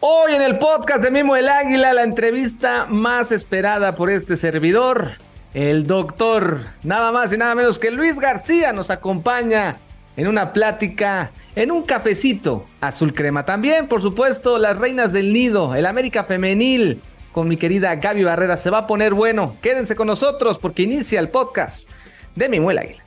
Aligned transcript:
Hoy 0.00 0.32
en 0.32 0.42
el 0.42 0.58
podcast 0.58 1.02
de 1.02 1.10
Mimo 1.10 1.34
el 1.34 1.48
Águila, 1.48 1.92
la 1.92 2.04
entrevista 2.04 2.86
más 2.88 3.32
esperada 3.32 3.96
por 3.96 4.10
este 4.10 4.36
servidor, 4.36 5.14
el 5.54 5.88
doctor, 5.88 6.68
nada 6.84 7.10
más 7.10 7.32
y 7.32 7.36
nada 7.36 7.56
menos 7.56 7.80
que 7.80 7.90
Luis 7.90 8.20
García 8.20 8.72
nos 8.72 8.90
acompaña 8.90 9.76
en 10.16 10.28
una 10.28 10.52
plática, 10.52 11.32
en 11.56 11.72
un 11.72 11.82
cafecito 11.82 12.64
azul 12.80 13.12
crema. 13.12 13.44
También, 13.44 13.88
por 13.88 14.00
supuesto, 14.00 14.56
las 14.58 14.76
reinas 14.76 15.12
del 15.12 15.32
nido, 15.32 15.74
el 15.74 15.84
América 15.84 16.22
femenil, 16.22 17.02
con 17.32 17.48
mi 17.48 17.56
querida 17.56 17.96
Gaby 17.96 18.22
Barrera. 18.22 18.56
Se 18.56 18.70
va 18.70 18.78
a 18.78 18.86
poner 18.86 19.14
bueno. 19.14 19.56
Quédense 19.60 19.96
con 19.96 20.06
nosotros 20.06 20.60
porque 20.60 20.82
inicia 20.82 21.18
el 21.18 21.28
podcast 21.28 21.90
de 22.36 22.48
Mimo 22.48 22.70
el 22.70 22.78
Águila. 22.78 23.02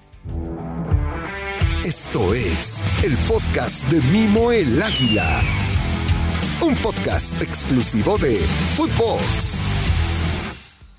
Esto 1.85 2.33
es 2.33 2.83
el 3.05 3.15
podcast 3.33 3.87
de 3.87 4.01
Mimo 4.11 4.51
el 4.51 4.81
Águila 4.81 5.41
un 6.61 6.75
podcast 6.75 7.41
exclusivo 7.41 8.19
de 8.19 8.35
Footbox. 8.75 9.59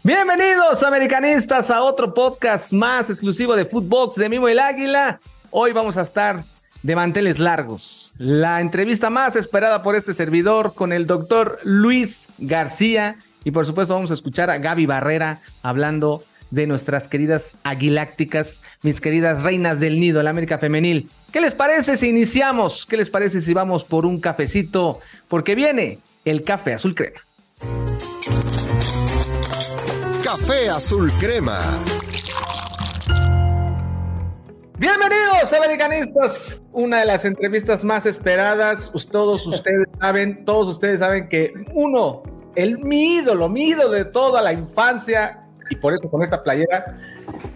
Bienvenidos 0.03 0.83
americanistas 0.83 1.71
a 1.71 1.83
otro 1.83 2.13
podcast 2.13 2.73
más 2.73 3.11
exclusivo 3.11 3.55
de 3.55 3.65
Footbox 3.65 4.17
de 4.17 4.29
Mimo 4.29 4.49
el 4.49 4.59
Águila. 4.59 5.21
Hoy 5.51 5.73
vamos 5.73 5.97
a 5.97 6.03
estar 6.03 6.45
de 6.83 6.97
manteles 6.97 7.39
largos. 7.39 8.13
La 8.19 8.61
entrevista 8.61 9.09
más 9.09 9.37
esperada 9.37 9.83
por 9.85 9.95
este 9.95 10.15
servidor 10.15 10.75
con 10.75 10.93
el 10.93 11.07
doctor 11.07 11.61
Luis 11.63 12.29
García 12.39 13.17
y 13.45 13.53
por 13.53 13.65
supuesto 13.65 13.95
vamos 13.95 14.11
a 14.11 14.15
escuchar 14.15 14.51
a 14.51 14.59
Gaby 14.59 14.87
Barrera 14.87 15.43
hablando 15.63 16.25
de 16.51 16.67
nuestras 16.67 17.07
queridas 17.07 17.57
aguilácticas, 17.63 18.63
mis 18.83 19.01
queridas 19.01 19.43
reinas 19.43 19.79
del 19.79 20.01
nido, 20.01 20.23
la 20.23 20.31
América 20.31 20.59
Femenil. 20.59 21.09
¿Qué 21.33 21.41
les 21.41 21.55
parece 21.55 21.97
si 21.97 22.11
iniciamos? 22.11 22.85
¿Qué 22.85 22.99
les 22.99 23.09
parece 23.09 23.41
si 23.41 23.55
vamos 23.55 23.85
por 23.85 24.05
un 24.05 24.21
cafecito? 24.21 25.01
Porque 25.29 25.55
viene 25.55 25.99
el 26.27 26.45
café 26.45 26.75
azul 26.75 26.95
crema. 26.95 27.21
Café 30.23 30.69
azul 30.69 31.11
crema. 31.19 31.59
Bienvenidos, 34.77 35.51
americanistas. 35.55 36.63
Una 36.71 37.01
de 37.01 37.07
las 37.07 37.25
entrevistas 37.25 37.83
más 37.83 38.05
esperadas. 38.05 38.93
Todos 39.11 39.47
ustedes 39.47 39.89
saben, 40.01 40.45
todos 40.45 40.69
ustedes 40.69 40.99
saben 40.99 41.31
que 41.31 41.55
uno, 41.73 42.25
el 42.57 42.77
mi 42.79 43.17
ídolo, 43.17 43.49
mi 43.49 43.69
ídolo 43.69 43.89
de 43.89 44.05
toda 44.05 44.43
la 44.43 44.53
infancia, 44.53 45.47
y 45.71 45.77
por 45.77 45.95
eso 45.95 46.11
con 46.11 46.23
esta 46.23 46.43
playera, 46.43 46.99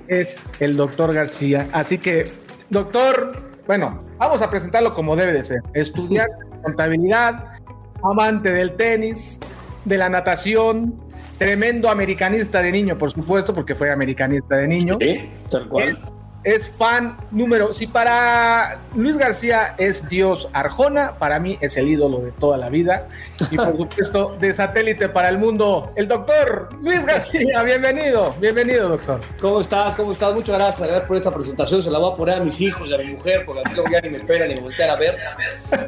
es 0.09 0.49
el 0.61 0.79
doctor 0.79 1.13
García. 1.13 1.69
Así 1.73 1.99
que, 1.99 2.25
doctor, 2.71 3.55
bueno, 3.67 4.03
vamos 4.19 4.43
a 4.43 4.51
presentarlo 4.51 4.95
como 4.95 5.17
debe 5.17 5.33
de 5.33 5.45
ser. 5.45 5.63
Estudiante 5.75 6.33
de 6.51 6.61
contabilidad, 6.63 7.55
amante 8.03 8.53
del 8.53 8.73
tenis, 8.77 9.41
de 9.85 9.99
la 9.99 10.09
natación, 10.09 10.95
tremendo 11.39 11.89
americanista 11.91 12.63
de 12.63 12.73
niño, 12.73 12.99
por 12.99 13.13
supuesto, 13.13 13.55
porque 13.55 13.75
fue 13.75 13.91
americanista 13.91 14.57
de 14.57 14.69
niño. 14.69 14.99
Sí, 15.01 15.31
tal 15.51 15.69
cual 15.69 16.16
es 16.47 16.69
fan 16.69 17.17
número. 17.33 17.73
Si 17.73 17.89
para 17.89 18.81
Luis 18.95 19.17
García 19.17 19.75
es 19.79 20.09
Dios 20.09 20.49
Arjona, 20.53 21.19
para 21.19 21.41
mí 21.41 21.59
es 21.61 21.77
el 21.77 21.89
ídolo 21.89 22.21
de 22.21 22.31
toda 22.31 22.57
la 22.57 22.71
vida. 22.71 23.09
Y 23.51 23.57
por 23.57 23.77
supuesto, 23.77 24.37
de 24.39 24.53
satélite 24.53 25.09
para 25.09 25.29
el 25.29 25.39
mundo, 25.39 25.91
el 25.97 26.07
doctor 26.07 26.69
Luis 26.81 27.05
García. 27.05 27.65
Bienvenido, 27.65 28.33
bienvenido, 28.41 28.91
doctor. 28.91 29.21
¿Cómo 29.41 29.61
estás? 29.61 29.97
¿Cómo 29.97 30.13
estás? 30.13 30.35
Muchas 30.35 30.55
gracias, 30.55 30.87
gracias 30.87 31.09
por 31.09 31.17
esta 31.17 31.35
presentación. 31.35 31.83
Se 31.83 31.91
la 31.91 31.99
voy 31.99 32.13
a 32.13 32.17
poner 32.17 32.37
a 32.37 32.41
mis 32.45 32.61
hijos 32.61 32.89
y 32.89 32.95
a 32.95 32.99
mi 32.99 33.15
mujer, 33.15 33.43
porque 33.45 33.63
a 33.65 33.69
mí 33.69 33.77
ya 33.91 34.01
ni 34.03 34.11
me 34.11 34.19
esperan 34.19 34.49
ni 34.49 34.55
me 34.55 34.61
voltean 34.61 34.91
a 34.91 34.95
ver. 34.95 35.17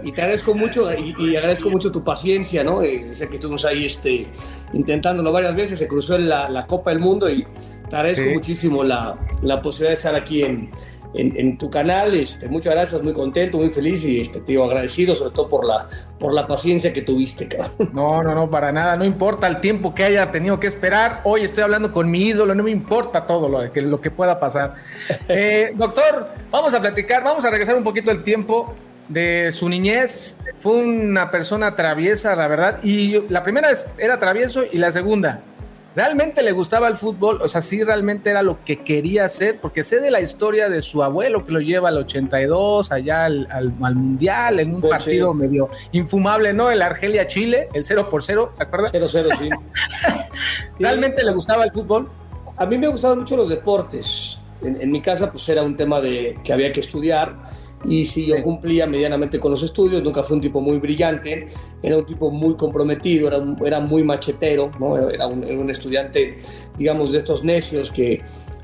Y 0.03 0.11
te 0.11 0.23
agradezco 0.23 0.55
mucho 0.55 0.93
y, 0.93 1.37
agradezco 1.37 1.71
mucho 1.71 1.93
tu 1.93 2.03
paciencia, 2.03 2.65
¿no? 2.65 2.83
Eh, 2.83 3.11
sé 3.13 3.29
que 3.29 3.37
estuvimos 3.37 3.65
ahí 3.65 3.87
este, 3.87 4.27
intentándolo 4.73 5.31
varias 5.31 5.55
veces, 5.55 5.79
se 5.79 5.87
cruzó 5.87 6.17
en 6.17 6.29
la, 6.29 6.49
la 6.49 6.67
Copa 6.67 6.91
del 6.91 6.99
Mundo 6.99 7.31
y 7.31 7.47
te 7.89 7.97
agradezco 7.97 8.31
muchísimo 8.31 8.85
la, 8.85 9.17
la, 9.43 9.61
posibilidad 9.63 9.91
de 9.91 9.95
estar 9.95 10.15
aquí 10.15 10.43
en, 10.43 10.71
en, 11.15 11.59
tu 11.59 11.71
canal. 11.71 12.15
Este, 12.15 12.49
muchas 12.49 12.75
gracias, 12.75 13.03
muy 13.03 13.13
contento, 13.13 13.59
muy 13.59 13.71
feliz 13.71 14.05
y 14.05 14.21
este, 14.21 14.41
te 14.41 14.53
digo 14.53 14.65
agradecido 14.65 15.15
sobre 15.15 15.35
todo 15.35 15.49
por 15.49 15.65
la, 15.65 15.89
por 16.19 16.33
la 16.33 16.47
paciencia 16.47 16.93
que 16.93 17.03
tuviste. 17.03 17.49
No, 17.93 18.23
no, 18.23 18.35
no, 18.35 18.51
para 18.51 18.71
nada. 18.71 18.97
No 18.97 19.05
importa 19.05 19.47
el 19.47 19.61
tiempo 19.61 19.95
que 19.95 20.05
haya 20.05 20.31
tenido 20.31 20.61
que 20.61 20.67
esperar. 20.67 21.23
Hoy 21.25 21.43
estoy 21.43 21.63
hablando 21.63 21.91
con 21.91 22.11
mi 22.11 22.27
ídolo, 22.27 22.55
no 22.55 22.63
me 22.63 22.71
importa 22.71 23.27
todo 23.27 23.49
lo 23.49 23.73
que, 23.73 23.83
lo 23.83 24.01
que 24.01 24.11
pueda 24.11 24.39
pasar. 24.39 24.75
Eh, 25.29 25.73
doctor, 25.75 26.29
vamos 26.51 26.73
a 26.75 26.81
platicar, 26.81 27.23
vamos 27.23 27.45
a 27.45 27.51
regresar 27.51 27.77
un 27.77 27.85
poquito 27.85 28.11
el 28.11 28.23
tiempo 28.23 28.75
de 29.09 29.51
su 29.53 29.69
niñez. 29.69 30.41
Fue 30.61 30.73
una 30.73 31.31
persona 31.31 31.77
traviesa, 31.77 32.35
la 32.35 32.49
verdad. 32.49 32.83
Y 32.83 33.21
la 33.29 33.43
primera 33.43 33.69
era 33.99 34.19
travieso 34.19 34.63
y 34.71 34.79
la 34.79 34.91
segunda 34.91 35.43
realmente 35.99 36.45
le 36.45 36.53
gustaba 36.53 36.87
el 36.87 36.97
fútbol, 36.97 37.43
o 37.43 37.49
sea, 37.49 37.61
sí 37.61 37.83
realmente 37.83 38.31
era 38.31 38.45
lo 38.45 38.65
que 38.65 38.85
quería 38.85 39.25
hacer, 39.25 39.61
porque 39.61 39.83
sé 39.83 39.99
de 39.99 40.13
la 40.13 40.21
historia 40.21 40.69
de 40.69 40.81
su 40.81 41.03
abuelo 41.03 41.45
que 41.45 41.51
lo 41.51 41.59
lleva 41.59 41.89
al 41.89 41.99
82, 41.99 42.93
allá 42.93 43.25
al, 43.25 43.73
Mundial, 43.79 44.61
en 44.61 44.77
un 44.77 44.81
pues 44.81 44.93
partido 44.93 45.35
medio 45.35 45.71
infumable, 45.91 46.53
¿no? 46.53 46.71
El 46.71 46.83
Argelia-Chile, 46.83 47.69
el 47.73 47.85
0 47.85 48.09
por 48.09 48.23
0, 48.23 48.53
¿se 48.57 48.63
acuerda? 48.63 48.93
0-0, 48.93 49.39
sí. 49.41 49.51
¿Realmente 50.79 51.25
le 51.25 51.33
gustaba 51.33 51.65
el 51.65 51.73
fútbol? 51.73 52.09
A 52.57 52.65
mí 52.65 52.79
me 52.79 52.87
gustaban 52.87 53.19
mucho 53.19 53.37
los 53.37 53.49
deportes. 53.49 54.39
En, 54.63 54.81
en 54.81 54.93
mi 54.93 55.03
casa, 55.03 55.33
pues 55.33 55.49
era 55.49 55.65
un 55.65 55.75
tema 55.75 56.01
de 56.01 56.39
que 56.45 56.53
había 56.53 56.73
que 56.73 56.79
estudiar 56.79 57.35
y 57.85 58.05
si 58.05 58.27
yo 58.27 58.43
cumplía 58.43 58.87
medianamente 58.87 59.39
con 59.39 59.53
los 59.53 59.63
estudios, 59.63 60.03
nunca 60.03 60.23
fue 60.23 60.37
un 60.37 60.43
tipo 60.43 60.61
muy 60.61 60.79
brillante, 60.79 61.47
era 61.83 61.99
un 61.99 62.07
tipo 62.07 62.31
muy 62.31 62.57
comprometido, 62.57 63.29
era, 63.29 63.39
era 63.65 63.81
muy 63.81 64.03
machetero, 64.03 64.71
¿no? 64.79 65.09
era, 65.09 65.27
un, 65.27 65.45
un, 65.45 65.71
estudiante, 65.71 66.39
digamos, 66.77 67.13
de 67.13 67.19
estos 67.19 67.45
necios 67.45 67.91
que 67.91 68.23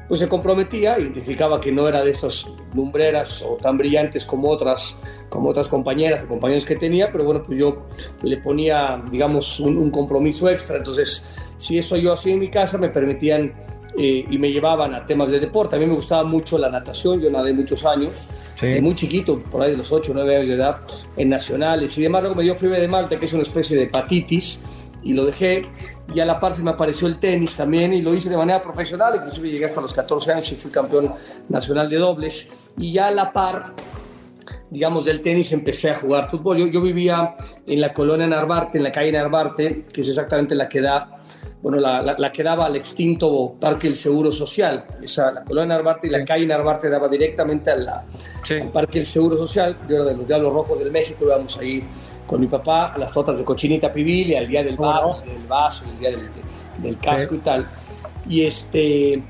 pues 0.08 0.20
se 0.20 0.28
comprometía, 0.28 0.98
identificaba 0.98 1.60
que 1.60 1.72
no 1.72 1.88
era 1.88 2.04
de 2.04 2.10
estas 2.10 2.46
lumbreras 2.74 3.40
o 3.40 3.56
tan 3.56 3.78
brillantes 3.78 4.24
como 4.24 4.50
otras, 4.50 4.96
como 5.30 5.48
otras 5.48 5.68
compañeras 5.68 6.24
o 6.24 6.28
compañeros 6.28 6.66
que 6.66 6.76
tenía, 6.76 7.10
pero 7.10 7.24
bueno, 7.24 7.42
pues 7.42 7.58
yo 7.58 7.86
le 8.22 8.36
ponía, 8.38 9.02
digamos, 9.10 9.60
un, 9.60 9.78
un 9.78 9.90
compromiso 9.90 10.50
extra, 10.50 10.76
entonces 10.76 11.24
si 11.56 11.78
eso 11.78 11.96
yo 11.96 12.12
hacía 12.12 12.34
en 12.34 12.40
mi 12.40 12.50
casa 12.50 12.76
me 12.76 12.90
permitían 12.90 13.54
eh, 13.96 14.26
y 14.28 14.38
me 14.38 14.50
llevaban 14.50 14.94
a 14.94 15.06
temas 15.06 15.30
de 15.30 15.38
deporte. 15.38 15.76
A 15.76 15.78
mí 15.78 15.86
me 15.86 15.94
gustaba 15.94 16.24
mucho 16.24 16.58
la 16.58 16.68
natación, 16.68 17.20
yo 17.20 17.30
nadé 17.30 17.52
muchos 17.52 17.84
años, 17.84 18.26
de 18.60 18.80
muy 18.80 18.94
chiquito, 18.94 19.38
por 19.38 19.62
ahí 19.62 19.70
de 19.70 19.76
los 19.76 19.92
8 19.92 20.10
o 20.10 20.14
9 20.14 20.36
años 20.36 20.48
de 20.48 20.54
edad, 20.54 20.80
en 21.16 21.28
nacionales 21.28 21.96
y 21.96 22.02
demás. 22.02 22.22
Luego 22.22 22.36
me 22.36 22.42
dio 22.42 22.56
fiebre 22.56 22.80
de 22.80 22.88
Malta, 22.88 23.16
que 23.18 23.26
es 23.26 23.32
una 23.32 23.42
especie 23.42 23.76
de 23.76 23.84
hepatitis, 23.84 24.64
y 25.04 25.12
lo 25.12 25.24
dejé. 25.24 25.66
Y 26.12 26.20
a 26.20 26.24
la 26.24 26.40
par 26.40 26.54
se 26.54 26.62
me 26.62 26.70
apareció 26.70 27.06
el 27.06 27.18
tenis 27.18 27.54
también 27.54 27.92
y 27.92 28.02
lo 28.02 28.14
hice 28.14 28.28
de 28.28 28.36
manera 28.36 28.62
profesional, 28.62 29.16
inclusive 29.16 29.50
llegué 29.50 29.66
hasta 29.66 29.80
los 29.80 29.92
14 29.92 30.32
años 30.32 30.52
y 30.52 30.56
fui 30.56 30.70
campeón 30.70 31.12
nacional 31.48 31.88
de 31.88 31.96
dobles. 31.98 32.48
Y 32.76 32.92
ya 32.92 33.08
a 33.08 33.10
la 33.10 33.32
par 33.32 33.74
digamos, 34.70 35.04
del 35.04 35.22
tenis 35.22 35.52
empecé 35.52 35.90
a 35.90 35.94
jugar 35.94 36.28
fútbol. 36.28 36.58
Yo, 36.58 36.66
yo, 36.66 36.82
vivía 36.82 37.36
en 37.64 37.80
la 37.80 37.92
colonia 37.92 38.26
Narvarte, 38.26 38.78
en 38.78 38.84
la 38.84 38.90
calle 38.90 39.12
Narvarte, 39.12 39.84
que 39.92 40.00
es 40.00 40.08
exactamente 40.08 40.56
la 40.56 40.68
que 40.68 40.80
da 40.80 41.13
bueno, 41.62 41.80
la, 41.80 42.02
la, 42.02 42.32
que 42.32 42.42
daba 42.42 42.66
al 42.66 42.76
extinto 42.76 43.54
Parque 43.58 43.88
del 43.88 43.96
Seguro 43.96 44.30
Social. 44.30 44.84
Esa, 45.02 45.32
la 45.32 45.44
colonia 45.44 45.76
Narvarte 45.76 46.06
y 46.06 46.10
la 46.10 46.24
calle 46.24 46.46
Narvarte 46.46 46.90
daba 46.90 47.08
directamente 47.08 47.70
a 47.70 47.76
la, 47.76 48.04
al 48.50 48.68
Parque 48.70 48.98
del 48.98 49.06
Seguro 49.06 49.36
Social. 49.36 49.78
Yo 49.88 49.96
era 49.96 50.04
de 50.04 50.16
los 50.16 50.26
Diablos 50.26 50.52
Rojos 50.52 50.78
del 50.78 50.90
México, 50.90 51.24
íbamos 51.24 51.56
ahí 51.58 51.82
con 52.26 52.40
mi 52.40 52.46
papá 52.46 52.92
a 52.92 52.98
las 52.98 53.12
fotos 53.12 53.38
de 53.38 53.44
cochinita 53.44 53.92
pibil 53.92 54.30
y 54.30 54.36
al 54.36 54.46
día 54.46 54.62
del, 54.62 54.76
vaso, 54.76 55.22
del 55.24 55.46
vaso, 55.46 55.84
el 55.86 55.98
día 55.98 56.10
del, 56.10 56.28
del 56.78 56.98
casco 56.98 57.34
y 57.34 57.38
tal. 57.38 57.66
Y 58.28 58.44
este... 58.44 59.22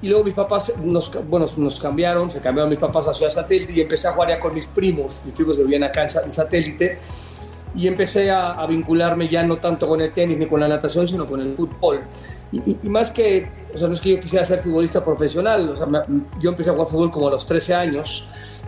Y 0.00 0.08
luego 0.08 0.24
mis 0.24 0.34
papás 0.34 0.74
nos, 0.82 1.12
bueno, 1.28 1.46
nos 1.58 1.78
cambiaron, 1.78 2.28
se 2.28 2.40
cambiaron 2.40 2.68
mis 2.68 2.78
papás 2.80 3.06
a 3.06 3.14
Ciudad 3.14 3.30
Satélite 3.30 3.72
y 3.72 3.82
empecé 3.82 4.08
a 4.08 4.12
jugar 4.12 4.30
ya 4.30 4.40
con 4.40 4.52
mis 4.52 4.66
primos, 4.66 5.22
mis 5.24 5.32
primos 5.32 5.56
que 5.56 5.62
vivían 5.62 5.84
acá 5.84 6.02
en 6.02 6.32
Satélite 6.32 6.98
y 7.74 7.86
empecé 7.86 8.30
a, 8.30 8.64
vincularme 8.66 9.28
ya 9.28 9.42
no 9.42 9.58
tanto 9.58 9.86
con 9.86 10.00
el 10.00 10.12
tenis 10.12 10.38
ni 10.38 10.46
con 10.46 10.60
la 10.60 10.68
natación, 10.68 11.08
sino 11.08 11.26
con 11.26 11.40
el 11.40 11.56
fútbol. 11.56 12.02
Y, 12.52 12.76
más 12.88 13.10
que, 13.10 13.48
o 13.72 13.78
sea, 13.78 13.88
no 13.88 13.94
es 13.94 14.00
que 14.00 14.10
yo 14.10 14.20
quisiera 14.20 14.44
ser 14.44 14.60
futbolista 14.60 15.02
profesional, 15.02 15.70
o 15.70 15.76
sea, 15.76 16.06
yo 16.38 16.50
empecé 16.50 16.70
a 16.70 16.74
jugar 16.74 16.88
fútbol 16.88 17.10
como 17.10 17.28
a 17.28 17.30
los 17.30 17.46
13 17.46 17.74
años 17.74 18.24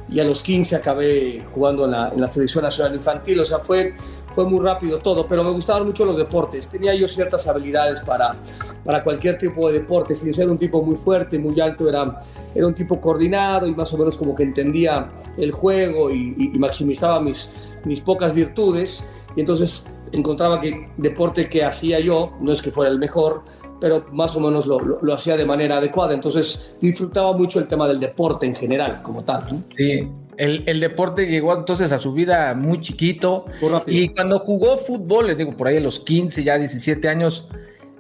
y 0.08 0.20
a 0.20 0.24
los 0.24 0.42
15 0.42 0.76
acabé 0.76 1.44
jugando 1.54 1.84
en 1.86 1.92
la, 1.92 2.10
en 2.10 2.20
la 2.20 2.26
selección 2.26 2.64
nacional 2.64 2.94
infantil, 2.94 3.40
o 3.40 3.44
sea, 3.44 3.58
fue, 3.58 3.94
fue 4.32 4.44
muy 4.44 4.60
rápido 4.60 4.98
todo, 4.98 5.26
pero 5.26 5.42
me 5.42 5.50
gustaban 5.50 5.86
mucho 5.86 6.04
los 6.04 6.16
deportes, 6.16 6.68
tenía 6.68 6.94
yo 6.94 7.08
ciertas 7.08 7.46
habilidades 7.48 8.00
para, 8.02 8.36
para 8.84 9.02
cualquier 9.02 9.38
tipo 9.38 9.68
de 9.68 9.80
deporte, 9.80 10.14
sin 10.14 10.34
ser 10.34 10.48
un 10.48 10.58
tipo 10.58 10.82
muy 10.82 10.96
fuerte, 10.96 11.38
muy 11.38 11.58
alto, 11.60 11.88
era, 11.88 12.20
era 12.54 12.66
un 12.66 12.74
tipo 12.74 13.00
coordinado 13.00 13.66
y 13.66 13.74
más 13.74 13.92
o 13.94 13.98
menos 13.98 14.16
como 14.16 14.34
que 14.34 14.42
entendía 14.42 15.10
el 15.36 15.52
juego 15.52 16.10
y, 16.10 16.50
maximizaba 16.58 17.20
mis, 17.20 17.50
mis 17.84 18.00
pocas 18.00 18.34
virtudes. 18.34 19.04
Y 19.36 19.40
entonces 19.40 19.84
encontraba 20.12 20.60
que 20.60 20.88
deporte 20.96 21.48
que 21.48 21.64
hacía 21.64 21.98
yo, 21.98 22.32
no 22.40 22.52
es 22.52 22.62
que 22.62 22.70
fuera 22.70 22.90
el 22.90 22.98
mejor, 22.98 23.42
pero 23.80 24.06
más 24.12 24.34
o 24.36 24.40
menos 24.40 24.66
lo, 24.66 24.78
lo, 24.80 25.14
hacía 25.14 25.36
de 25.36 25.44
manera 25.44 25.78
adecuada. 25.78 26.14
Entonces 26.14 26.74
disfrutaba 26.80 27.36
mucho 27.36 27.58
el 27.58 27.66
tema 27.66 27.86
del 27.88 28.00
deporte 28.00 28.46
en 28.46 28.54
general, 28.54 29.02
como 29.02 29.24
tal. 29.24 29.42
Sí, 29.76 30.08
El, 30.36 30.80
deporte 30.80 31.26
llegó 31.26 31.56
entonces 31.56 31.92
a 31.92 31.98
su 31.98 32.12
vida 32.12 32.54
muy 32.54 32.80
chiquito. 32.80 33.46
y 33.86 34.08
cuando 34.10 34.38
jugó 34.38 34.76
fútbol, 34.76 35.28
les 35.28 35.38
digo, 35.38 35.56
por 35.56 35.68
ahí 35.68 35.76
a 35.76 35.80
los 35.80 36.00
15, 36.00 36.42
ya 36.42 36.58
17 36.58 37.08
años, 37.08 37.48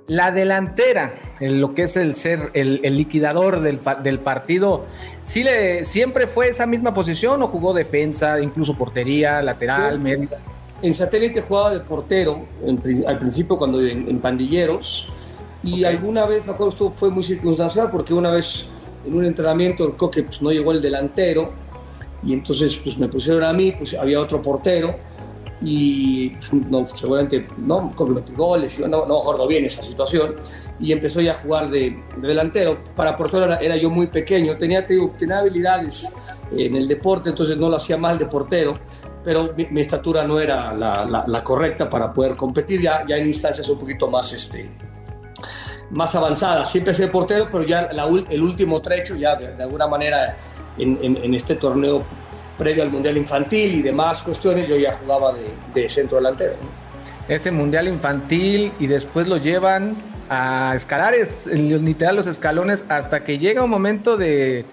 la 0.06 0.30
delantera, 0.30 1.14
en 1.40 1.60
lo 1.60 1.74
que 1.74 1.84
es 1.84 1.96
el 1.96 2.14
ser 2.14 2.50
el, 2.52 2.80
liquidador 2.96 3.60
del, 3.60 4.18
partido, 4.18 4.84
¿sí 5.24 5.42
le, 5.42 5.84
¿siempre 5.84 6.26
fue 6.26 6.48
esa 6.48 6.66
misma 6.66 6.92
posición 6.92 7.42
o 7.42 7.48
jugó 7.48 7.72
defensa, 7.72 8.40
incluso 8.40 8.76
portería, 8.76 9.40
lateral, 9.40 9.98
medio? 9.98 10.28
En 10.82 10.92
satélite 10.92 11.40
jugaba 11.40 11.72
de 11.72 11.80
portero, 11.80 12.44
al 13.06 13.18
principio 13.18 13.56
cuando 13.56 13.80
en, 13.80 14.18
pandilleros, 14.18 15.08
y 15.64 15.84
alguna 15.84 16.26
vez, 16.26 16.44
me 16.44 16.52
acuerdo, 16.52 16.72
esto 16.72 16.92
fue 16.94 17.10
muy 17.10 17.22
circunstancial 17.22 17.90
porque 17.90 18.12
una 18.12 18.30
vez 18.30 18.66
en 19.06 19.14
un 19.14 19.24
entrenamiento 19.24 19.96
creo 19.96 20.10
que 20.10 20.22
pues, 20.22 20.42
no 20.42 20.50
llegó 20.50 20.72
el 20.72 20.82
delantero 20.82 21.52
y 22.22 22.32
entonces 22.32 22.76
pues, 22.76 22.98
me 22.98 23.08
pusieron 23.08 23.44
a 23.44 23.52
mí, 23.52 23.72
pues 23.72 23.94
había 23.94 24.20
otro 24.20 24.40
portero 24.42 24.94
y 25.62 26.32
no, 26.68 26.86
seguramente 26.86 27.48
no 27.56 27.92
metí 28.08 28.34
goles, 28.34 28.78
no, 28.80 29.06
no 29.06 29.20
acuerdo 29.20 29.46
bien 29.46 29.64
esa 29.64 29.82
situación 29.82 30.36
y 30.78 30.92
empezó 30.92 31.20
ya 31.20 31.32
a 31.32 31.34
jugar 31.34 31.70
de, 31.70 32.02
delantero. 32.18 32.78
Para 32.94 33.16
portero 33.16 33.46
era, 33.54 33.76
yo 33.76 33.90
muy 33.90 34.08
pequeño, 34.08 34.58
tenía, 34.58 34.86
tenía 34.86 35.38
habilidades 35.38 36.14
en 36.52 36.76
el 36.76 36.86
deporte, 36.86 37.30
entonces 37.30 37.56
no 37.56 37.70
lo 37.70 37.76
hacía 37.76 37.96
mal 37.96 38.18
de 38.18 38.26
portero, 38.26 38.74
pero 39.22 39.54
mi, 39.56 39.80
estatura 39.80 40.24
no 40.24 40.38
era 40.38 40.74
la, 40.74 41.24
la, 41.26 41.42
correcta 41.42 41.88
para 41.88 42.12
poder 42.12 42.36
competir 42.36 42.82
ya, 42.82 43.04
ya 43.08 43.16
en 43.16 43.26
instancias 43.26 43.66
un 43.70 43.78
poquito 43.78 44.10
más, 44.10 44.32
este, 44.34 44.68
más 45.90 46.14
avanzadas. 46.14 46.70
Siempre 46.70 46.94
ser 46.94 47.10
portero, 47.10 47.48
pero 47.50 47.64
ya 47.64 47.88
el 48.30 48.42
último 48.42 48.80
trecho, 48.80 49.16
ya 49.16 49.36
de, 49.36 49.62
alguna 49.62 49.86
manera 49.86 50.36
en, 50.78 50.98
en, 51.02 51.16
en 51.16 51.34
este 51.34 51.56
torneo 51.56 52.04
previo 52.58 52.82
al 52.82 52.90
Mundial 52.90 53.16
Infantil 53.16 53.74
y 53.76 53.82
demás 53.82 54.22
cuestiones, 54.22 54.68
yo 54.68 54.76
ya 54.76 54.94
jugaba 54.94 55.34
de, 55.74 55.88
centro 55.88 56.18
delantero. 56.18 56.54
Ese 57.28 57.50
Mundial 57.50 57.88
Infantil 57.88 58.72
y 58.78 58.86
después 58.86 59.28
lo 59.28 59.36
llevan 59.38 59.96
a 60.28 60.72
escalar 60.74 61.14
es, 61.14 61.46
literal 61.46 62.16
los 62.16 62.26
escalones 62.26 62.84
hasta 62.88 63.24
que 63.24 63.38
llega 63.38 63.62
un 63.62 63.70
momento 63.70 64.16
de 64.16 64.64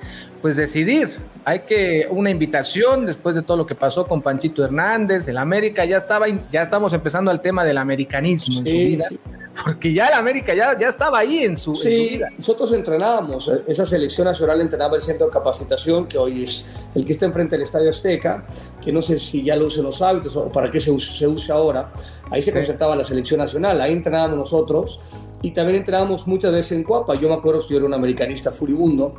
pues 0.42 0.56
decidir. 0.56 1.18
Hay 1.44 1.62
que 1.62 2.08
una 2.10 2.30
invitación 2.30 3.06
después 3.06 3.36
de 3.36 3.42
todo 3.42 3.58
lo 3.58 3.66
que 3.66 3.76
pasó 3.76 4.06
con 4.08 4.22
Panchito 4.22 4.64
Hernández, 4.64 5.28
el 5.28 5.38
América 5.38 5.86
ya 5.86 5.98
estaba 5.98 6.28
ya 6.52 6.62
estamos 6.62 6.94
empezando 6.94 7.32
al 7.32 7.42
tema 7.42 7.64
del 7.64 7.78
americanismo 7.80 8.62
sí, 8.64 9.00
Sí 9.08 9.20
porque 9.64 9.94
ya 9.94 10.08
el 10.08 10.14
América 10.14 10.54
ya, 10.54 10.78
ya 10.78 10.90
estaba 10.90 11.20
ahí 11.20 11.40
en 11.40 11.56
su, 11.58 11.76
sí, 11.76 12.20
nosotros 12.38 12.72
entrenábamos, 12.74 13.52
esa 13.68 13.86
selección 13.86 14.26
nacional 14.26 14.62
entrenaba 14.62 14.96
el 14.96 15.02
centro 15.02 15.28
de 15.28 15.32
capacitación, 15.32 16.08
que 16.08 16.18
hoy 16.18 16.44
es 16.44 16.66
el 16.96 17.06
que 17.06 17.12
está 17.12 17.26
enfrente 17.26 17.56
del 17.56 17.64
Estadio 17.64 17.90
Azteca, 17.90 18.46
que 18.84 18.92
no 18.92 19.02
sé 19.02 19.20
si 19.20 19.44
ya 19.44 19.56
lo 19.56 19.68
usen 19.68 19.84
los 19.84 20.02
hábitos 20.02 20.36
o 20.36 20.52
para 20.52 20.70
qué 20.72 20.80
se, 20.80 20.98
se 21.00 21.28
use 21.28 21.52
ahora. 21.52 21.92
Ahí 22.30 22.42
se 22.42 22.54
concertaba 22.54 22.96
la 22.96 23.04
selección 23.04 23.40
nacional, 23.40 23.80
ahí 23.82 23.94
entrenábamos 23.94 24.38
nosotros. 24.38 25.00
Y 25.44 25.52
también 25.52 25.78
entrenábamos 25.78 26.28
muchas 26.28 26.52
veces 26.52 26.74
en 26.74 26.84
Cuapa. 26.84 27.16
Yo 27.16 27.28
me 27.28 27.34
acuerdo 27.34 27.62
que 27.62 27.70
yo 27.72 27.78
era 27.78 27.88
un 27.88 27.96
americanista 27.96 28.52
furibundo, 28.52 29.16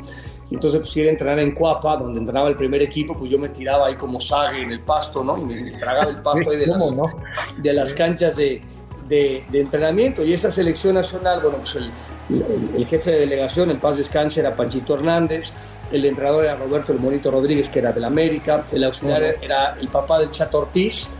y 0.50 0.54
entonces 0.54 0.80
pues 0.80 0.96
ir 0.96 1.08
a 1.08 1.10
entrenar 1.10 1.38
en 1.40 1.52
Cuapa, 1.52 1.96
donde 1.96 2.20
entrenaba 2.20 2.48
el 2.48 2.56
primer 2.56 2.80
equipo, 2.80 3.16
pues 3.16 3.30
yo 3.30 3.38
me 3.38 3.48
tiraba 3.48 3.86
ahí 3.86 3.96
como 3.96 4.20
sague 4.20 4.62
en 4.62 4.70
el 4.70 4.80
pasto, 4.80 5.24
¿no? 5.24 5.36
Y 5.38 5.44
me 5.44 5.70
tragaba 5.72 6.10
el 6.10 6.18
pasto 6.18 6.50
ahí 6.52 6.58
de, 6.58 6.66
las, 6.68 6.94
de 7.58 7.72
las 7.72 7.92
canchas 7.92 8.36
de, 8.36 8.62
de, 9.12 9.60
entrenamiento. 9.60 10.24
Y 10.24 10.32
esa 10.32 10.50
selección 10.50 10.94
nacional, 10.94 11.40
bueno, 11.42 11.58
pues 11.58 11.76
el, 11.76 12.86
jefe 12.86 13.10
de 13.10 13.20
delegación, 13.20 13.70
en 13.70 13.80
paz 13.80 13.96
descanse, 13.96 14.40
era 14.40 14.56
Panchito 14.56 14.94
Hernández, 14.94 15.52
el 15.90 16.04
entrenador 16.06 16.44
era 16.44 16.56
Roberto 16.56 16.92
El 16.92 16.98
Monito 16.98 17.30
Rodríguez, 17.30 17.68
que 17.68 17.80
era 17.80 17.92
del 17.92 18.04
América, 18.04 18.66
el 18.72 18.84
auxiliar 18.84 19.36
era 19.42 19.76
el 19.78 19.88
papá 19.88 20.18
del 20.18 20.30
Chato 20.30 20.58
Ortiz, 20.58 21.10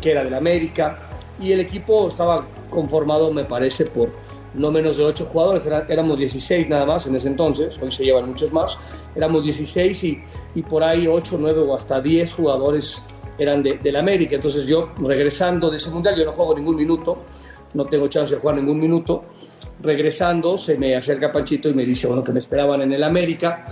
que 0.00 0.10
era 0.10 0.22
del 0.22 0.34
América, 0.34 0.98
y 1.40 1.52
el 1.52 1.60
equipo 1.60 2.08
estaba 2.08 2.44
conformado, 2.68 3.32
me 3.32 3.44
parece, 3.44 3.86
por 3.86 4.10
no 4.54 4.70
menos 4.70 4.96
de 4.96 5.04
ocho 5.04 5.24
jugadores, 5.26 5.66
éramos 5.88 6.18
16 6.18 6.68
nada 6.68 6.84
más 6.84 7.06
en 7.06 7.16
ese 7.16 7.28
entonces, 7.28 7.78
hoy 7.80 7.90
se 7.90 8.04
llevan 8.04 8.28
muchos 8.28 8.52
más, 8.52 8.76
éramos 9.14 9.44
16 9.44 10.04
y, 10.04 10.22
y 10.54 10.62
por 10.62 10.82
ahí 10.82 11.06
8, 11.06 11.36
9 11.38 11.60
o 11.60 11.74
hasta 11.74 12.00
10 12.00 12.34
jugadores 12.34 13.02
eran 13.38 13.62
de, 13.62 13.78
del 13.78 13.96
América. 13.96 14.36
Entonces 14.36 14.66
yo, 14.66 14.92
regresando 14.98 15.70
de 15.70 15.76
ese 15.76 15.90
mundial, 15.90 16.16
yo 16.16 16.24
no 16.24 16.32
juego 16.32 16.54
ningún 16.54 16.76
minuto, 16.76 17.18
no 17.74 17.84
tengo 17.86 18.08
chance 18.08 18.34
de 18.34 18.40
jugar 18.40 18.56
ningún 18.56 18.80
minuto. 18.80 19.24
Regresando, 19.80 20.58
se 20.58 20.76
me 20.76 20.96
acerca 20.96 21.30
Panchito 21.30 21.68
y 21.68 21.74
me 21.74 21.84
dice, 21.84 22.08
bueno, 22.08 22.24
que 22.24 22.32
me 22.32 22.40
esperaban 22.40 22.82
en 22.82 22.92
el 22.92 23.04
América. 23.04 23.66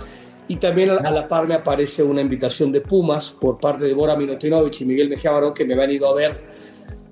Y 0.47 0.55
también 0.55 0.91
a 0.91 1.11
la 1.11 1.27
par 1.27 1.45
me 1.45 1.55
aparece 1.55 2.01
una 2.01 2.21
invitación 2.21 2.71
de 2.71 2.79
Pumas 2.79 3.31
por 3.31 3.59
parte 3.59 3.83
de 3.83 3.93
Bora 3.93 4.15
Minotinovic 4.15 4.81
y 4.81 4.85
Miguel 4.85 5.09
Mejía 5.09 5.31
Barón, 5.31 5.53
que 5.53 5.65
me 5.65 5.73
habían 5.73 5.91
ido 5.91 6.09
a 6.09 6.13
ver 6.13 6.41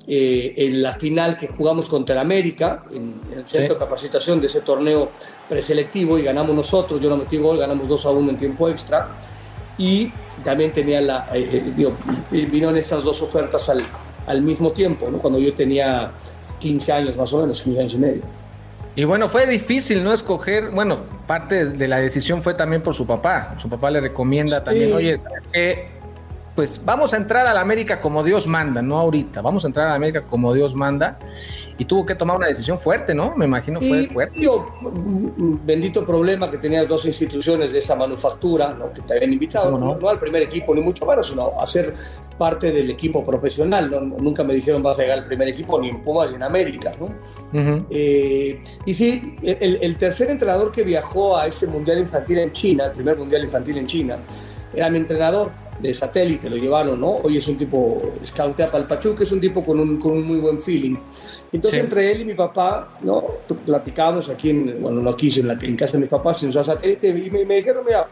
eh, 0.07 0.53
en 0.55 0.81
la 0.81 0.93
final 0.93 1.35
que 1.35 1.47
jugamos 1.47 1.89
contra 1.89 2.13
el 2.13 2.19
América, 2.19 2.85
en, 2.91 3.19
el 3.35 3.45
centro 3.47 3.73
de 3.73 3.79
capacitación 3.79 4.39
de 4.39 4.47
ese 4.47 4.61
torneo 4.61 5.11
preselectivo, 5.49 6.17
y 6.17 6.23
ganamos 6.23 6.55
nosotros. 6.55 7.01
Yo 7.01 7.09
no 7.09 7.17
metí 7.17 7.37
gol, 7.37 7.57
ganamos 7.57 7.89
2 7.89 8.05
a 8.05 8.11
1 8.11 8.29
en 8.29 8.37
tiempo 8.37 8.69
extra. 8.69 9.09
Y 9.77 10.09
también 10.43 10.71
tenía 10.71 11.01
la, 11.01 11.27
eh, 11.33 11.49
eh, 11.51 11.73
digo, 11.75 11.93
vinieron 12.31 12.75
estas 12.77 13.03
dos 13.03 13.21
ofertas 13.21 13.69
al, 13.69 13.83
al 14.27 14.41
mismo 14.41 14.71
tiempo, 14.71 15.09
¿no? 15.09 15.17
cuando 15.17 15.39
yo 15.39 15.53
tenía 15.53 16.11
15 16.59 16.91
años 16.91 17.17
más 17.17 17.31
o 17.33 17.41
menos, 17.41 17.61
15 17.61 17.79
años 17.79 17.93
y 17.93 17.97
medio. 17.97 18.21
Y 18.97 19.03
bueno, 19.03 19.27
fue 19.27 19.45
difícil 19.45 20.03
no 20.03 20.13
escoger, 20.13 20.69
bueno, 20.69 20.99
parte 21.27 21.65
de 21.65 21.87
la 21.87 21.97
decisión 21.97 22.41
fue 22.41 22.53
también 22.53 22.81
por 22.81 22.93
su 22.93 23.05
papá. 23.05 23.55
Su 23.61 23.67
papá 23.67 23.91
le 23.91 23.99
recomienda 23.99 24.63
también, 24.63 24.93
oye, 24.93 25.17
pues 26.55 26.81
vamos 26.83 27.13
a 27.13 27.17
entrar 27.17 27.45
a 27.45 27.53
la 27.53 27.59
América 27.59 27.99
como 27.99 28.23
Dios 28.23 28.47
manda, 28.47 28.81
no 28.81 28.97
ahorita, 28.97 29.41
vamos 29.41 29.65
a 29.65 29.67
entrar 29.67 29.87
a 29.87 29.89
la 29.89 29.95
América 29.95 30.23
como 30.23 30.53
Dios 30.53 30.73
manda 30.73 31.19
y 31.77 31.83
tuvo 31.83 32.05
que 32.05 32.15
tomar 32.15 32.37
una 32.37 32.47
decisión 32.47 32.79
fuerte, 32.79 33.13
¿no? 33.13 33.35
Me 33.35 33.45
imagino 33.45 33.81
fue 33.81 34.07
fuerte. 34.07 34.39
Yo, 34.39 34.65
bendito 35.65 36.05
problema 36.05 36.49
que 36.49 36.57
tenías 36.57 36.87
dos 36.87 37.05
instituciones 37.05 37.73
de 37.73 37.79
esa 37.79 37.95
manufactura, 37.95 38.73
¿no? 38.73 38.93
Que 38.93 39.01
te 39.01 39.13
habían 39.13 39.33
invitado, 39.33 39.77
no? 39.77 40.07
al 40.07 40.17
primer 40.17 40.43
equipo 40.43 40.73
ni 40.73 40.79
mucho 40.79 41.05
menos, 41.05 41.27
sino 41.27 41.59
a 41.59 41.67
ser 41.67 41.93
parte 42.37 42.71
del 42.71 42.89
equipo 42.89 43.23
profesional. 43.25 43.89
Nunca 44.17 44.43
me 44.45 44.53
dijeron 44.53 44.81
vas 44.81 44.97
a 44.99 45.01
llegar 45.01 45.19
al 45.19 45.25
primer 45.25 45.49
equipo 45.49 45.79
ni 45.79 45.89
en 45.89 46.01
Pumas 46.01 46.29
ni 46.29 46.37
en 46.37 46.43
América, 46.43 46.93
¿no? 46.97 47.09
Eh, 47.89 48.63
y 48.85 48.93
sí, 48.93 49.35
el, 49.43 49.79
el 49.81 49.97
tercer 49.97 50.29
entrenador 50.31 50.71
que 50.71 50.83
viajó 50.83 51.35
a 51.35 51.47
ese 51.47 51.67
mundial 51.67 51.99
infantil 51.99 52.39
en 52.39 52.53
China, 52.53 52.85
el 52.85 52.91
primer 52.91 53.17
mundial 53.17 53.43
infantil 53.43 53.77
en 53.77 53.85
China, 53.85 54.17
era 54.73 54.89
mi 54.89 54.97
entrenador 54.97 55.51
de 55.79 55.93
satélite, 55.93 56.49
lo 56.49 56.57
llevaron, 56.57 56.99
¿no? 56.99 57.17
Hoy 57.17 57.37
es 57.37 57.47
un 57.47 57.57
tipo, 57.57 58.13
scoutea 58.23 58.71
para 58.71 58.87
el 58.87 59.15
que 59.15 59.23
es 59.23 59.31
un 59.31 59.41
tipo 59.41 59.63
con 59.63 59.79
un, 59.79 59.99
con 59.99 60.13
un 60.13 60.23
muy 60.23 60.37
buen 60.37 60.61
feeling. 60.61 60.95
Entonces, 61.51 61.81
entre 61.81 62.11
él 62.11 62.21
y 62.21 62.25
mi 62.25 62.33
papá, 62.33 62.97
¿no? 63.01 63.23
Platicábamos 63.65 64.29
aquí, 64.29 64.49
en, 64.49 64.81
bueno, 64.81 65.01
no 65.01 65.09
aquí, 65.09 65.29
en, 65.39 65.47
la, 65.47 65.57
en 65.61 65.75
casa 65.75 65.93
de 65.93 65.99
mis 65.99 66.09
papás, 66.09 66.41
en 66.43 66.51
su 66.51 66.63
satélite, 66.63 67.09
y 67.09 67.29
me, 67.29 67.45
me 67.45 67.55
dijeron, 67.55 67.83
mira, 67.85 68.07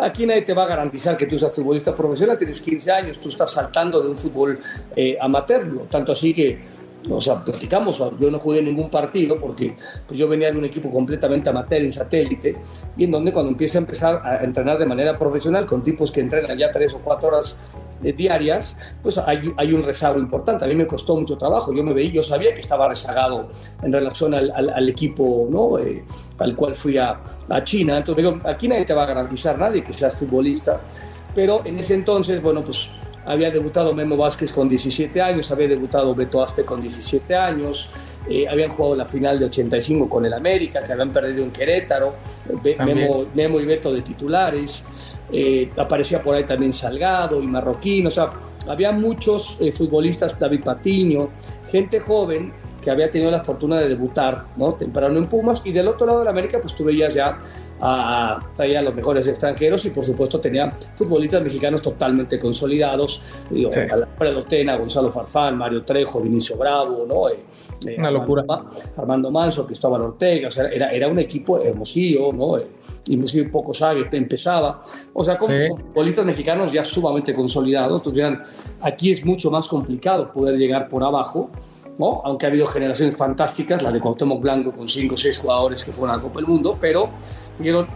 aquí 0.00 0.26
nadie 0.26 0.42
te 0.42 0.54
va 0.54 0.64
a 0.64 0.66
garantizar 0.66 1.16
que 1.16 1.26
tú 1.26 1.38
seas 1.38 1.52
futbolista 1.52 1.94
profesional, 1.94 2.38
tienes 2.38 2.60
15 2.60 2.90
años, 2.90 3.18
tú 3.18 3.28
estás 3.28 3.52
saltando 3.52 4.00
de 4.00 4.08
un 4.08 4.18
fútbol 4.18 4.58
eh, 4.94 5.16
amateur, 5.20 5.86
tanto 5.90 6.12
así 6.12 6.32
que 6.32 6.73
o 7.10 7.20
sea, 7.20 7.44
platicamos, 7.44 8.02
yo 8.18 8.30
no 8.30 8.38
jugué 8.38 8.62
ningún 8.62 8.88
partido 8.88 9.38
porque 9.38 9.76
pues 10.06 10.18
yo 10.18 10.26
venía 10.26 10.50
de 10.50 10.58
un 10.58 10.64
equipo 10.64 10.90
completamente 10.90 11.50
amateur 11.50 11.82
en 11.82 11.92
satélite 11.92 12.56
y 12.96 13.04
en 13.04 13.10
donde 13.10 13.32
cuando 13.32 13.50
empieza 13.50 13.78
a 13.78 13.80
empezar 13.80 14.20
a 14.24 14.42
entrenar 14.42 14.78
de 14.78 14.86
manera 14.86 15.18
profesional 15.18 15.66
con 15.66 15.82
tipos 15.82 16.10
que 16.10 16.20
entrenan 16.20 16.56
ya 16.56 16.72
tres 16.72 16.94
o 16.94 17.00
cuatro 17.00 17.28
horas 17.28 17.58
eh, 18.02 18.12
diarias, 18.12 18.76
pues 19.02 19.18
hay, 19.18 19.52
hay, 19.56 19.72
un 19.72 19.82
rezago 19.82 20.18
importante. 20.18 20.64
A 20.64 20.68
mí 20.68 20.74
me 20.74 20.86
costó 20.86 21.16
mucho 21.16 21.36
trabajo, 21.36 21.74
yo 21.74 21.84
me 21.84 21.92
veía, 21.92 22.12
yo 22.12 22.22
sabía 22.22 22.54
que 22.54 22.60
estaba 22.60 22.88
rezagado 22.88 23.50
en 23.82 23.92
relación 23.92 24.34
al, 24.34 24.50
al, 24.50 24.88
equipo 24.88 25.46
¿no? 25.50 25.78
Eh, 25.78 26.04
al 26.38 26.56
cual 26.56 26.74
fui 26.74 26.96
a, 26.96 27.20
a 27.48 27.64
China. 27.64 27.98
Entonces 27.98 28.24
digo, 28.24 28.40
aquí 28.44 28.66
nadie 28.66 28.84
te 28.84 28.94
va 28.94 29.04
a 29.04 29.06
garantizar, 29.06 29.58
nadie 29.58 29.84
que 29.84 29.92
seas 29.92 30.16
futbolista, 30.16 30.80
pero 31.34 31.62
en 31.64 31.78
ese 31.78 31.94
entonces, 31.94 32.40
bueno, 32.40 32.64
pues 32.64 32.90
había 33.24 33.50
debutado 33.50 33.94
Memo 33.94 34.16
Vázquez 34.16 34.52
con 34.52 34.68
17 34.68 35.20
años, 35.20 35.50
había 35.50 35.68
debutado 35.68 36.14
Beto 36.14 36.42
Aspe 36.42 36.64
con 36.64 36.80
17 36.80 37.34
años, 37.34 37.90
eh, 38.28 38.46
habían 38.48 38.70
jugado 38.70 38.96
la 38.96 39.06
final 39.06 39.38
de 39.38 39.46
85 39.46 40.08
con 40.08 40.24
el 40.24 40.32
América, 40.32 40.82
que 40.82 40.92
habían 40.92 41.12
perdido 41.12 41.44
en 41.44 41.50
Querétaro, 41.50 42.14
Memo, 43.34 43.60
y 43.60 43.64
Beto 43.66 43.92
de 43.92 44.02
titulares, 44.02 44.84
eh, 45.32 45.70
aparecía 45.76 46.22
por 46.22 46.34
ahí 46.34 46.44
también 46.44 46.72
Salgado 46.72 47.42
y 47.42 47.46
Marroquín, 47.46 48.06
o 48.06 48.10
sea, 48.10 48.32
había 48.66 48.92
muchos 48.92 49.58
eh, 49.60 49.72
futbolistas, 49.72 50.38
David 50.38 50.62
Patiño, 50.62 51.30
gente 51.70 52.00
joven 52.00 52.52
que 52.80 52.90
había 52.90 53.10
tenido 53.10 53.30
la 53.30 53.42
fortuna 53.42 53.78
de 53.78 53.88
debutar 53.88 54.46
¿no? 54.56 54.74
temprano 54.74 55.18
en 55.18 55.26
Pumas, 55.26 55.62
y 55.64 55.72
del 55.72 55.88
otro 55.88 56.06
lado 56.06 56.18
de 56.20 56.24
la 56.26 56.30
América, 56.30 56.58
pues 56.60 56.74
tú 56.74 56.84
veías 56.84 57.14
ya 57.14 57.40
a, 57.80 58.40
traía 58.56 58.80
a 58.80 58.82
los 58.82 58.94
mejores 58.94 59.26
extranjeros 59.26 59.84
y 59.84 59.90
por 59.90 60.04
supuesto 60.04 60.40
tenía 60.40 60.70
futbolistas 60.94 61.42
mexicanos 61.42 61.82
totalmente 61.82 62.38
consolidados, 62.38 63.20
digo, 63.50 63.70
Alfredo 63.72 64.44
Tena, 64.44 64.76
Gonzalo 64.76 65.12
Farfán, 65.12 65.58
Mario 65.58 65.84
Trejo, 65.84 66.20
Vinicio 66.20 66.56
Bravo, 66.56 67.04
¿no? 67.06 67.28
Eh, 67.28 67.44
eh, 67.86 67.96
Una 67.98 68.10
locura. 68.10 68.44
Armando, 68.96 69.30
Manso, 69.30 69.66
Cristóbal 69.66 70.02
Ortega, 70.02 70.48
o 70.48 70.50
sea, 70.50 70.68
era, 70.68 70.90
era 70.92 71.08
un 71.08 71.18
equipo 71.18 71.60
hermosillo, 71.60 72.32
¿no? 72.32 72.58
Eh, 72.58 72.66
inclusive 73.08 73.48
poco 73.50 73.74
sabe, 73.74 74.08
empezaba, 74.12 74.82
o 75.12 75.24
sea, 75.24 75.36
con, 75.36 75.50
futbolistas 75.50 76.24
mexicanos 76.24 76.72
ya 76.72 76.84
sumamente 76.84 77.34
consolidados, 77.34 78.00
entonces 78.00 78.38
aquí 78.80 79.10
es 79.10 79.24
mucho 79.24 79.50
más 79.50 79.68
complicado 79.68 80.32
poder 80.32 80.56
llegar 80.56 80.88
por 80.88 81.02
abajo, 81.04 81.50
¿no? 81.98 82.22
aunque 82.24 82.46
ha 82.46 82.48
habido 82.48 82.66
generaciones 82.66 83.16
fantásticas, 83.16 83.82
la 83.82 83.92
de 83.92 84.00
Cuauhtémoc 84.00 84.40
Blanco 84.40 84.72
con 84.72 84.88
5 84.88 85.14
o 85.14 85.18
6 85.18 85.38
jugadores 85.38 85.84
que 85.84 85.92
fueron 85.92 86.14
a 86.14 86.16
la 86.16 86.22
Copa 86.22 86.40
del 86.40 86.48
Mundo, 86.48 86.76
pero 86.80 87.10
dijeron, 87.58 87.86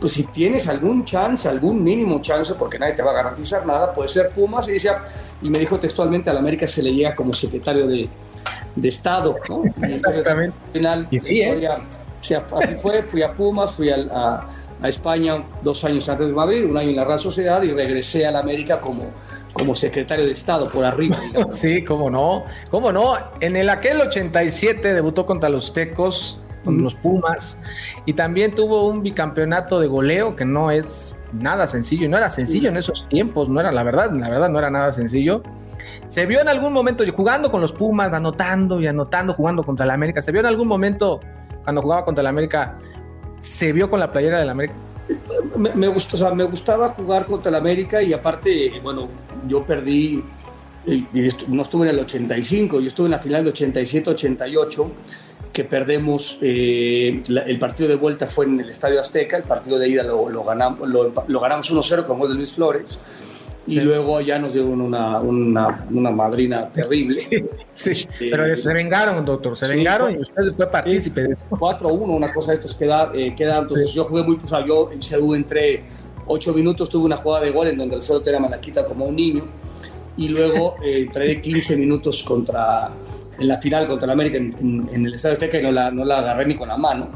pues 0.00 0.12
si 0.12 0.24
tienes 0.24 0.68
algún 0.68 1.04
chance, 1.04 1.48
algún 1.48 1.82
mínimo 1.82 2.20
chance, 2.20 2.54
porque 2.54 2.78
nadie 2.78 2.94
te 2.94 3.02
va 3.02 3.12
a 3.12 3.14
garantizar 3.14 3.64
nada, 3.64 3.92
puede 3.92 4.08
ser 4.08 4.30
Pumas, 4.30 4.68
y, 4.68 4.72
decía, 4.72 5.04
y 5.42 5.50
me 5.50 5.58
dijo 5.58 5.78
textualmente, 5.78 6.30
a 6.30 6.32
la 6.32 6.40
América 6.40 6.66
se 6.66 6.82
le 6.82 6.92
llega 6.92 7.14
como 7.14 7.32
secretario 7.32 7.86
de, 7.86 8.08
de 8.74 8.88
Estado, 8.88 9.36
¿no? 9.48 9.62
Exactamente. 9.86 10.56
Al 10.66 10.72
final, 10.72 11.08
y 11.10 11.18
sí, 11.18 11.40
¿eh? 11.40 11.68
así 12.20 12.74
fue, 12.78 13.02
fui 13.02 13.22
a 13.22 13.32
Pumas, 13.32 13.72
fui 13.72 13.90
a, 13.90 13.96
a, 13.96 14.88
España 14.88 15.42
dos 15.62 15.82
años 15.84 16.06
antes 16.10 16.26
de 16.26 16.32
Madrid, 16.34 16.66
un 16.66 16.76
año 16.76 16.90
en 16.90 16.96
la 16.96 17.04
Real 17.04 17.18
Sociedad 17.18 17.62
y 17.62 17.70
regresé 17.70 18.26
a 18.26 18.30
la 18.30 18.40
América 18.40 18.82
como, 18.82 19.04
como 19.54 19.74
secretario 19.74 20.26
de 20.26 20.32
Estado 20.32 20.68
por 20.68 20.84
arriba. 20.84 21.18
Sí, 21.48 21.82
cómo 21.82 22.10
no, 22.10 22.44
cómo 22.70 22.92
no. 22.92 23.16
En 23.40 23.56
el 23.56 23.70
aquel 23.70 24.02
87 24.02 24.92
debutó 24.92 25.24
contra 25.24 25.48
los 25.48 25.72
Tecos, 25.72 26.40
con 26.64 26.82
los 26.82 26.94
Pumas, 26.94 27.60
y 28.06 28.14
también 28.14 28.54
tuvo 28.54 28.88
un 28.88 29.02
bicampeonato 29.02 29.80
de 29.80 29.86
goleo 29.86 30.34
que 30.36 30.44
no 30.44 30.70
es 30.70 31.16
nada 31.32 31.66
sencillo, 31.66 32.06
y 32.06 32.08
no 32.08 32.16
era 32.16 32.30
sencillo 32.30 32.68
en 32.68 32.76
esos 32.76 33.08
tiempos, 33.08 33.48
no 33.48 33.60
era 33.60 33.72
la 33.72 33.82
verdad, 33.82 34.12
la 34.12 34.28
verdad 34.28 34.48
no 34.48 34.58
era 34.58 34.70
nada 34.70 34.92
sencillo. 34.92 35.42
Se 36.08 36.26
vio 36.26 36.40
en 36.40 36.48
algún 36.48 36.72
momento 36.72 37.04
jugando 37.14 37.50
con 37.50 37.60
los 37.60 37.72
Pumas, 37.72 38.12
anotando 38.12 38.80
y 38.80 38.86
anotando, 38.86 39.34
jugando 39.34 39.62
contra 39.62 39.86
la 39.86 39.94
América. 39.94 40.22
Se 40.22 40.32
vio 40.32 40.40
en 40.40 40.46
algún 40.46 40.68
momento 40.68 41.20
cuando 41.64 41.82
jugaba 41.82 42.04
contra 42.04 42.22
la 42.22 42.28
América, 42.28 42.78
se 43.40 43.72
vio 43.72 43.90
con 43.90 44.00
la 44.00 44.12
playera 44.12 44.38
del 44.38 44.50
América. 44.50 44.74
Me, 45.56 45.74
me, 45.74 45.88
gustó, 45.88 46.16
o 46.16 46.18
sea, 46.18 46.34
me 46.34 46.44
gustaba 46.44 46.88
jugar 46.88 47.26
contra 47.26 47.50
el 47.50 47.56
América 47.56 48.02
y 48.02 48.12
aparte, 48.12 48.80
bueno, 48.82 49.08
yo 49.46 49.64
perdí, 49.64 50.24
y, 50.86 51.06
no 51.48 51.62
estuve 51.62 51.88
en 51.88 51.94
el 51.94 52.00
85, 52.00 52.80
yo 52.80 52.88
estuve 52.88 53.06
en 53.06 53.12
la 53.12 53.18
final 53.18 53.44
de 53.44 53.52
87-88 53.52 54.90
que 55.54 55.64
perdemos, 55.64 56.36
eh, 56.42 57.22
el 57.46 57.58
partido 57.60 57.88
de 57.88 57.94
vuelta 57.94 58.26
fue 58.26 58.44
en 58.44 58.60
el 58.60 58.68
Estadio 58.68 59.00
Azteca, 59.00 59.36
el 59.36 59.44
partido 59.44 59.78
de 59.78 59.88
ida 59.88 60.02
lo, 60.02 60.28
lo 60.28 60.44
ganamos, 60.44 60.86
lo, 60.88 61.14
lo 61.26 61.40
ganamos 61.40 61.72
1-0 61.72 62.04
con 62.04 62.18
gol 62.18 62.30
de 62.30 62.34
Luis 62.34 62.52
Flores 62.52 62.98
y 63.66 63.80
luego 63.80 64.20
ya 64.20 64.38
nos 64.38 64.52
dieron 64.52 64.80
una, 64.80 65.20
una, 65.20 65.86
una 65.90 66.10
madrina 66.10 66.68
terrible. 66.68 67.16
Sí, 67.72 67.90
este, 67.90 68.30
pero 68.30 68.56
se 68.56 68.72
vengaron, 68.72 69.24
doctor, 69.24 69.56
se 69.56 69.68
vengaron 69.68 70.14
y 70.14 70.18
usted 70.18 70.52
fue 70.52 70.70
partícipe 70.70 71.22
de 71.22 71.32
eso. 71.32 71.48
4-1, 71.50 72.16
una 72.16 72.32
cosa 72.32 72.50
de 72.50 72.58
estas 72.58 72.74
queda, 72.74 73.12
eh, 73.14 73.34
queda 73.34 73.58
entonces 73.58 73.92
yo 73.92 74.04
jugué 74.04 74.24
muy, 74.24 74.36
pues, 74.36 74.52
yo 74.66 74.90
en 74.92 75.00
CEU 75.00 75.34
entré 75.34 75.84
8 76.26 76.52
minutos, 76.52 76.90
tuve 76.90 77.06
una 77.06 77.16
jugada 77.16 77.44
de 77.44 77.52
gol 77.52 77.68
en 77.68 77.78
donde 77.78 77.96
el 77.96 78.02
suelo 78.02 78.20
tenía 78.20 78.40
malaquita 78.40 78.84
como 78.84 79.06
un 79.06 79.16
niño 79.16 79.44
y 80.16 80.28
luego 80.28 80.76
eh, 80.84 81.02
entré 81.02 81.40
15 81.40 81.76
minutos 81.76 82.22
contra, 82.22 82.90
en 83.38 83.48
la 83.48 83.58
final 83.58 83.86
contra 83.86 84.06
el 84.06 84.10
América 84.10 84.36
en, 84.36 84.88
en, 84.92 85.06
el 85.06 85.14
Estadio 85.14 85.34
Azteca 85.34 85.58
y 85.58 85.62
no 85.62 85.72
la, 85.72 85.90
no 85.90 86.04
la 86.04 86.18
agarré 86.18 86.46
ni 86.46 86.54
con 86.54 86.68
la 86.68 86.76
mano 86.76 87.10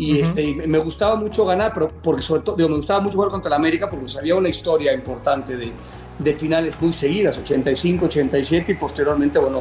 y 0.00 0.18
este, 0.18 0.54
me 0.66 0.78
gustaba 0.78 1.14
mucho 1.14 1.44
ganar, 1.44 1.72
pero 1.74 1.90
porque 2.02 2.22
sobre 2.22 2.40
todo, 2.40 2.56
digo, 2.56 2.70
me 2.70 2.76
gustaba 2.76 3.02
mucho 3.02 3.16
jugar 3.16 3.30
contra 3.30 3.50
el 3.50 3.52
América 3.52 3.90
porque 3.90 4.06
había 4.18 4.34
una 4.34 4.48
historia 4.48 4.94
importante 4.94 5.58
de, 5.58 5.72
de, 6.18 6.34
finales 6.34 6.80
muy 6.80 6.94
seguidas, 6.94 7.36
85, 7.36 8.06
87 8.06 8.72
y 8.72 8.74
posteriormente, 8.76 9.38
bueno, 9.38 9.58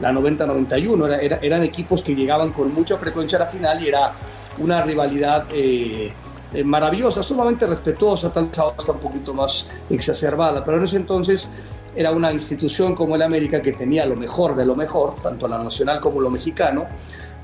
la 0.00 0.10
90-91. 0.10 1.04
Era, 1.04 1.20
era, 1.20 1.38
eran 1.42 1.62
equipos 1.62 2.00
que 2.00 2.14
llegaban 2.14 2.52
con 2.52 2.72
mucha 2.72 2.96
frecuencia 2.96 3.36
a 3.36 3.42
la 3.42 3.48
final 3.48 3.84
y 3.84 3.88
era 3.88 4.14
una 4.60 4.80
rivalidad 4.80 5.44
eh, 5.52 6.10
eh, 6.54 6.64
maravillosa, 6.64 7.22
sumamente 7.22 7.66
respetuosa, 7.66 8.32
tal 8.32 8.46
vez 8.46 8.58
ahora 8.60 8.76
está 8.78 8.92
un 8.92 8.98
poquito 8.98 9.34
más 9.34 9.68
exacerbada, 9.90 10.64
pero 10.64 10.78
en 10.78 10.84
ese 10.84 10.96
entonces 10.96 11.50
era 11.94 12.12
una 12.12 12.32
institución 12.32 12.94
como 12.94 13.16
el 13.16 13.22
América 13.22 13.60
que 13.60 13.72
tenía 13.72 14.06
lo 14.06 14.16
mejor 14.16 14.54
de 14.54 14.64
lo 14.64 14.74
mejor, 14.74 15.16
tanto 15.22 15.46
la 15.48 15.62
nacional 15.62 16.00
como 16.00 16.20
lo 16.20 16.30
mexicano 16.30 16.86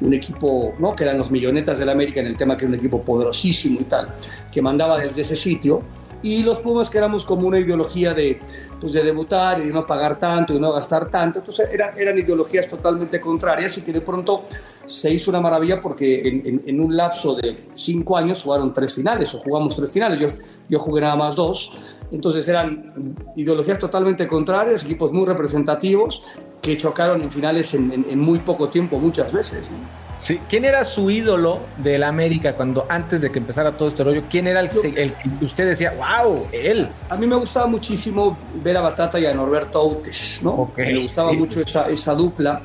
un 0.00 0.14
equipo, 0.14 0.74
¿no? 0.78 0.94
que 0.94 1.04
eran 1.04 1.18
los 1.18 1.30
millonetas 1.30 1.78
del 1.78 1.88
América 1.88 2.20
en 2.20 2.26
el 2.26 2.36
tema 2.36 2.56
que 2.56 2.64
era 2.64 2.72
un 2.72 2.78
equipo 2.78 3.02
poderosísimo 3.02 3.80
y 3.80 3.84
tal, 3.84 4.14
que 4.50 4.62
mandaba 4.62 4.98
desde 4.98 5.22
ese 5.22 5.36
sitio, 5.36 5.82
y 6.20 6.42
los 6.42 6.58
Pumas 6.58 6.90
que 6.90 6.98
éramos 6.98 7.24
como 7.24 7.46
una 7.46 7.60
ideología 7.60 8.12
de, 8.12 8.40
pues, 8.80 8.92
de 8.92 9.04
debutar 9.04 9.60
y 9.60 9.66
de 9.66 9.72
no 9.72 9.86
pagar 9.86 10.18
tanto 10.18 10.52
y 10.52 10.58
no 10.58 10.72
gastar 10.72 11.08
tanto, 11.10 11.38
entonces 11.38 11.68
eran, 11.72 11.96
eran 11.96 12.18
ideologías 12.18 12.66
totalmente 12.66 13.20
contrarias 13.20 13.78
y 13.78 13.82
que 13.82 13.92
de 13.92 14.00
pronto 14.00 14.44
se 14.84 15.12
hizo 15.12 15.30
una 15.30 15.40
maravilla 15.40 15.80
porque 15.80 16.28
en, 16.28 16.62
en, 16.66 16.80
un 16.80 16.96
lapso 16.96 17.36
de 17.36 17.66
cinco 17.72 18.16
años 18.16 18.42
jugaron 18.42 18.72
tres 18.72 18.94
finales 18.94 19.32
o 19.34 19.38
jugamos 19.38 19.76
tres 19.76 19.92
finales, 19.92 20.18
yo, 20.18 20.28
yo 20.68 20.78
jugué 20.80 21.02
nada 21.02 21.14
más 21.14 21.36
dos, 21.36 21.72
entonces 22.10 22.46
eran 22.48 23.14
ideologías 23.36 23.78
totalmente 23.78 24.26
contrarias, 24.26 24.84
equipos 24.84 25.12
muy 25.12 25.26
representativos 25.26 26.22
que 26.62 26.76
chocaron 26.76 27.22
en 27.22 27.30
finales 27.30 27.74
en, 27.74 28.18
muy 28.18 28.40
poco 28.40 28.68
tiempo 28.68 28.98
muchas 28.98 29.32
veces. 29.32 29.70
Sí. 30.20 30.40
¿Quién 30.48 30.64
era 30.64 30.84
su 30.84 31.10
ídolo 31.10 31.60
del 31.76 32.02
América 32.02 32.56
cuando 32.56 32.86
antes 32.88 33.20
de 33.20 33.30
que 33.30 33.38
empezara 33.38 33.76
todo 33.76 33.88
este 33.88 34.02
rollo? 34.02 34.24
¿Quién 34.28 34.48
era 34.48 34.60
el, 34.60 34.68
que 34.68 35.14
usted 35.44 35.68
decía, 35.68 35.94
wow, 35.96 36.46
él? 36.50 36.88
A 37.08 37.16
mí 37.16 37.26
me 37.26 37.36
gustaba 37.36 37.66
muchísimo 37.66 38.36
ver 38.62 38.76
a 38.76 38.80
Batata 38.80 39.20
y 39.20 39.26
a 39.26 39.34
Norberto 39.34 39.80
Outes, 39.80 40.40
¿no? 40.42 40.72
me 40.76 41.02
gustaba 41.02 41.32
mucho 41.32 41.60
esa, 41.60 41.88
esa 41.88 42.14
dupla. 42.14 42.62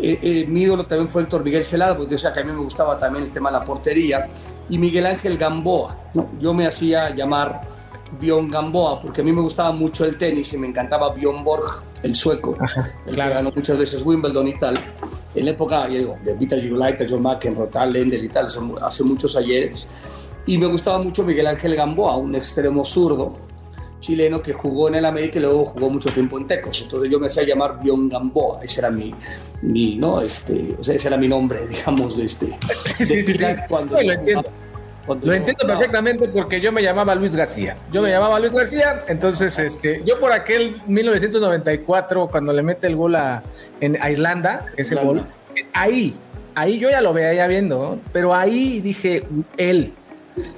Eh, 0.00 0.18
eh, 0.22 0.46
mi 0.48 0.62
ídolo 0.62 0.86
también 0.86 1.08
fue 1.08 1.22
Héctor 1.22 1.42
Miguel 1.44 1.64
Celada, 1.64 1.96
porque 1.96 2.14
decía 2.14 2.32
que 2.32 2.40
a 2.40 2.44
mí 2.44 2.52
me 2.52 2.58
gustaba 2.58 2.98
también 2.98 3.24
el 3.24 3.32
tema 3.32 3.50
de 3.50 3.58
la 3.58 3.64
portería. 3.64 4.28
Y 4.68 4.78
Miguel 4.78 5.06
Ángel 5.06 5.36
Gamboa, 5.36 5.96
¿no? 6.14 6.30
Yo 6.40 6.54
me 6.54 6.66
hacía 6.66 7.10
llamar 7.10 7.73
Bion 8.20 8.50
Gamboa, 8.50 9.00
porque 9.00 9.20
a 9.20 9.24
mí 9.24 9.32
me 9.32 9.40
gustaba 9.42 9.72
mucho 9.72 10.04
el 10.04 10.16
tenis 10.16 10.52
y 10.54 10.58
me 10.58 10.68
encantaba 10.68 11.12
Bjorn 11.14 11.42
Borg 11.42 11.82
el 12.02 12.14
sueco, 12.14 12.56
el 13.06 13.14
que 13.14 13.20
ganó 13.20 13.50
muchas 13.50 13.78
veces 13.78 14.02
Wimbledon 14.04 14.48
y 14.48 14.58
tal, 14.58 14.78
en 15.34 15.44
la 15.44 15.50
época 15.50 15.86
digo, 15.88 16.16
de 16.22 16.34
Vital 16.34 16.60
Girolaita, 16.60 17.06
John 17.08 17.22
McEnroe, 17.22 17.68
tal, 17.68 17.92
Lendl 17.92 18.22
y 18.22 18.28
tal, 18.28 18.46
hace 18.46 19.04
muchos 19.04 19.36
ayeres. 19.36 19.86
Y 20.46 20.58
me 20.58 20.66
gustaba 20.66 20.98
mucho 20.98 21.24
Miguel 21.24 21.46
Ángel 21.46 21.74
Gamboa, 21.74 22.16
un 22.16 22.34
extremo 22.34 22.84
zurdo 22.84 23.44
chileno 24.04 24.42
que 24.42 24.52
jugó 24.52 24.88
en 24.88 24.96
el 24.96 25.06
América 25.06 25.38
y 25.38 25.42
luego 25.42 25.64
jugó 25.64 25.88
mucho 25.88 26.10
tiempo 26.10 26.38
en 26.38 26.46
Tecos. 26.46 26.82
Entonces 26.82 27.10
yo 27.10 27.18
me 27.18 27.28
hacía 27.28 27.44
llamar 27.44 27.80
Bion 27.82 28.10
Gamboa, 28.10 28.62
ese 28.62 28.80
era 28.80 28.90
mi, 28.90 29.14
mi 29.62 29.96
¿no? 29.96 30.20
Este, 30.20 30.76
o 30.78 30.84
sea, 30.84 30.94
ese 30.94 31.08
era 31.08 31.16
mi 31.16 31.26
nombre, 31.26 31.66
digamos, 31.68 32.16
de 32.16 32.24
este. 32.24 32.46
De 32.98 33.64
cuando 33.66 33.96
lo 35.06 35.32
entiendo 35.32 35.66
perfectamente 35.66 36.28
porque 36.28 36.60
yo 36.60 36.72
me 36.72 36.82
llamaba 36.82 37.14
Luis 37.14 37.34
García. 37.34 37.76
Yo 37.92 38.02
me 38.02 38.10
llamaba 38.10 38.40
Luis 38.40 38.52
García, 38.52 39.02
entonces 39.08 39.58
este, 39.58 40.02
yo 40.04 40.18
por 40.18 40.32
aquel 40.32 40.76
1994 40.86 42.28
cuando 42.28 42.52
le 42.52 42.62
mete 42.62 42.86
el 42.86 42.96
gol 42.96 43.16
a, 43.16 43.42
en, 43.80 43.98
Irlanda, 44.10 44.66
ese 44.76 44.94
gol, 44.94 45.26
ahí, 45.74 46.16
ahí 46.54 46.78
yo 46.78 46.90
ya 46.90 47.00
lo 47.00 47.12
veía 47.12 47.46
viendo, 47.46 48.00
pero 48.12 48.34
ahí 48.34 48.80
dije 48.80 49.24
él. 49.56 49.92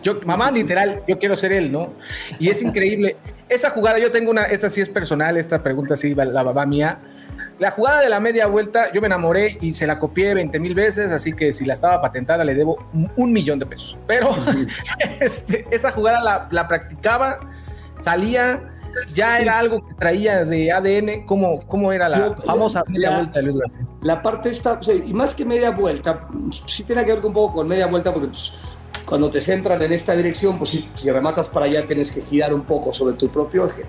Yo, 0.03 0.19
mamá, 0.25 0.51
literal, 0.51 1.03
yo 1.07 1.19
quiero 1.19 1.37
ser 1.37 1.53
él, 1.53 1.71
¿no? 1.71 1.93
Y 2.39 2.49
es 2.49 2.63
increíble. 2.63 3.17
Esa 3.49 3.71
jugada, 3.71 3.99
yo 3.99 4.11
tengo 4.11 4.31
una, 4.31 4.45
esta 4.45 4.71
sí 4.71 4.81
es 4.81 4.89
personal, 4.89 5.37
esta 5.37 5.63
pregunta 5.63 5.97
sí, 5.97 6.15
la 6.15 6.43
babá 6.43 6.67
mía 6.67 6.99
la 7.59 7.71
jugada 7.71 8.01
de 8.01 8.09
la 8.09 8.21
media 8.21 8.47
vuelta, 8.47 8.93
yo 8.93 9.01
me 9.01 9.07
enamoré 9.07 9.57
y 9.61 9.75
se 9.75 9.87
la 9.87 9.99
copié 9.99 10.35
20 10.35 10.59
mil 10.61 10.75
veces, 10.75 11.11
así 11.11 11.33
que 11.33 11.53
si 11.53 11.65
la 11.65 11.75
estaba 11.75 12.03
patentada 12.03 12.45
le 12.45 12.55
debo 12.55 12.77
un, 13.17 13.33
millón 13.33 13.59
de 13.59 13.67
pesos. 13.67 13.97
Pero 14.07 14.31
este, 15.21 15.67
esa 15.71 15.91
jugada 15.91 16.49
la, 16.51 16.69
practicaba, 16.69 17.39
salía, 18.01 18.61
ya 19.15 19.39
era 19.39 19.59
algo 19.59 19.87
que 19.87 19.95
traía 19.95 20.45
de 20.45 20.71
ADN. 20.71 21.25
¿Cómo, 21.25 21.61
cómo 21.67 21.93
era 21.93 22.09
la 22.09 22.35
famosa 22.45 22.83
media 22.89 23.17
vuelta 23.17 23.39
de 23.39 23.43
Luis 23.45 23.57
García? 23.57 23.87
La 24.03 24.21
parte 24.21 24.51
esta, 24.51 24.79
y 24.93 25.15
más 25.15 25.35
que 25.35 25.45
media 25.45 25.71
vuelta, 25.71 26.29
sí 26.67 26.83
tiene 26.83 27.05
que 27.05 27.15
ver 27.15 27.25
un 27.25 27.33
poco 27.33 27.55
con 27.55 27.69
media 27.69 27.87
vuelta, 27.87 28.13
porque 28.13 28.29
pues, 28.29 28.53
cuando 29.07 29.31
te 29.31 29.41
centran 29.41 29.81
en 29.81 29.93
esta 29.93 30.15
dirección, 30.15 30.59
pues 30.59 30.71
si, 30.71 30.91
si, 30.95 31.11
rematas 31.11 31.49
para 31.49 31.67
allá 31.67 31.87
tienes 31.87 32.11
que 32.11 32.21
girar 32.21 32.53
un 32.53 32.65
poco 32.65 32.93
sobre 32.93 33.17
tu 33.17 33.29
propio 33.29 33.67
eje. 33.67 33.85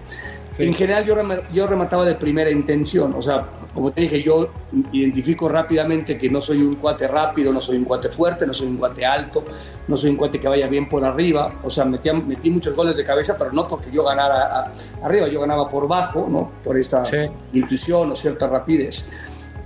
En 0.57 0.73
general 0.73 1.05
yo, 1.05 1.15
yo 1.53 1.67
remataba 1.67 2.03
de 2.03 2.15
primera 2.15 2.49
intención, 2.49 3.13
o 3.13 3.21
sea, 3.21 3.43
como 3.73 3.91
te 3.91 4.01
dije, 4.01 4.23
yo 4.23 4.49
identifico 4.91 5.47
rápidamente 5.47 6.17
que 6.17 6.29
no 6.29 6.41
soy 6.41 6.61
un 6.63 6.75
cuate 6.77 7.07
rápido, 7.07 7.53
no 7.53 7.61
soy 7.61 7.77
un 7.77 7.85
cuate 7.85 8.09
fuerte, 8.09 8.47
no 8.47 8.53
soy 8.53 8.67
un 8.67 8.77
cuate 8.77 9.05
alto, 9.05 9.45
no 9.87 9.95
soy 9.95 10.09
un 10.09 10.15
cuate 10.15 10.39
que 10.39 10.47
vaya 10.47 10.67
bien 10.67 10.89
por 10.89 11.05
arriba, 11.05 11.55
o 11.63 11.69
sea, 11.69 11.85
metí, 11.85 12.11
metí 12.11 12.49
muchos 12.49 12.75
goles 12.75 12.97
de 12.97 13.05
cabeza, 13.05 13.35
pero 13.37 13.51
no 13.51 13.67
porque 13.67 13.91
yo 13.91 14.03
ganara 14.03 14.73
arriba, 15.03 15.27
yo 15.27 15.41
ganaba 15.41 15.69
por 15.69 15.87
bajo, 15.87 16.27
¿no? 16.27 16.53
Por 16.63 16.75
esta 16.77 17.03
intuición 17.53 18.11
o 18.11 18.15
cierta 18.15 18.47
rapidez. 18.47 19.05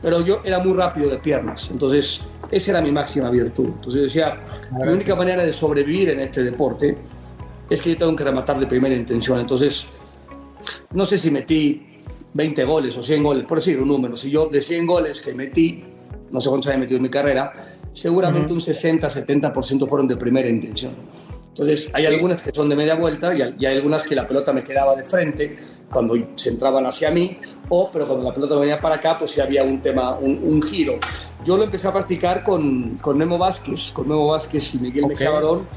Pero 0.02 0.20
yo 0.22 0.42
era 0.44 0.60
muy 0.60 0.74
rápido 0.74 1.10
de 1.10 1.18
piernas, 1.18 1.70
entonces 1.72 2.22
Esa 2.52 2.72
era 2.72 2.82
mi 2.82 2.92
máxima 2.92 3.30
virtud. 3.30 3.68
Entonces 3.68 3.94
yo 3.94 4.04
decía, 4.04 4.38
la 4.78 4.92
única 4.92 5.16
manera 5.16 5.46
de 5.46 5.54
sobrevivir 5.54 6.10
en 6.10 6.20
este 6.20 6.44
deporte 6.44 6.98
es 7.70 7.82
que 7.82 7.92
yo 7.92 7.98
tengo 7.98 8.14
que 8.14 8.26
rematar 8.26 8.60
de 8.60 8.68
primera 8.68 8.94
intención. 8.94 9.40
Entonces, 9.40 9.88
no 10.94 11.06
sé 11.06 11.18
si 11.18 11.32
metí 11.32 11.88
20 12.34 12.64
goles 12.66 12.98
o 12.98 13.04
100 13.04 13.24
goles, 13.24 13.44
por 13.46 13.60
decir 13.60 13.80
un 13.80 13.88
número. 13.88 14.16
Si 14.16 14.30
yo 14.30 14.48
de 14.48 14.62
100 14.62 14.86
goles 14.86 15.22
que 15.22 15.34
metí, 15.34 15.84
no 16.32 16.40
sé 16.40 16.50
cuántos 16.50 16.68
había 16.68 16.80
metido 16.80 16.98
en 16.98 17.04
mi 17.04 17.10
carrera, 17.10 17.78
seguramente 17.94 18.54
un 18.54 18.60
60-70% 18.60 19.88
fueron 19.88 20.08
de 20.08 20.18
primera 20.18 20.50
intención. 20.50 20.94
Entonces, 21.50 21.92
hay 21.94 22.06
algunas 22.06 22.42
que 22.42 22.52
son 22.54 22.70
de 22.70 22.76
media 22.76 22.96
vuelta 22.96 23.34
y 23.36 23.66
hay 23.66 23.76
algunas 23.76 24.04
que 24.04 24.16
la 24.16 24.26
pelota 24.26 24.54
me 24.54 24.64
quedaba 24.64 24.96
de 24.96 25.04
frente 25.04 25.58
cuando 25.92 26.16
se 26.36 26.50
entraban 26.50 26.86
hacia 26.86 27.12
mí, 27.12 27.38
o 27.70 27.92
pero 27.92 28.08
cuando 28.08 28.26
la 28.28 28.34
pelota 28.34 28.56
venía 28.56 28.80
para 28.80 28.96
acá, 28.96 29.20
pues 29.20 29.32
sí 29.32 29.42
había 29.42 29.64
un 29.64 29.82
tema, 29.82 30.18
un, 30.18 30.62
giro. 30.62 30.94
Yo 31.46 31.58
lo 31.58 31.64
empecé 31.64 31.88
a 31.90 31.94
practicar 31.94 32.44
con, 32.44 32.96
con 32.98 33.18
Memo 33.18 33.38
Vázquez, 33.38 33.92
con 33.92 34.08
Memo 34.08 34.28
Vázquez 34.28 34.76
y 34.76 34.80
Miguel 34.80 35.04
okay. 35.04 35.16
Mejía 35.16 35.30
Barón, 35.30 35.68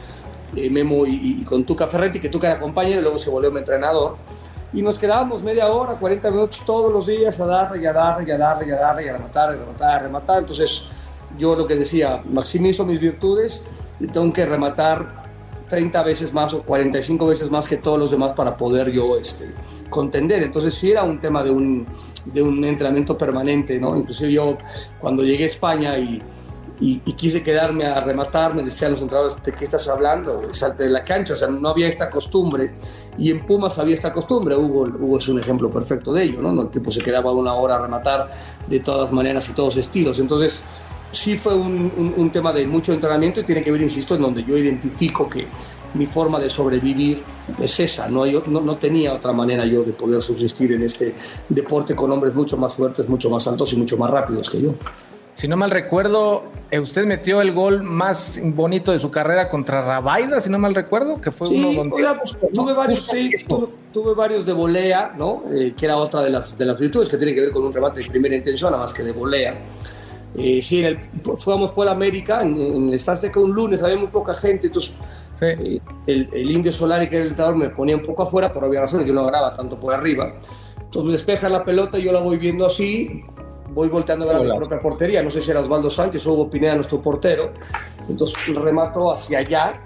eh, 0.57 0.71
Memo 0.71 1.05
y, 1.07 1.43
con 1.43 1.65
Tuca 1.65 1.89
Ferretti, 1.89 2.21
que 2.21 2.29
Tuca 2.29 2.53
era 2.53 2.61
compañero 2.61 3.01
y 3.01 3.03
luego 3.03 3.19
se 3.19 3.29
volvió 3.29 3.51
mi 3.51 3.59
entrenador. 3.59 4.17
Y 4.75 4.83
nos 4.83 4.99
quedábamos 4.99 5.45
media 5.45 5.69
hora, 5.69 5.95
40 5.95 6.31
minutos 6.33 6.65
todos 6.67 6.93
los 6.93 7.07
días 7.07 7.39
a 7.41 7.47
darle 7.47 7.81
y 7.81 7.87
a 7.87 7.93
darle 7.93 8.29
y 8.29 8.33
a 8.33 8.37
darle 8.37 8.67
y 8.67 8.71
a 8.73 8.77
darle 8.77 9.05
y 9.05 9.09
a 9.09 9.13
rematar, 9.13 9.57
rematar, 9.57 10.03
rematar. 10.03 10.39
Entonces, 10.41 10.87
yo 11.39 11.55
lo 11.55 11.65
que 11.65 11.77
decía, 11.77 12.21
maximizo 12.29 12.85
mis 12.85 12.99
virtudes 12.99 13.63
y 14.01 14.09
tengo 14.09 14.33
que 14.33 14.45
rematar 14.45 15.25
30 15.69 16.03
veces 16.03 16.33
más 16.33 16.53
o 16.55 16.63
45 16.63 17.25
veces 17.27 17.53
más 17.53 17.69
que 17.69 17.77
todos 17.77 18.01
los 18.01 18.11
demás 18.11 18.33
para 18.33 18.57
poder 18.57 18.91
yo 18.91 19.17
este, 19.17 19.55
contender. 19.89 20.43
Entonces 20.43 20.75
sí 20.75 20.91
era 20.91 21.05
un 21.05 21.21
tema 21.21 21.45
de 21.45 21.53
un, 21.53 21.87
de 22.25 22.43
un 22.43 22.65
entrenamiento 22.65 23.17
permanente, 23.17 23.79
¿no? 23.79 23.97
Inclusive 23.97 24.33
yo 24.33 24.59
cuando 25.01 25.23
llegué 25.23 25.45
a 25.45 25.47
España 25.47 25.97
y, 25.99 26.21
y, 26.81 26.99
quise 27.15 27.43
quedarme 27.43 27.87
a 27.87 28.01
rematar, 28.01 28.55
me 28.55 28.63
decían 28.63 28.91
los 28.91 29.01
entrenadores, 29.01 29.37
¿de 29.43 29.53
qué 29.53 29.65
estás 29.65 29.89
hablando? 29.89 30.53
Salte 30.53 30.85
de 30.85 30.91
la 30.91 31.05
cancha, 31.05 31.35
o 31.35 31.37
sea, 31.37 31.49
no 31.49 31.69
había 31.69 31.89
esta 31.89 32.11
costumbre. 32.11 32.75
Y 33.17 33.31
en 33.31 33.47
Pumas 33.47 33.79
había 33.79 33.95
esta 33.95 34.13
costumbre, 34.13 34.57
Hugo, 34.57 34.83
Hugo 34.83 35.19
es 35.19 35.29
un 35.29 35.39
ejemplo 35.39 35.71
perfecto 35.71 36.13
de 36.13 36.25
ello, 36.25 36.43
¿no? 36.43 36.63
El 36.63 36.71
tipo 36.71 36.91
se 36.91 37.01
quedaba 37.01 37.31
una 37.33 37.55
hora 37.55 37.77
a 37.77 37.79
rematar 37.79 38.29
de 38.69 38.81
todas 38.81 39.13
maneras 39.13 39.49
y 39.49 39.53
todos 39.53 39.77
estilos. 39.77 40.19
Entonces, 40.19 40.65
sí 41.13 41.39
fue 41.39 41.55
un, 41.55 42.15
un, 42.17 42.33
tema 42.33 42.53
de 42.53 42.67
mucho 42.67 42.93
entrenamiento 42.93 43.41
y 43.41 43.45
tiene 43.45 43.63
que 43.63 43.71
ver, 43.71 43.83
insisto, 43.83 44.17
en 44.17 44.23
donde 44.23 44.43
yo 44.43 44.59
identifico 44.59 45.29
que 45.29 45.47
mi 45.95 46.07
forma 46.07 46.41
de 46.41 46.51
sobrevivir 46.51 47.23
es 47.63 47.79
esa, 47.79 48.09
no, 48.09 48.27
no, 48.27 48.61
no, 48.61 48.77
tenía 48.79 49.15
otra 49.15 49.33
manera 49.33 49.65
yo 49.65 49.85
de 49.85 49.93
poder 49.93 50.21
subsistir 50.21 50.73
en 50.73 50.83
este 50.83 51.15
deporte 51.49 51.95
con 51.95 52.11
hombres 52.11 52.35
mucho 52.35 52.57
más 52.57 52.75
fuertes, 52.75 53.09
mucho 53.09 53.31
más 53.31 53.47
altos 53.47 53.73
y 53.73 53.77
mucho 53.77 53.97
más 53.97 54.11
rápidos 54.11 54.51
que 54.51 54.61
yo. 54.61 54.75
Si 55.35 55.49
no 55.49 55.57
mal 55.57 55.71
recuerdo, 55.71 56.45
eh, 56.71 56.79
usted 56.79 57.05
metió 57.07 57.41
el 57.41 57.53
gol 57.53 57.83
más 57.83 58.41
bonito 58.43 58.93
de 58.93 59.01
su 59.01 59.11
carrera 59.11 59.49
contra 59.49 59.83
Rabaida, 59.83 60.41
si 60.41 60.49
no 60.49 60.59
mal 60.61 60.75
recuerdo, 60.75 61.21
que 61.21 61.33
fue 61.33 61.49
uno 61.49 61.73
donde... 61.73 61.91
Pues, 61.91 62.37
tuve, 62.53 62.73
varios, 62.73 63.11
tuve, 63.93 64.15
varios 64.15 64.47
de 64.47 64.53
volea, 64.53 65.13
¿no? 65.19 65.43
Eh, 65.53 65.75
que 65.77 65.87
era 65.87 65.97
otra 65.97 66.23
de 66.23 66.31
las, 66.31 66.57
de 66.57 66.65
las 66.65 66.79
virtudes 66.79 67.09
que 67.09 67.17
tiene 67.17 67.35
que 67.35 67.41
ver 67.41 67.51
con 67.51 67.65
un 67.65 67.75
remate 67.75 68.01
de 68.01 68.07
primera 68.07 68.37
intención, 68.37 68.71
nada 68.71 68.85
más 68.85 68.95
que 68.95 69.03
de 69.03 69.11
volea. 69.11 69.55
Eh, 70.37 70.61
sí, 70.63 70.81
en 70.81 70.87
el, 70.87 70.99
jugamos 71.25 71.73
por 71.73 71.89
América, 71.89 72.43
en, 72.43 72.57
en 72.57 72.89
el 72.89 72.95
Estadio 72.95 73.31
un 73.37 73.53
lunes, 73.53 73.83
había 73.83 73.97
muy 73.97 74.09
poca 74.09 74.35
gente, 74.35 74.67
entonces 74.67 74.95
eh, 75.41 75.81
el, 76.07 76.29
el, 76.33 76.51
Indio 76.51 76.73
Solari, 76.73 77.09
que 77.09 77.17
era 77.17 77.25
el 77.25 77.31
entrenador, 77.31 77.57
me 77.57 77.71
ponía 77.71 77.97
un 77.97 78.03
poco 78.03 78.23
afuera, 78.23 78.53
por 78.53 78.65
obvias 78.65 78.83
razones, 78.83 79.07
yo 79.07 79.15
no 79.15 79.27
grababa 79.27 79.57
tanto 79.57 79.79
por 79.79 79.95
arriba. 79.95 80.35
Entonces 80.77 81.05
me 81.05 81.13
despeja 81.13 81.49
la 81.49 81.65
pelota, 81.65 81.99
yo 81.99 82.13
la 82.13 82.21
voy 82.21 82.39
viendo 82.39 82.67
así, 82.67 83.25
voy 83.71 83.89
volteando 83.89 84.29
a 84.31 84.39
ver 84.39 84.47
la 84.47 84.57
propia 84.57 84.81
portería, 84.81 85.23
no 85.23 85.31
sé 85.31 85.41
si 85.41 85.51
era 85.51 85.61
Osvaldo 85.61 85.91
Sánchez 85.91 86.27
o 86.27 86.33
Hugo 86.33 86.51
Pineda, 86.51 86.75
nuestro 86.75 87.01
portero. 87.01 87.53
Entonces 88.09 88.37
remato 88.55 89.13
hacia 89.13 89.39
allá 89.39 89.81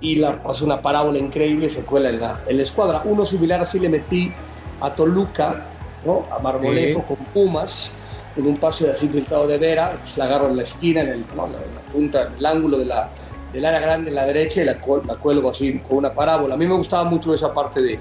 y 0.00 0.16
la 0.16 0.42
pasó 0.42 0.64
una 0.64 0.80
parábola 0.80 1.18
increíble 1.18 1.66
y 1.66 1.70
se 1.70 1.84
cuela 1.84 2.10
en 2.10 2.20
la, 2.20 2.42
en 2.46 2.56
la 2.56 2.62
escuadra. 2.62 3.02
Uno 3.04 3.24
similar 3.24 3.60
así 3.60 3.78
le 3.78 3.88
metí 3.88 4.32
a 4.80 4.94
Toluca, 4.94 5.66
¿no? 6.04 6.26
a 6.30 6.38
Marmolejo 6.38 7.04
con 7.04 7.16
Pumas 7.34 7.92
en 8.36 8.46
un 8.46 8.56
paso 8.56 8.86
de 8.86 8.92
así 8.92 9.08
filtrado 9.08 9.46
de 9.46 9.58
Vera, 9.58 9.96
pues 10.00 10.16
la 10.16 10.24
agarro 10.24 10.48
en 10.48 10.56
la 10.56 10.62
esquina, 10.62 11.00
en, 11.00 11.08
el, 11.08 11.20
la, 11.20 11.82
punta, 11.92 12.28
en 12.28 12.34
el 12.34 12.46
ángulo 12.46 12.78
de 12.78 12.86
la, 12.86 13.10
del 13.52 13.64
área 13.64 13.80
grande 13.80 14.10
en 14.10 14.14
la 14.14 14.24
derecha 14.24 14.62
y 14.62 14.64
la, 14.64 14.78
la, 15.06 15.16
cuelgo 15.16 15.50
así 15.50 15.78
con 15.80 15.98
una 15.98 16.14
parábola. 16.14 16.54
A 16.54 16.56
mí 16.56 16.66
me 16.66 16.76
gustaba 16.76 17.04
mucho 17.04 17.34
esa 17.34 17.52
parte 17.52 17.82
de 17.82 17.98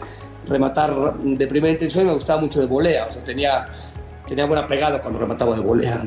rematar 0.48 1.14
de 1.16 1.48
primera 1.48 1.72
intención 1.72 2.06
y 2.06 2.08
me 2.08 2.14
gustaba 2.14 2.42
mucho 2.42 2.60
de 2.60 2.66
volea, 2.66 3.06
o 3.08 3.12
sea, 3.12 3.24
tenía, 3.24 3.68
tenía 4.30 4.46
buena 4.46 4.68
pegada 4.68 5.02
cuando 5.02 5.20
remataba 5.20 5.56
de 5.56 5.62
volea. 5.62 6.04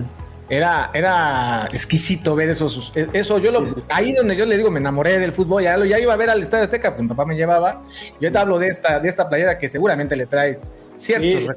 Era, 0.49 0.91
era 0.93 1.69
exquisito 1.73 2.37
ver 2.37 2.51
esos, 2.51 2.93
eso. 2.95 3.39
Yo 3.39 3.51
lo, 3.51 3.75
ahí 3.89 4.13
donde 4.13 4.37
yo 4.37 4.45
le 4.45 4.57
digo, 4.57 4.71
me 4.71 4.81
enamoré 4.81 5.19
del 5.19 5.33
fútbol, 5.33 5.63
ya, 5.63 5.83
ya 5.85 5.99
iba 5.99 6.13
a 6.13 6.17
ver 6.17 6.31
al 6.31 6.43
Estadio 6.43 6.65
Azteca, 6.65 6.91
pues 6.91 7.03
mi 7.03 7.09
papá 7.09 7.25
me 7.25 7.37
llevaba. 7.37 7.83
Yo 8.21 8.31
te 8.31 8.39
hablo 8.39 8.59
de 8.59 8.69
esta, 8.69 9.01
de 9.01 9.09
esta 9.09 9.29
playera 9.29 9.59
que 9.59 9.69
seguramente 9.69 10.15
le 10.15 10.27
trae 10.27 10.61
ciertos 10.97 11.43
sí, 11.43 11.49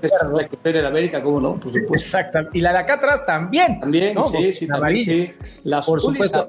La 0.63 0.79
en 0.79 0.85
América, 0.85 1.21
¿cómo 1.21 1.39
no? 1.39 1.59
Por 1.59 1.71
supuesto. 1.73 1.95
Exacto. 1.95 2.39
Y 2.53 2.61
la 2.61 2.71
de 2.71 2.79
acá 2.79 2.95
atrás 2.95 3.25
también. 3.25 3.79
También, 3.79 4.15
sí, 4.31 4.53
sí, 4.53 4.67
la 4.67 4.77
amarilla. 4.77 5.13
Sí. 5.13 5.33
La 5.63 5.81
por 5.81 6.01
supuesto. 6.01 6.45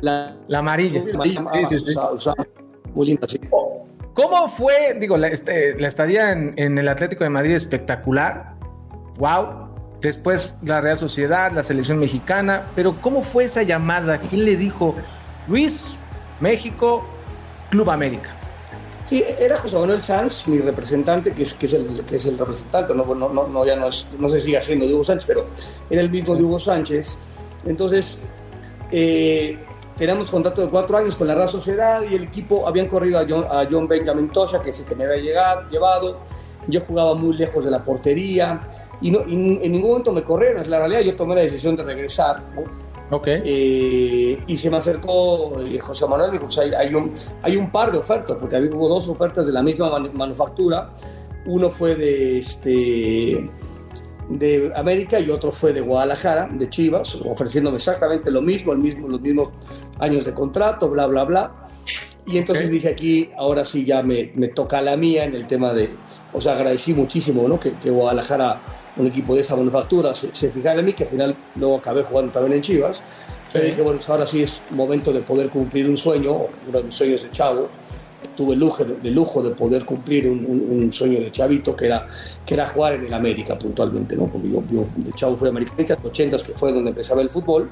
La, 0.00 0.36
la, 0.48 0.58
amarilla. 0.58 1.02
sí, 1.02 1.78
sí, 1.78 1.78
sí. 1.78 2.30
muy 2.94 3.06
linda, 3.06 3.28
sí. 3.28 3.38
¿Cómo 4.14 4.48
fue, 4.48 4.96
digo, 4.98 5.16
la, 5.16 5.28
este, 5.28 5.78
la 5.78 5.88
estadía 5.88 6.32
en, 6.32 6.54
en, 6.56 6.78
el 6.78 6.88
Atlético 6.88 7.24
de 7.24 7.30
Madrid 7.30 7.54
espectacular? 7.54 8.54
¡Wow! 9.20 9.68
Después 10.00 10.56
la 10.62 10.80
Real 10.80 10.98
Sociedad, 10.98 11.52
la 11.52 11.62
selección 11.62 11.98
mexicana. 11.98 12.70
Pero 12.74 13.00
¿cómo 13.02 13.22
fue 13.22 13.44
esa 13.44 13.62
llamada? 13.62 14.18
¿Quién 14.18 14.46
le 14.46 14.56
dijo? 14.56 14.94
Luis, 15.46 15.94
México, 16.40 17.04
Club 17.70 17.90
América. 17.90 18.30
Sí, 19.04 19.22
era 19.38 19.56
José 19.56 19.76
Manuel 19.76 20.00
Sanz, 20.00 20.48
mi 20.48 20.58
representante, 20.58 21.32
que 21.32 21.42
es, 21.42 21.52
el, 21.74 22.38
representante, 22.38 22.94
no, 22.94 23.66
ya 23.66 23.76
no, 23.76 23.88
es, 23.88 24.06
no 24.18 24.28
si 24.28 24.40
sigue 24.40 24.62
siendo 24.62 24.86
de 24.86 24.94
Hugo 24.94 25.04
Sánchez, 25.04 25.26
pero 25.26 25.46
era 25.90 26.00
el 26.00 26.10
mismo 26.10 26.34
de 26.34 26.42
Hugo 26.44 26.58
Sánchez. 26.58 27.18
Entonces, 27.66 28.18
eh, 28.90 29.58
teníamos 29.96 30.30
contacto 30.30 30.62
de 30.62 30.68
cuatro 30.70 30.96
años 30.96 31.16
con 31.16 31.26
la 31.26 31.34
Real 31.34 31.48
Sociedad 31.48 32.02
y 32.08 32.14
el 32.14 32.22
equipo 32.22 32.66
habían 32.66 32.86
corrido 32.86 33.18
a 33.18 33.26
John, 33.28 33.46
a 33.50 33.64
Benjamin 33.86 34.30
Tosha, 34.30 34.62
que 34.62 34.70
es 34.70 34.80
el 34.80 34.86
que 34.86 34.94
me 34.94 35.04
había 35.04 35.16
llegado, 35.16 35.68
llevado. 35.68 36.20
Yo 36.68 36.80
jugaba 36.82 37.14
muy 37.14 37.36
lejos 37.36 37.64
de 37.64 37.70
la 37.70 37.82
portería 37.82 38.68
y, 39.00 39.10
no, 39.10 39.20
y 39.26 39.34
en 39.34 39.72
ningún 39.72 39.90
momento 39.90 40.12
me 40.12 40.22
corrieron. 40.22 40.62
En 40.62 40.70
la 40.70 40.78
realidad, 40.78 41.00
yo 41.00 41.16
tomé 41.16 41.34
la 41.34 41.42
decisión 41.42 41.76
de 41.76 41.84
regresar. 41.84 42.42
Okay. 43.10 43.42
Eh, 43.44 44.44
y 44.46 44.56
se 44.56 44.70
me 44.70 44.76
acercó 44.76 45.60
eh, 45.60 45.80
José 45.80 46.06
Manuel 46.06 46.30
y 46.30 46.32
dijo, 46.34 46.44
pues 46.44 46.58
hay, 46.58 46.94
un, 46.94 47.12
hay 47.42 47.56
un 47.56 47.72
par 47.72 47.90
de 47.90 47.98
ofertas, 47.98 48.36
porque 48.38 48.54
había, 48.54 48.70
hubo 48.70 48.88
dos 48.88 49.08
ofertas 49.08 49.46
de 49.46 49.52
la 49.52 49.62
misma 49.62 49.98
manufactura. 50.12 50.92
Uno 51.46 51.70
fue 51.70 51.96
de, 51.96 52.38
este, 52.38 53.50
de 54.28 54.72
América 54.76 55.18
y 55.18 55.28
otro 55.28 55.50
fue 55.50 55.72
de 55.72 55.80
Guadalajara, 55.80 56.48
de 56.52 56.70
Chivas, 56.70 57.16
ofreciéndome 57.24 57.76
exactamente 57.76 58.30
lo 58.30 58.42
mismo, 58.42 58.72
el 58.72 58.78
mismo 58.78 59.08
los 59.08 59.20
mismos 59.20 59.50
años 59.98 60.24
de 60.24 60.32
contrato, 60.32 60.88
bla, 60.88 61.06
bla, 61.06 61.24
bla. 61.24 61.68
Y 62.26 62.38
entonces 62.38 62.70
dije 62.70 62.88
aquí, 62.88 63.30
ahora 63.36 63.64
sí 63.64 63.84
ya 63.84 64.02
me, 64.02 64.30
me, 64.34 64.48
toca 64.48 64.80
la 64.80 64.96
mía 64.96 65.24
en 65.24 65.34
el 65.34 65.46
tema 65.46 65.72
de, 65.72 65.90
o 66.32 66.40
sea, 66.40 66.52
agradecí 66.52 66.94
muchísimo 66.94 67.48
¿no? 67.48 67.58
que, 67.58 67.72
que 67.74 67.90
Guadalajara 67.90 68.60
un 68.96 69.06
equipo 69.06 69.34
de 69.34 69.40
esa 69.40 69.56
manufactura 69.56 70.14
se, 70.14 70.34
se 70.34 70.50
fijara 70.50 70.80
en 70.80 70.86
mí, 70.86 70.92
que 70.92 71.04
al 71.04 71.10
final 71.10 71.36
luego 71.56 71.76
acabé 71.76 72.02
jugando 72.02 72.32
también 72.32 72.54
en 72.54 72.62
Chivas. 72.62 73.02
Pero 73.52 73.64
dije, 73.64 73.82
bueno, 73.82 73.98
pues 73.98 74.08
ahora 74.08 74.26
sí 74.26 74.42
es 74.42 74.60
momento 74.70 75.12
de 75.12 75.22
poder 75.22 75.50
cumplir 75.50 75.88
un 75.88 75.96
sueño, 75.96 76.46
uno 76.68 76.78
de 76.78 76.84
mis 76.84 76.94
sueños 76.94 77.22
de 77.22 77.30
chavo. 77.32 77.68
Tuve 78.36 78.54
el 78.54 78.60
lujo 78.60 78.84
de, 78.84 79.10
lujo 79.10 79.42
de 79.42 79.50
poder 79.50 79.84
cumplir 79.84 80.28
un, 80.28 80.44
un, 80.46 80.92
sueño 80.92 81.20
de 81.20 81.30
chavito, 81.30 81.76
que 81.76 81.86
era, 81.86 82.06
que 82.46 82.54
era 82.54 82.66
jugar 82.66 82.94
en 82.94 83.04
el 83.04 83.14
América 83.14 83.58
puntualmente, 83.58 84.16
¿no? 84.16 84.26
Porque 84.26 84.50
yo, 84.50 84.62
yo 84.70 84.86
de 84.96 85.12
chavo 85.12 85.36
fui 85.36 85.48
americanista, 85.48 85.96
los 85.96 86.06
80 86.06 86.38
que 86.38 86.52
fue 86.52 86.72
donde 86.72 86.90
empezaba 86.90 87.22
el 87.22 87.30
fútbol. 87.30 87.68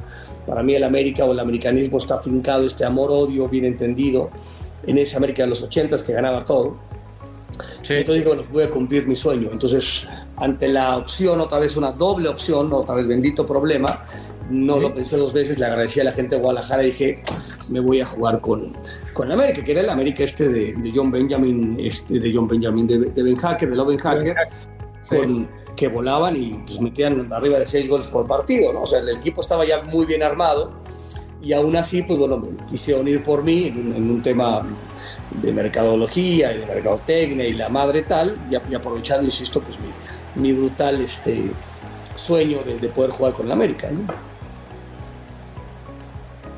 Para 0.46 0.62
mí 0.62 0.74
el 0.74 0.84
América 0.84 1.24
o 1.24 1.32
el 1.32 1.40
americanismo 1.40 1.98
está 1.98 2.16
afincado, 2.16 2.66
este 2.66 2.84
amor-odio 2.84 3.48
bien 3.48 3.64
entendido, 3.64 4.30
en 4.86 4.98
esa 4.98 5.18
América 5.18 5.42
de 5.42 5.50
los 5.50 5.62
80 5.62 6.04
que 6.04 6.12
ganaba 6.12 6.44
todo. 6.44 6.76
Entonces 7.90 8.16
digo, 8.16 8.34
bueno, 8.34 8.44
voy 8.52 8.64
a 8.64 8.70
cumplir 8.70 9.06
mi 9.06 9.16
sueño. 9.16 9.50
Entonces 9.50 10.06
ante 10.36 10.68
la 10.68 10.96
opción, 10.96 11.40
otra 11.40 11.58
vez 11.58 11.76
una 11.76 11.92
doble 11.92 12.28
opción, 12.28 12.72
otra 12.72 12.94
vez 12.94 13.06
bendito 13.06 13.46
problema, 13.46 14.04
no 14.50 14.78
lo 14.78 14.94
pensé 14.94 15.16
dos 15.16 15.32
veces, 15.32 15.58
le 15.58 15.66
agradecí 15.66 16.00
a 16.00 16.04
la 16.04 16.12
gente 16.12 16.36
de 16.36 16.42
Guadalajara 16.42 16.82
y 16.82 16.86
dije, 16.86 17.22
me 17.70 17.80
voy 17.80 18.00
a 18.00 18.06
jugar 18.06 18.40
con, 18.40 18.76
con 19.18 19.32
América, 19.32 19.64
que 19.64 19.72
era 19.72 19.80
el 19.80 19.90
América 19.90 20.22
este 20.22 20.48
de, 20.48 20.74
de 20.74 20.92
John 20.94 21.10
Benjamin, 21.10 21.76
este, 21.80 22.20
de 22.20 22.32
John 22.32 22.46
Benjamin, 22.46 22.86
de, 22.86 22.98
de 23.00 23.22
Ben 23.24 23.34
Hacker, 23.34 23.68
de 23.68 23.74
Loven 23.74 23.98
Hacker, 23.98 24.36
con, 25.08 25.48
que 25.74 25.88
volaban 25.88 26.36
y 26.36 26.54
pues, 26.64 26.80
metían 26.80 27.32
arriba 27.32 27.58
de 27.58 27.66
seis 27.66 27.88
goles 27.88 28.06
por 28.06 28.28
partido, 28.28 28.72
¿no? 28.72 28.82
O 28.82 28.86
sea, 28.86 29.00
el 29.00 29.08
equipo 29.08 29.40
estaba 29.40 29.66
ya 29.66 29.82
muy 29.82 30.06
bien 30.06 30.22
armado 30.22 30.70
y 31.42 31.52
aún 31.52 31.74
así, 31.74 32.02
pues 32.04 32.16
bueno, 32.16 32.36
me 32.38 32.64
quisieron 32.66 33.08
ir 33.08 33.24
por 33.24 33.42
mí 33.42 33.66
en 33.66 33.92
en 33.92 34.08
un 34.08 34.22
tema 34.22 34.64
de 35.42 35.52
mercadología 35.52 36.54
y 36.54 36.60
de 36.60 36.66
mercadotecnia 36.66 37.48
y 37.48 37.54
la 37.54 37.68
madre 37.68 38.02
tal, 38.02 38.38
y, 38.48 38.54
aprovechando, 38.54 39.26
insisto, 39.26 39.60
pues 39.60 39.78
mi, 39.80 39.88
mi 40.40 40.52
brutal 40.52 41.00
este, 41.00 41.50
sueño 42.14 42.60
de, 42.62 42.88
poder 42.88 43.10
jugar 43.10 43.32
con 43.32 43.48
la 43.48 43.54
América. 43.54 43.88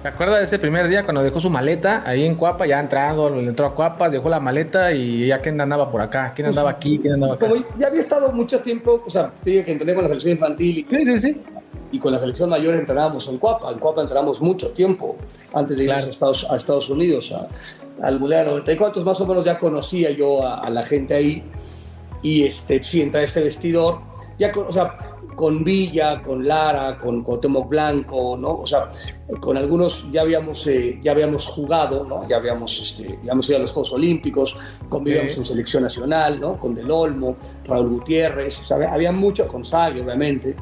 ¿Se 0.03 0.09
acuerda 0.09 0.39
de 0.39 0.45
ese 0.45 0.59
primer 0.59 0.89
día 0.89 1.05
cuando 1.05 1.23
dejó 1.23 1.41
su 1.41 1.51
maleta 1.51 2.03
ahí 2.07 2.25
en 2.25 2.35
Cuapa, 2.35 2.67
ya 2.67 2.81
entrando, 2.81 3.29
entró 3.39 3.67
a 3.67 3.75
Cuapa, 3.75 4.09
dejó 4.09 4.31
la 4.31 4.41
maleta 4.41 4.93
y 4.93 5.27
ya 5.27 5.41
quién 5.41 5.61
andaba 5.61 5.91
por 5.91 6.01
acá, 6.01 6.33
quién 6.35 6.49
andaba 6.49 6.71
aquí, 6.71 6.99
quién 6.99 7.15
andaba 7.15 7.35
acá? 7.35 7.47
Como 7.49 7.63
ya 7.79 7.89
había 7.89 8.01
estado 8.01 8.33
mucho 8.33 8.61
tiempo, 8.61 9.03
o 9.07 9.11
sea, 9.11 9.31
te 9.45 9.51
digo 9.51 9.65
que 9.67 9.73
entrené 9.73 9.93
con 9.95 10.03
la 10.05 10.09
selección 10.09 10.33
infantil 10.33 10.79
y, 10.91 10.97
Sí, 10.97 11.05
sí, 11.05 11.21
sí. 11.21 11.43
y 11.93 11.99
con 11.99 12.15
la 12.15 12.19
selección 12.19 12.49
mayor 12.49 12.77
entrenábamos 12.77 13.29
en 13.29 13.37
Cuapa. 13.37 13.71
En 13.71 13.79
Cuapa 13.79 14.01
entrenamos 14.01 14.41
mucho 14.41 14.71
tiempo 14.73 15.17
antes 15.53 15.77
de 15.77 15.85
ir 15.85 15.91
Claro. 15.91 16.07
a, 16.07 16.09
Estados, 16.09 16.47
a 16.51 16.57
Estados 16.57 16.89
Unidos, 16.89 17.33
a- 17.33 17.49
al 18.07 18.19
Mundial 18.19 18.47
94. 18.47 19.05
Más 19.05 19.21
o 19.21 19.27
menos 19.27 19.45
ya 19.45 19.59
conocía 19.59 20.11
yo 20.13 20.47
a, 20.47 20.61
a 20.61 20.71
la 20.71 20.83
gente 20.83 21.13
ahí 21.13 21.43
y 22.23 22.45
este, 22.45 22.83
sí, 22.83 23.03
entré 23.03 23.21
a 23.21 23.25
este 23.25 23.43
vestidor, 23.43 23.99
ya 24.39 24.51
o 24.57 24.73
sea, 24.73 24.95
con 25.35 25.65
Villa, 25.65 26.21
con 26.21 26.47
Lara, 26.47 26.99
con 26.99 27.23
Cuauhtémoc 27.23 27.69
Blanco, 27.69 28.37
¿no? 28.39 28.53
O 28.59 28.67
sea, 28.67 28.91
con 29.41 29.57
algunos 29.57 30.11
ya 30.11 30.23
habíamos, 30.23 30.67
eh, 30.67 31.01
ya 31.03 31.13
habíamos 31.13 31.47
jugado, 31.47 32.05
¿no? 32.05 32.29
Ya 32.29 32.37
habíamos, 32.37 32.79
este, 32.81 33.05
ya 33.05 33.19
habíamos 33.21 33.49
ido 33.49 33.59
a 33.59 33.61
los 33.61 33.71
Juegos 33.73 33.93
Olímpicos, 33.93 34.57
convivíamos 34.89 35.33
Sí. 35.33 35.39
en 35.39 35.45
selección 35.45 35.83
nacional, 35.83 36.41
¿no? 36.41 36.59
Con 36.59 36.75
Del 36.75 36.91
Olmo, 36.91 37.37
Raúl 37.65 37.89
Gutiérrez, 37.91 38.61
o 38.61 38.65
sea, 38.65 38.77
había- 38.77 38.93
había 38.93 39.13
mucho, 39.13 39.47
con 39.49 39.65
Sagui, 39.65 40.01
obviamente, 40.01 40.57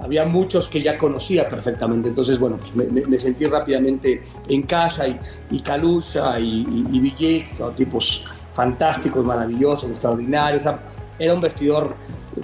había 0.00 0.24
muchos 0.26 0.68
que 0.68 0.82
ya 0.82 0.98
conocía 0.98 1.48
perfectamente, 1.48 2.08
entonces, 2.08 2.38
bueno, 2.38 2.56
pues 2.58 2.74
me, 2.74 2.84
me- 2.84 3.06
me 3.06 3.18
sentí 3.18 3.44
rápidamente 3.46 4.22
en 4.48 4.62
casa 4.62 5.06
y, 5.08 5.18
y 5.50 5.60
Calusa 5.60 6.38
y, 6.40 6.66
y, 6.68 6.86
y 6.96 7.00
Villic, 7.00 7.58
¿no? 7.58 7.70
tipos 7.70 8.24
fantásticos, 8.52 9.24
maravillosos, 9.24 9.90
extraordinarios, 9.90 10.62
o 10.62 10.64
sea, 10.64 10.78
era 11.18 11.34
un 11.34 11.40
vestidor 11.40 11.94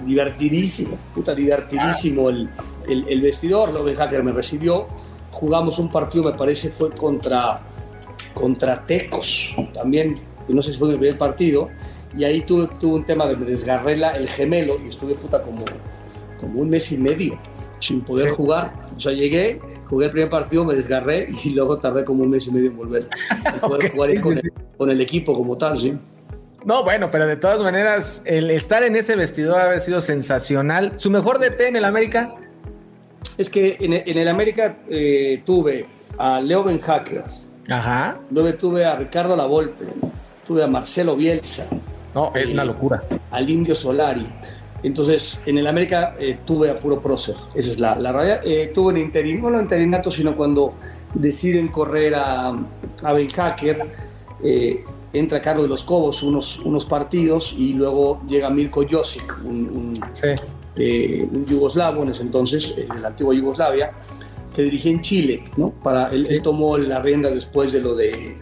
divertidísimo, 0.05 0.97
puta, 1.13 1.33
divertidísimo 1.35 2.29
el, 2.29 2.49
el, 2.87 3.07
el 3.07 3.21
vestidor, 3.21 3.71
Loven 3.73 3.95
Hacker 3.95 4.23
me 4.23 4.31
recibió, 4.31 4.87
jugamos 5.31 5.79
un 5.79 5.91
partido, 5.91 6.23
me 6.25 6.33
parece, 6.37 6.69
fue 6.69 6.91
contra, 6.91 7.59
contra 8.33 8.85
Tecos, 8.85 9.55
también, 9.73 10.13
no 10.47 10.61
sé 10.61 10.73
si 10.73 10.79
fue 10.79 10.89
mi 10.89 10.97
primer 10.97 11.17
partido, 11.17 11.69
y 12.17 12.23
ahí 12.23 12.41
tuve, 12.41 12.67
tuve 12.79 12.95
un 12.95 13.05
tema 13.05 13.25
de 13.27 13.35
me 13.37 13.45
desgarré 13.45 13.97
la- 13.97 14.17
el 14.17 14.27
gemelo 14.27 14.77
y 14.83 14.89
estuve 14.89 15.15
puta 15.15 15.41
como, 15.41 15.65
como 16.39 16.61
un 16.61 16.69
mes 16.69 16.91
y 16.91 16.97
medio 16.97 17.39
sin 17.79 18.01
poder 18.01 18.29
Sí. 18.29 18.35
jugar, 18.35 18.73
o 18.95 18.99
sea, 18.99 19.11
llegué, 19.13 19.59
jugué 19.89 20.05
el 20.05 20.11
primer 20.11 20.29
partido, 20.29 20.63
me 20.65 20.75
desgarré 20.75 21.29
y 21.43 21.49
luego 21.49 21.77
tardé 21.77 22.03
como 22.05 22.23
un 22.23 22.29
mes 22.29 22.47
y 22.47 22.51
medio 22.51 22.69
en 22.71 22.77
volver 22.77 23.09
a 23.45 23.59
poder 23.67 23.85
Ok, 23.85 23.91
jugar 23.93 24.09
sí, 24.11 24.19
con, 24.19 24.33
sí, 24.35 24.41
el, 24.43 24.51
con 24.77 24.89
el 24.89 25.01
equipo 25.01 25.33
como 25.33 25.57
tal, 25.57 25.77
sí. 25.79 25.93
No, 26.65 26.83
bueno, 26.83 27.09
pero 27.11 27.27
de 27.27 27.35
todas 27.35 27.59
maneras, 27.59 28.21
el 28.25 28.49
estar 28.51 28.83
en 28.83 28.95
ese 28.95 29.15
vestidor 29.15 29.59
ha 29.59 29.79
sido 29.79 29.99
sensacional. 30.01 30.93
¿Su 30.97 31.09
mejor 31.11 31.39
DT 31.39 31.59
en 31.67 31.75
el 31.75 31.85
América? 31.85 32.35
Es 33.37 33.49
que 33.49 33.77
en, 33.79 33.93
en 33.93 34.17
el 34.17 34.27
América 34.27 34.77
eh, 34.89 35.41
tuve 35.45 35.85
a 36.17 36.39
Leo 36.39 36.63
Ben 36.63 36.79
Hacker, 36.79 37.23
Ajá. 37.69 38.19
luego 38.29 38.53
tuve 38.57 38.85
a 38.85 38.95
Ricardo 38.95 39.35
Lavolpe, 39.35 39.85
tuve 40.45 40.63
a 40.63 40.67
Marcelo 40.67 41.15
Bielsa, 41.15 41.65
No, 42.13 42.31
es 42.35 42.45
una 42.47 42.63
locura. 42.63 43.03
al 43.31 43.49
Indio 43.49 43.73
Solari. 43.75 44.27
Entonces, 44.83 45.39
en 45.45 45.57
el 45.57 45.65
América 45.65 46.15
eh, 46.19 46.37
tuve 46.45 46.69
a 46.69 46.75
puro 46.75 47.01
prócer, 47.01 47.35
esa 47.55 47.71
es 47.71 47.79
la, 47.79 47.95
la. 47.95 48.41
Eh, 48.43 48.69
tuve 48.73 48.91
en 48.91 48.97
interim, 48.99 49.41
no, 49.41 49.49
no 49.49 49.59
interinato, 49.61 50.11
sino 50.11 50.35
cuando 50.35 50.75
deciden 51.13 51.69
correr 51.69 52.13
a, 52.15 52.49
a 53.01 53.13
Ben 53.13 53.29
Hacker, 53.29 53.87
eh, 54.43 54.83
entra 55.13 55.39
Carlos 55.39 55.63
de 55.63 55.69
los 55.69 55.83
Cobos 55.83 56.23
unos, 56.23 56.59
unos 56.59 56.85
partidos 56.85 57.53
y 57.57 57.73
luego 57.73 58.21
llega 58.27 58.49
Mirko 58.49 58.83
Josic, 58.89 59.39
un, 59.45 59.69
un, 59.69 59.95
Sí. 60.13 60.29
eh, 60.75 61.27
un 61.31 61.45
yugoslavo 61.45 62.03
en 62.03 62.09
ese 62.09 62.23
entonces, 62.23 62.75
eh, 62.77 62.87
de 62.93 62.99
la 62.99 63.09
antigua 63.09 63.33
Yugoslavia, 63.35 63.91
que 64.55 64.63
dirigía 64.63 64.91
en 64.91 65.01
Chile, 65.01 65.43
¿no? 65.55 65.69
Para, 65.83 66.09
él, 66.09 66.27
él 66.29 66.41
tomó 66.41 66.77
la 66.77 66.99
rienda 66.99 67.29
después 67.29 67.71
de 67.71 67.79
lo 67.81 67.95
de, 67.95 68.37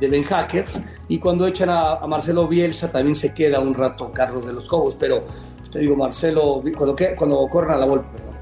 de 0.00 0.08
Ben 0.08 0.22
Hacker, 0.24 0.66
y 1.08 1.18
cuando 1.18 1.46
echan 1.46 1.68
a, 1.68 1.94
a 1.96 2.06
Marcelo 2.06 2.48
Bielsa 2.48 2.90
también 2.90 3.14
se 3.16 3.32
queda 3.34 3.60
un 3.60 3.74
rato 3.74 4.10
Carlos 4.12 4.46
de 4.46 4.52
los 4.54 4.66
Cobos, 4.68 4.96
pero 4.98 5.24
te 5.70 5.80
digo, 5.80 5.96
Marcelo, 5.96 6.62
cuando, 6.76 6.96
cuando 7.16 7.46
corren 7.48 7.72
a 7.72 7.76
la 7.76 7.86
vuelta, 7.86 8.10
perdón, 8.12 8.33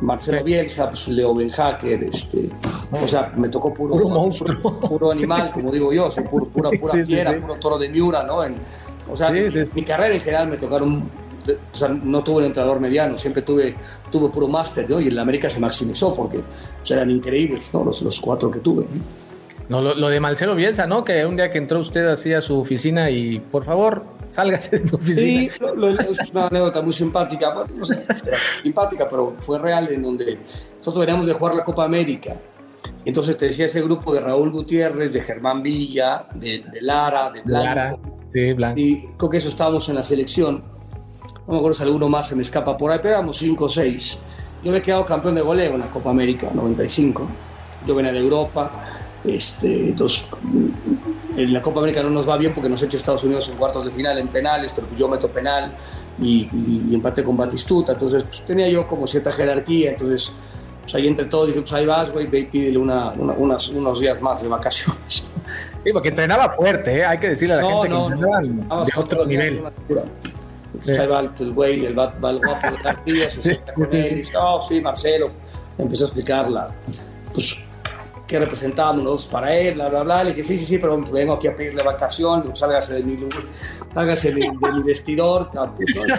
Marcelo 0.00 0.38
Sí. 0.38 0.44
Bielsa, 0.44 0.88
pues 0.90 1.08
Leo 1.08 1.34
Ben 1.34 1.50
Hacker, 1.50 2.04
este, 2.04 2.48
o 2.90 3.06
sea, 3.06 3.32
me 3.36 3.48
tocó 3.48 3.72
puro, 3.74 3.94
Puro 3.94 4.08
monstruo. 4.08 4.60
puro, 4.62 4.80
puro 4.88 5.10
animal, 5.10 5.50
como 5.52 5.70
digo 5.70 5.92
yo, 5.92 6.06
o 6.06 6.10
sea, 6.10 6.24
puro- 6.24 6.46
pura, 6.54 6.70
pura 6.80 6.92
Sí, 6.94 7.00
sí, 7.00 7.06
fiera, 7.06 7.32
sí. 7.32 7.38
puro 7.40 7.54
toro 7.56 7.78
de 7.78 7.88
Miura, 7.88 8.22
¿no? 8.22 8.42
En- 8.44 8.56
o 9.12 9.16
sea, 9.16 9.28
Sí, 9.30 9.50
sí, 9.50 9.66
sí. 9.66 9.72
mi 9.74 9.84
carrera 9.84 10.14
en 10.14 10.20
general 10.20 10.48
me 10.48 10.56
tocaron, 10.56 11.02
o 11.72 11.76
sea, 11.76 11.88
no 11.88 12.22
tuve 12.24 12.38
un 12.38 12.44
entrenador 12.44 12.80
mediano, 12.80 13.18
siempre 13.18 13.42
tuve, 13.42 13.74
tuve 14.10 14.28
puro 14.30 14.46
máster, 14.48 14.88
¿no? 14.88 15.00
Y 15.00 15.08
en 15.08 15.16
la 15.16 15.22
América 15.22 15.50
se 15.50 15.60
maximizó 15.60 16.14
porque 16.14 16.38
o 16.38 16.42
sea, 16.84 16.96
eran 16.98 17.10
increíbles, 17.10 17.70
¿no? 17.74 17.84
Los, 17.84 18.00
los 18.02 18.20
cuatro 18.20 18.50
que 18.50 18.60
tuve. 18.60 18.84
¿no? 18.84 19.80
No, 19.80 19.82
lo, 19.82 19.94
lo 19.94 20.08
de 20.08 20.18
Marcelo 20.18 20.54
Bielsa, 20.56 20.86
¿no? 20.86 21.04
Que 21.04 21.24
un 21.26 21.36
día 21.36 21.50
que 21.52 21.58
entró 21.58 21.78
usted 21.80 22.06
así 22.08 22.32
a 22.32 22.40
su 22.40 22.58
oficina 22.58 23.10
y, 23.10 23.38
por 23.38 23.64
favor, 23.64 24.02
sálgase 24.32 24.78
de 24.78 24.84
mi 24.84 24.90
oficina. 24.92 25.16
Sí, 25.16 25.50
lo- 25.60 25.74
lo- 25.74 26.00
es 26.00 26.30
una 26.32 26.46
anécdota 26.46 26.82
muy 26.82 26.92
simpática, 26.92 27.52
bueno, 27.54 27.70
no 27.76 27.84
sé 27.84 28.02
simpática, 28.62 29.08
pero 29.08 29.34
fue 29.40 29.58
real, 29.58 29.88
en 29.90 30.02
donde 30.02 30.38
nosotros 30.78 31.00
veníamos 31.00 31.26
de 31.26 31.32
jugar 31.34 31.54
la 31.54 31.64
Copa 31.64 31.84
América. 31.84 32.36
Entonces 33.04 33.36
te 33.36 33.46
decía 33.46 33.66
ese 33.66 33.80
grupo 33.82 34.12
de 34.14 34.20
Raúl 34.20 34.50
Gutiérrez, 34.50 35.12
de 35.12 35.20
Germán 35.20 35.62
Villa, 35.62 36.26
de, 36.34 36.64
de 36.70 36.80
Lara, 36.82 37.30
de 37.30 37.42
Blanco. 37.42 37.64
Lara. 37.64 37.96
Sí, 38.32 38.52
Blanco. 38.52 38.78
Y 38.80 39.06
creo 39.16 39.30
que 39.30 39.36
eso 39.38 39.48
estábamos 39.48 39.88
en 39.88 39.94
la 39.96 40.02
selección. 40.02 40.62
No 41.46 41.52
me 41.54 41.56
acuerdo 41.58 41.74
si 41.74 41.82
alguno 41.82 42.08
más 42.08 42.28
se 42.28 42.36
me 42.36 42.42
escapa 42.42 42.76
por 42.76 42.92
ahí, 42.92 42.98
pero 43.02 43.14
éramos 43.14 43.36
5 43.38 43.64
o 43.64 43.68
6. 43.68 44.18
Yo 44.62 44.70
había 44.70 44.82
quedado 44.82 45.04
campeón 45.04 45.34
de 45.34 45.40
goleo 45.40 45.74
en 45.74 45.80
la 45.80 45.90
Copa 45.90 46.10
América 46.10 46.50
95. 46.54 47.26
Yo 47.86 47.94
venía 47.94 48.12
de 48.12 48.18
Europa. 48.18 48.70
Este, 49.24 49.88
entonces, 49.90 50.24
en 51.36 51.52
la 51.52 51.60
Copa 51.60 51.80
América 51.80 52.02
no 52.02 52.10
nos 52.10 52.28
va 52.28 52.36
bien 52.38 52.54
porque 52.54 52.68
nos 52.70 52.82
ha 52.82 52.86
hecho 52.86 52.96
Estados 52.96 53.22
Unidos 53.24 53.48
en 53.50 53.56
cuartos 53.56 53.84
de 53.84 53.90
final 53.90 54.18
en 54.18 54.28
penales, 54.28 54.72
pero 54.74 54.86
yo 54.96 55.08
meto 55.08 55.28
penal 55.30 55.74
y, 56.20 56.48
y, 56.52 56.86
y 56.90 56.94
empaté 56.94 57.22
con 57.22 57.36
Batistuta. 57.36 57.92
Entonces, 57.92 58.24
pues, 58.24 58.44
tenía 58.44 58.68
yo 58.68 58.86
como 58.86 59.06
cierta 59.06 59.30
jerarquía. 59.30 59.90
Entonces, 59.90 60.32
pues, 60.82 60.94
ahí 60.94 61.06
entre 61.06 61.26
todos 61.26 61.48
dije, 61.48 61.60
pues 61.60 61.72
ahí 61.74 61.84
vas, 61.86 62.10
güey, 62.10 62.26
ve 62.26 62.38
y 62.40 62.44
pídele 62.46 62.78
una, 62.78 63.10
una- 63.12 63.34
unas- 63.34 63.68
unos 63.68 64.00
días 64.00 64.20
más 64.22 64.40
de 64.42 64.48
vacaciones. 64.48 65.26
Sí, 65.84 65.92
porque 65.92 66.10
entrenaba 66.10 66.50
fuerte, 66.50 66.98
¿eh? 66.98 67.04
Hay 67.04 67.18
que 67.18 67.28
decirle 67.30 67.54
a 67.54 67.56
la 67.58 67.62
gente 67.66 67.88
que 67.88 67.94
entrenaba 67.94 68.40
Vamos 68.68 68.86
de 68.86 68.92
otro 69.00 69.26
nivel. 69.26 69.62
Entonces 69.88 70.96
Sí. 70.96 71.02
ahí 71.02 71.06
va 71.08 71.20
el, 71.38 71.52
güey, 71.52 71.84
el, 71.86 71.98
va, 71.98 72.06
va 72.22 72.30
el 72.30 72.38
guapo 72.38 72.70
de 72.76 72.82
las 72.84 73.04
tías, 73.04 73.32
se 73.34 73.54
Sí, 73.54 73.60
con 73.74 73.88
él 73.94 74.12
y 74.12 74.14
dice, 74.16 74.32
oh, 74.38 74.62
sí, 74.66 74.80
Marcelo. 74.80 75.30
Empezó 75.78 76.04
a 76.04 76.06
explicar 76.08 76.50
la, 76.50 76.70
pues, 77.34 77.58
qué 78.30 78.38
representábamos 78.38 79.02
nosotros 79.02 79.26
para 79.26 79.52
él, 79.56 79.74
bla, 79.74 79.88
bla, 79.88 80.02
bla. 80.04 80.24
Le 80.24 80.30
dije, 80.30 80.44
sí, 80.44 80.56
sí, 80.56 80.64
sí, 80.64 80.78
pero 80.78 80.96
vengo 81.02 81.32
aquí 81.34 81.48
a 81.48 81.56
pedirle 81.56 81.82
vacación, 81.82 82.42
pues, 82.42 82.58
sálgase 82.60 82.94
de 82.94 83.02
mi, 83.02 83.16
lugar, 83.16 83.40
sálgase 83.92 84.32
de, 84.32 84.40
de 84.40 84.72
mi 84.72 84.82
vestidor. 84.84 85.50
¿no? 85.52 85.74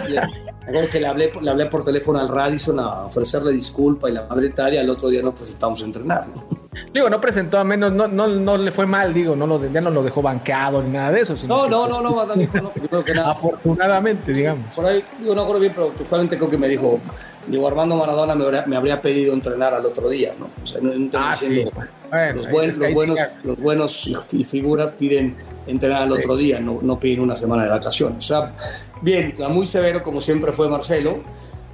Y 0.06 0.12
le- 0.12 0.88
que 0.90 1.00
le 1.00 1.06
hablé, 1.06 1.32
le 1.40 1.50
hablé 1.50 1.66
por 1.66 1.82
teléfono 1.84 2.20
al 2.20 2.28
Radisson 2.28 2.78
a 2.78 3.06
ofrecerle 3.06 3.52
disculpa 3.52 4.08
y 4.10 4.12
la 4.12 4.26
madre 4.28 4.50
tal, 4.50 4.74
y 4.74 4.76
al 4.78 4.88
otro 4.90 5.08
día 5.08 5.22
nos 5.22 5.34
presentamos 5.34 5.82
a 5.82 5.86
entrenar. 5.86 6.26
¿no? 6.28 6.44
Digo, 6.92 7.08
no 7.10 7.20
presentó 7.20 7.58
a 7.58 7.64
menos, 7.64 7.92
no, 7.92 8.06
no, 8.06 8.26
no 8.28 8.56
le 8.58 8.70
fue 8.70 8.86
mal, 8.86 9.12
digo, 9.12 9.34
no 9.34 9.46
lo, 9.46 9.70
ya 9.72 9.80
no 9.80 9.90
lo 9.90 10.02
dejó 10.02 10.22
banqueado 10.22 10.82
ni 10.82 10.90
nada 10.90 11.10
de 11.12 11.20
eso. 11.22 11.36
sino 11.36 11.56
No, 11.56 11.64
que, 11.64 11.70
no, 11.70 11.88
no, 11.88 12.00
no, 12.02 12.14
Madame 12.14 12.42
dijo, 12.46 12.72
no, 12.90 13.02
que 13.04 13.14
nada. 13.14 13.30
Afortunadamente, 13.32 14.32
digamos. 14.32 14.74
Por 14.74 14.86
ahí, 14.86 15.02
digo, 15.18 15.34
no 15.34 15.42
acuerdo 15.42 15.60
bien, 15.60 15.72
pero 15.74 15.88
textualmente 15.88 16.36
creo 16.36 16.48
que 16.50 16.58
me 16.58 16.68
dijo, 16.68 17.00
digo, 17.46 17.66
Armando 17.68 17.96
Maradona 17.96 18.34
me 18.34 18.44
habría, 18.44 18.66
me 18.66 18.76
habría 18.76 19.00
pedido 19.02 19.32
entrenar 19.34 19.74
al 19.74 19.84
otro 19.86 20.08
día, 20.08 20.34
¿no? 20.38 20.48
O 20.62 20.66
sea, 20.66 20.80
no, 20.80 20.92
no 20.94 21.10
Ah, 21.14 21.36
sí. 21.38 21.64
Bueno, 22.10 22.34
los, 22.36 22.50
buen- 22.50 22.70
es 22.70 22.78
los 22.78 22.92
buenos, 22.92 23.18
los 23.44 23.56
buenos 23.58 24.10
y, 24.32 24.44
figuras 24.44 24.92
piden 24.92 25.34
entrenar 25.66 26.02
al 26.02 26.12
otro 26.12 26.36
día, 26.36 26.60
no, 26.60 26.78
no 26.82 26.98
piden 26.98 27.20
una 27.20 27.36
semana 27.36 27.64
de 27.64 27.70
vacaciones. 27.70 28.18
O 28.18 28.20
sea, 28.22 28.52
bien, 29.00 29.34
muy 29.50 29.66
severo 29.66 30.02
como 30.02 30.20
siempre 30.20 30.52
fue 30.52 30.68
Marcelo. 30.68 31.18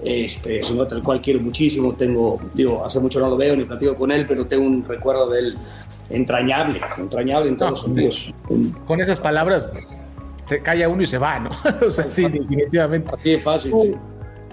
Este, 0.05 0.61
es 0.61 0.71
un 0.71 0.79
otro 0.81 0.97
al 0.97 1.03
cual 1.03 1.21
quiero 1.21 1.41
muchísimo. 1.41 1.93
Tengo, 1.95 2.41
digo, 2.55 2.85
hace 2.85 3.01
mucho 3.01 3.19
no 3.19 3.29
lo 3.29 3.37
veo 3.37 3.57
ni 3.57 3.65
platico 3.65 3.97
con 3.97 4.13
él, 4.13 4.27
pero 4.29 4.47
tengo 4.47 4.65
un 4.65 4.85
recuerdo 4.85 5.29
de 5.29 5.41
él 5.41 5.59
entrañable, 6.09 6.81
entrañable 6.99 7.49
en 7.51 7.57
todos 7.57 7.71
los 7.73 7.83
sentidos. 7.83 8.33
Un- 8.49 8.71
Con 8.87 9.01
esas 9.01 9.19
palabras 9.19 9.67
se 10.47 10.63
calla 10.63 10.89
uno 10.89 11.03
y 11.03 11.07
se 11.07 11.19
va, 11.19 11.41
¿no? 11.41 11.51
o 11.87 11.91
sea, 11.91 12.09
sí, 12.09 12.23
definitivamente. 12.29 13.11
Así 13.19 13.31
de 13.33 13.39
fácil. 13.39 13.73
sí. 13.83 13.95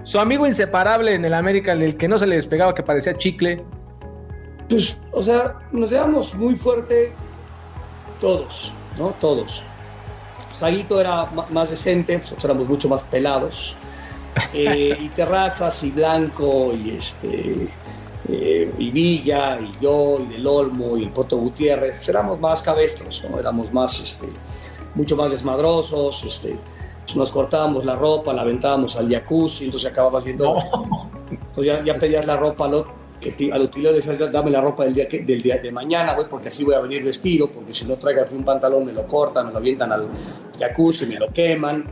Su 0.06 0.20
amigo 0.20 0.46
inseparable 0.46 1.16
en 1.16 1.26
el 1.26 1.34
América, 1.34 1.74
el 1.74 1.98
que 1.98 2.08
no 2.08 2.20
se 2.20 2.28
le 2.28 2.36
despegaba, 2.36 2.76
que 2.76 2.84
parecía 2.84 3.18
chicle. 3.18 3.66
Pues, 4.70 5.00
o 5.12 5.24
sea, 5.24 5.60
nos 5.72 5.90
llevamos 5.90 6.36
muy 6.36 6.56
fuerte 6.56 7.12
todos, 8.20 8.72
¿no? 8.98 9.16
Todos. 9.20 9.64
Saguito 10.52 11.02
era 11.02 11.26
más 11.50 11.72
decente, 11.72 12.18
nosotros 12.18 12.46
éramos 12.46 12.68
mucho 12.68 12.88
más 12.88 13.04
pelados. 13.04 13.76
Eh, 14.54 14.96
y 15.02 15.10
Terrazas 15.10 15.84
y 15.84 15.90
Blanco 15.92 16.72
y 16.74 16.92
este 16.92 17.68
eh, 18.28 18.74
y 18.78 18.92
Villa 18.92 19.60
y 19.60 19.76
yo 19.82 20.20
y 20.20 20.34
Del 20.34 20.46
Olmo 20.46 20.98
y 20.98 21.04
el 21.04 21.12
Poto 21.12 21.38
Gutiérrez, 21.38 22.08
éramos 22.08 22.40
más 22.40 22.62
cabestros, 22.62 23.24
¿no? 23.30 23.40
Éramos 23.40 23.74
más, 23.74 24.00
este, 24.00 24.28
mucho 24.94 25.16
más 25.16 25.32
desmadrosos, 25.32 26.24
este, 26.26 26.58
nos 27.14 27.32
cortábamos 27.32 27.86
la 27.86 27.96
ropa, 27.96 28.34
la 28.34 28.42
aventábamos 28.42 28.96
al 28.96 29.10
jacuzzi, 29.10 29.66
entonces 29.66 29.90
acababas 29.90 30.24
viendo... 30.24 30.56
Entonces 31.30 31.66
ya, 31.66 31.84
ya 31.84 32.00
pedías 32.00 32.26
la 32.26 32.38
ropa, 32.38 32.66
al 32.66 32.86
que 33.20 33.52
al 33.52 33.62
utilero 33.62 33.92
le 33.92 34.02
decías, 34.02 34.32
dame 34.32 34.52
la 34.52 34.62
ropa 34.62 34.84
del 34.84 34.94
día, 34.94 35.08
del 35.10 35.42
día 35.42 35.58
de 35.58 35.72
mañana, 35.72 36.14
güey, 36.14 36.28
porque 36.28 36.50
así 36.50 36.64
voy 36.64 36.76
a 36.76 36.80
venir 36.80 37.04
vestido, 37.04 37.50
porque 37.50 37.74
si 37.74 37.86
no 37.86 37.96
traigo 37.96 38.22
aquí 38.22 38.36
un 38.36 38.44
pantalón 38.44 38.86
me 38.86 38.94
lo 38.94 39.08
cortan, 39.08 39.48
me 39.48 39.52
lo 39.52 39.58
avientan 39.58 39.92
al 39.92 40.08
jacuzzi, 40.60 41.06
me 41.06 41.16
lo 41.16 41.32
queman. 41.32 41.86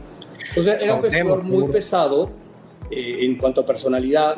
Entonces 0.50 0.78
era 0.82 0.96
un 0.96 1.02
vestidor 1.02 1.44
muy 1.44 1.72
pesado 1.72 2.30
eh, 2.92 3.18
en 3.22 3.38
cuanto 3.38 3.62
a 3.62 3.66
personalidad 3.66 4.38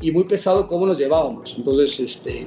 y 0.00 0.10
muy 0.10 0.24
pesado 0.24 0.66
cómo 0.66 0.86
nos 0.86 0.98
llevábamos. 0.98 1.54
Entonces, 1.56 2.00
este, 2.00 2.46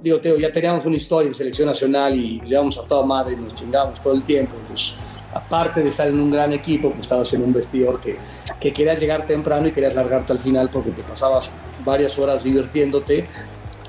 digo, 0.00 0.20
Teo, 0.20 0.38
ya 0.38 0.52
teníamos 0.52 0.84
una 0.84 0.96
historia 0.96 1.28
en 1.28 1.34
selección 1.34 1.68
nacional 1.68 2.14
y 2.14 2.40
le 2.40 2.50
íbamos 2.50 2.78
a 2.78 2.82
toda 2.82 3.04
madre 3.04 3.34
y 3.34 3.36
nos 3.36 3.54
chingábamos 3.54 4.00
todo 4.02 4.14
el 4.14 4.22
tiempo. 4.22 4.52
Entonces, 4.60 4.94
aparte 5.34 5.82
de 5.82 5.88
estar 5.88 6.06
en 6.08 6.20
un 6.20 6.30
gran 6.30 6.52
equipo, 6.52 6.90
pues 6.90 7.02
estabas 7.02 7.32
en 7.34 7.42
un 7.42 7.52
vestidor 7.52 8.00
que, 8.00 8.16
que 8.60 8.72
querías 8.72 9.00
llegar 9.00 9.26
temprano 9.26 9.68
y 9.68 9.72
querías 9.72 9.94
largarte 9.94 10.32
al 10.32 10.38
final 10.38 10.70
porque 10.70 10.90
te 10.92 11.02
pasabas 11.02 11.50
varias 11.84 12.18
horas 12.18 12.44
divirtiéndote, 12.44 13.26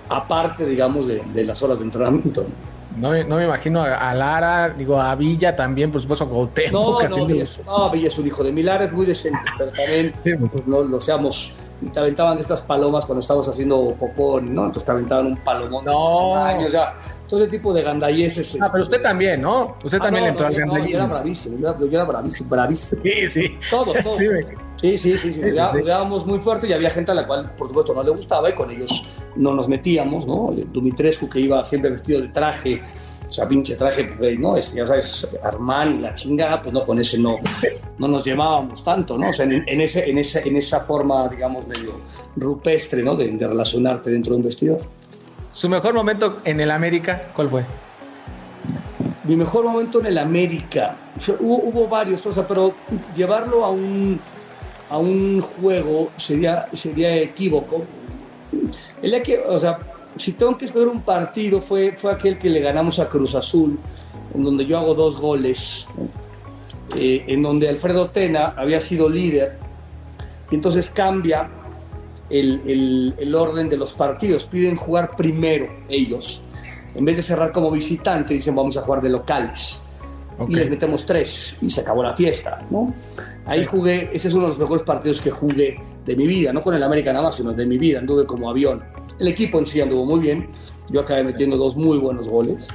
aparte, 0.09 0.65
digamos, 0.65 1.07
de, 1.07 1.21
de 1.33 1.43
las 1.43 1.61
horas 1.61 1.79
de 1.79 1.85
entrenamiento. 1.85 2.45
No, 2.97 3.11
no, 3.25 3.35
me 3.35 3.43
imagino 3.43 3.81
a, 3.81 4.13
Lara, 4.13 4.69
digo, 4.69 4.99
a 4.99 5.13
Villa 5.15 5.55
también, 5.55 5.91
por 5.91 6.01
supuesto, 6.01 6.25
a 6.25 6.71
No, 6.71 6.99
no, 7.01 7.25
Villa 7.25 7.43
es, 7.43 7.59
no, 7.65 7.89
Villa 7.91 8.07
es 8.07 8.17
un 8.17 8.27
hijo 8.27 8.43
de 8.43 8.51
mi 8.51 8.63
Lara, 8.63 8.85
es 8.85 8.93
muy 8.93 9.05
decente, 9.05 9.39
pero 9.57 9.71
también 9.71 10.13
pues, 10.23 10.65
no 10.65 10.81
lo 10.81 10.99
seamos 10.99 11.53
te 11.91 11.99
aventaban 11.99 12.35
de 12.35 12.41
estas 12.41 12.61
palomas 12.61 13.05
cuando 13.05 13.19
estábamos 13.19 13.47
haciendo 13.47 13.93
popón, 13.99 14.53
¿no? 14.55 14.61
Entonces 14.63 14.85
te 14.85 14.91
aventaban 14.91 15.27
un 15.27 15.37
palomón 15.37 15.85
no. 15.85 16.45
de 16.45 16.51
este 16.53 16.65
o 16.67 16.69
sea, 16.69 16.93
todo 17.27 17.41
ese 17.41 17.49
tipo 17.49 17.73
de 17.73 17.81
gandayeses. 17.83 18.57
Ah, 18.61 18.69
pero 18.71 18.85
usted 18.85 19.01
también, 19.01 19.41
¿no? 19.41 19.77
Usted 19.83 19.97
ah, 19.99 20.03
también 20.03 20.25
no, 20.25 20.29
entró 20.29 20.49
no, 20.49 20.55
al 20.55 20.81
no, 20.81 20.87
yo 20.87 20.97
era 20.97 21.05
bravísimo, 21.07 21.57
yo 21.57 21.69
era, 21.69 21.79
yo 21.79 21.87
era 21.87 22.03
bravísimo, 22.03 22.49
bravísimo. 22.49 23.01
Sí, 23.03 23.31
sí. 23.31 23.57
Todo, 23.69 23.93
todo. 24.03 24.13
Sí, 24.15 24.27
sí, 24.81 24.97
sí, 24.97 25.17
sí, 25.17 25.33
sí, 25.33 25.41
sí, 25.41 26.25
muy 26.25 26.39
fuerte 26.39 26.67
y 26.67 26.73
había 26.73 26.89
gente 26.89 27.11
a 27.11 27.15
la 27.15 27.25
cual, 27.25 27.51
por 27.55 27.67
supuesto, 27.67 27.93
no 27.93 28.03
le 28.03 28.11
gustaba 28.11 28.49
y 28.49 28.55
con 28.55 28.69
ellos 28.71 29.05
no 29.35 29.53
nos 29.53 29.67
metíamos, 29.67 30.27
¿no? 30.27 30.53
Dumitrescu, 30.71 31.29
que 31.29 31.39
iba 31.39 31.63
siempre 31.65 31.91
vestido 31.91 32.21
de 32.21 32.29
traje, 32.29 32.81
o 33.27 33.31
sea, 33.31 33.47
pinche 33.47 33.75
traje, 33.75 34.03
¿no? 34.37 34.55
Es, 34.55 34.73
ya 34.73 34.85
sabes, 34.85 35.27
Armani, 35.43 35.99
la 35.99 36.13
chingada, 36.13 36.61
pues 36.61 36.73
no, 36.73 36.85
con 36.85 36.99
ese 36.99 37.17
no, 37.17 37.37
no 37.97 38.07
nos 38.07 38.23
llevábamos 38.23 38.83
tanto, 38.83 39.17
¿no? 39.17 39.29
O 39.29 39.33
sea, 39.33 39.45
en, 39.45 39.81
ese, 39.81 40.09
en, 40.09 40.17
esa, 40.17 40.39
en 40.39 40.57
esa 40.57 40.79
forma, 40.81 41.27
digamos, 41.27 41.67
medio 41.67 41.99
rupestre, 42.35 43.01
¿no? 43.01 43.15
De, 43.15 43.35
relacionarte 43.35 44.09
dentro 44.09 44.33
de 44.33 44.37
un 44.37 44.43
vestidor. 44.43 44.81
¿Su 45.55 45.69
mejor 45.69 45.93
momento 45.93 46.41
en 46.43 46.59
el 46.59 46.69
América, 46.69 47.29
cuál 47.33 47.49
fue? 47.49 47.65
Mi 49.23 49.37
mejor 49.37 49.63
momento 49.63 50.01
en 50.01 50.07
el 50.07 50.17
América, 50.17 50.97
hubo, 51.39 51.87
varios, 51.87 52.25
o 52.25 52.45
pero 52.45 52.73
llevarlo 53.15 53.63
a 53.63 53.69
un, 53.69 54.19
a 54.89 54.97
un 54.97 55.39
juego 55.39 56.09
sería, 56.17 56.67
sería 56.73 57.15
equívoco. 57.15 57.85
El 59.01 59.23
que, 59.23 59.39
o 59.39 59.57
sea, 59.57 59.79
si 60.17 60.33
tengo 60.33 60.57
que 60.57 60.65
escoger 60.65 60.89
un 60.89 61.03
partido, 61.03 61.61
fue, 61.61 61.93
fue 61.95 62.11
aquel 62.11 62.37
que 62.37 62.49
le 62.49 62.59
ganamos 62.59 62.99
a 62.99 63.07
Cruz 63.07 63.33
Azul, 63.33 63.79
en 64.33 64.43
donde 64.43 64.65
yo 64.65 64.77
hago 64.77 64.93
dos 64.93 65.21
goles, 65.21 65.87
eh, 66.97 67.23
en 67.27 67.41
donde 67.41 67.69
Alfredo 67.69 68.09
Tena 68.09 68.55
había 68.57 68.81
sido 68.81 69.07
líder, 69.07 69.57
y 70.51 70.55
entonces 70.55 70.89
cambia 70.89 71.49
el, 72.29 73.13
el, 73.17 73.35
orden 73.35 73.69
de 73.69 73.77
los 73.77 73.93
partidos, 73.93 74.45
piden 74.45 74.75
jugar 74.75 75.15
primero 75.15 75.67
ellos, 75.87 76.41
en 76.93 77.05
vez 77.05 77.17
de 77.17 77.21
cerrar 77.21 77.51
como 77.51 77.69
visitante, 77.71 78.33
dicen 78.33 78.55
vamos 78.55 78.77
a 78.77 78.81
jugar 78.81 79.01
de 79.01 79.09
locales. 79.09 79.81
Y 80.49 80.53
les 80.53 80.69
metemos 80.69 81.05
tres 81.05 81.55
y 81.61 81.69
se 81.69 81.79
acabó 81.79 82.03
la 82.03 82.13
fiesta, 82.13 82.65
¿no? 82.69 82.93
Ahí 83.45 83.63
jugué, 83.63 84.09
ese 84.11 84.27
es 84.27 84.33
uno 84.33 84.43
de 84.43 84.49
los 84.49 84.59
mejores 84.59 84.83
partidos 84.83 85.21
que 85.21 85.31
jugué 85.31 85.79
de 86.05 86.15
mi 86.17 86.27
vida, 86.27 86.51
no 86.51 86.61
con 86.61 86.75
el 86.75 86.83
América 86.83 87.13
nada 87.13 87.25
más, 87.25 87.35
sino 87.35 87.53
de 87.53 87.65
mi 87.65 87.77
vida, 87.77 87.99
anduve 87.99 88.25
como 88.25 88.49
avión 88.49 88.83
el 89.19 89.27
equipo 89.27 89.59
en 89.59 89.67
sí 89.67 89.81
anduvo 89.81 90.05
muy 90.05 90.19
bien. 90.19 90.49
Yo 90.91 91.01
acabé 91.01 91.23
metiendo 91.23 91.57
dos 91.57 91.75
muy 91.75 91.97
buenos 91.97 92.27
goles. 92.27 92.67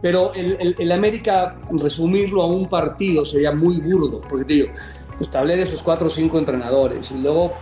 Pero 0.00 0.32
el, 0.34 0.76
el, 0.78 0.92
América, 0.92 1.56
resumirlo 1.70 2.42
a 2.42 2.46
un 2.46 2.68
partido 2.68 3.24
sería 3.24 3.50
muy 3.50 3.80
burdo, 3.80 4.20
porque 4.28 4.44
te 4.44 4.54
digo, 4.54 4.68
pues 5.16 5.28
te 5.28 5.38
hablé 5.38 5.56
de 5.56 5.62
esos 5.62 5.82
cuatro 5.82 6.06
o 6.06 6.10
cinco 6.10 6.38
entrenadores 6.38 7.10
y 7.10 7.18
luego, 7.18 7.54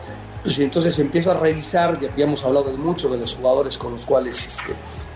pues 0.47 0.61
entonces 0.61 0.97
empiezo 1.01 1.33
a 1.33 1.35
revisar, 1.35 2.01
ya 2.01 2.09
habíamos 2.09 2.45
hablado 2.45 2.71
de 2.71 2.79
mucho 2.79 3.09
de 3.09 3.19
los 3.19 3.35
jugadores 3.35 3.77
con 3.77 3.91
los 3.91 4.07
cuales 4.07 4.47
este, 4.47 4.75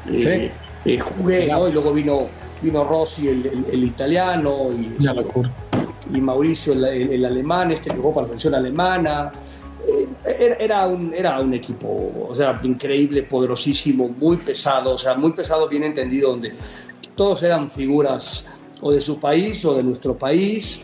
eh, 0.09 0.51
eh, 0.85 0.99
jugué, 0.99 1.47
¿no? 1.47 1.69
Y 1.69 1.73
luego 1.73 1.93
vino, 1.93 2.29
vino 2.61 2.83
Rossi, 2.83 3.29
el, 3.29 3.65
el 3.71 3.85
italiano, 3.85 4.73
y, 4.73 4.97
y 6.13 6.21
Mauricio, 6.21 6.73
el, 6.73 7.25
alemán, 7.25 7.71
este 7.71 7.91
que 7.91 7.97
jugó 7.97 8.13
para 8.13 8.23
la 8.23 8.27
selección 8.31 8.57
alemana, 8.57 9.31
era, 10.25 10.89
un, 10.89 11.15
era 11.15 11.41
un 11.41 11.55
equipo, 11.55 12.27
o 12.29 12.35
sea, 12.35 12.59
increíble, 12.65 13.23
poderosísimo, 13.23 14.09
muy 14.09 14.37
pesado, 14.37 14.95
o 14.95 14.99
sea, 14.99 15.15
muy 15.15 15.31
pesado, 15.31 15.69
bien 15.69 15.85
entendido, 15.85 16.31
donde 16.31 16.55
todos 17.15 17.41
eran 17.45 17.71
figuras 17.71 18.47
o 18.81 18.91
de 18.91 19.01
su 19.01 19.21
país 19.21 19.65
o 19.65 19.75
de 19.75 19.85
nuestro 19.85 20.19
país, 20.19 20.83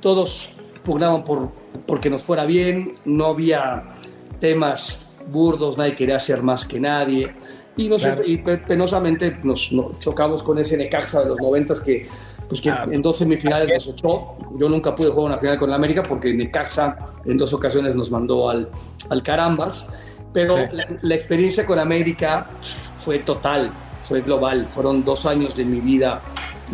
todos 0.00 0.57
pugnaban 0.88 1.22
por 1.22 1.50
porque 1.86 2.08
nos 2.08 2.22
fuera 2.22 2.46
bien, 2.46 2.94
no 3.04 3.26
había 3.26 3.84
temas 4.40 5.12
burdos, 5.30 5.76
nadie 5.76 5.94
quería 5.94 6.18
ser 6.18 6.42
más 6.42 6.64
que 6.64 6.80
nadie. 6.80 7.34
Y, 7.76 7.90
y 8.24 8.38
penosamente 8.38 9.38
nos, 9.42 9.70
nos, 9.70 9.98
chocamos 9.98 10.42
con 10.42 10.58
ese 10.58 10.78
Necaxa 10.78 11.20
de 11.20 11.28
los 11.28 11.38
noventas 11.40 11.82
que 11.82 12.08
pues 12.48 12.62
que 12.62 12.70
en 12.70 13.02
dos 13.02 13.18
semifinales 13.18 13.68
nos 13.68 13.86
echó. 13.88 14.34
Yo 14.58 14.70
nunca 14.70 14.96
pude 14.96 15.10
jugar 15.10 15.26
una 15.32 15.38
final 15.38 15.58
con 15.58 15.68
la 15.68 15.76
América 15.76 16.02
porque 16.02 16.32
Necaxa 16.32 16.96
en 17.26 17.36
dos 17.36 17.52
ocasiones 17.52 17.94
nos 17.94 18.10
mandó 18.10 18.48
al, 18.48 18.70
al 19.10 19.22
Carambas. 19.22 19.86
Pero 20.32 20.56
la, 21.02 21.14
experiencia 21.14 21.66
con 21.66 21.78
América 21.78 22.50
fue 22.60 23.18
total, 23.18 23.72
fue 24.00 24.22
global. 24.22 24.68
Fueron 24.70 25.04
dos 25.04 25.26
años 25.26 25.54
de 25.54 25.66
mi 25.66 25.80
vida 25.80 26.22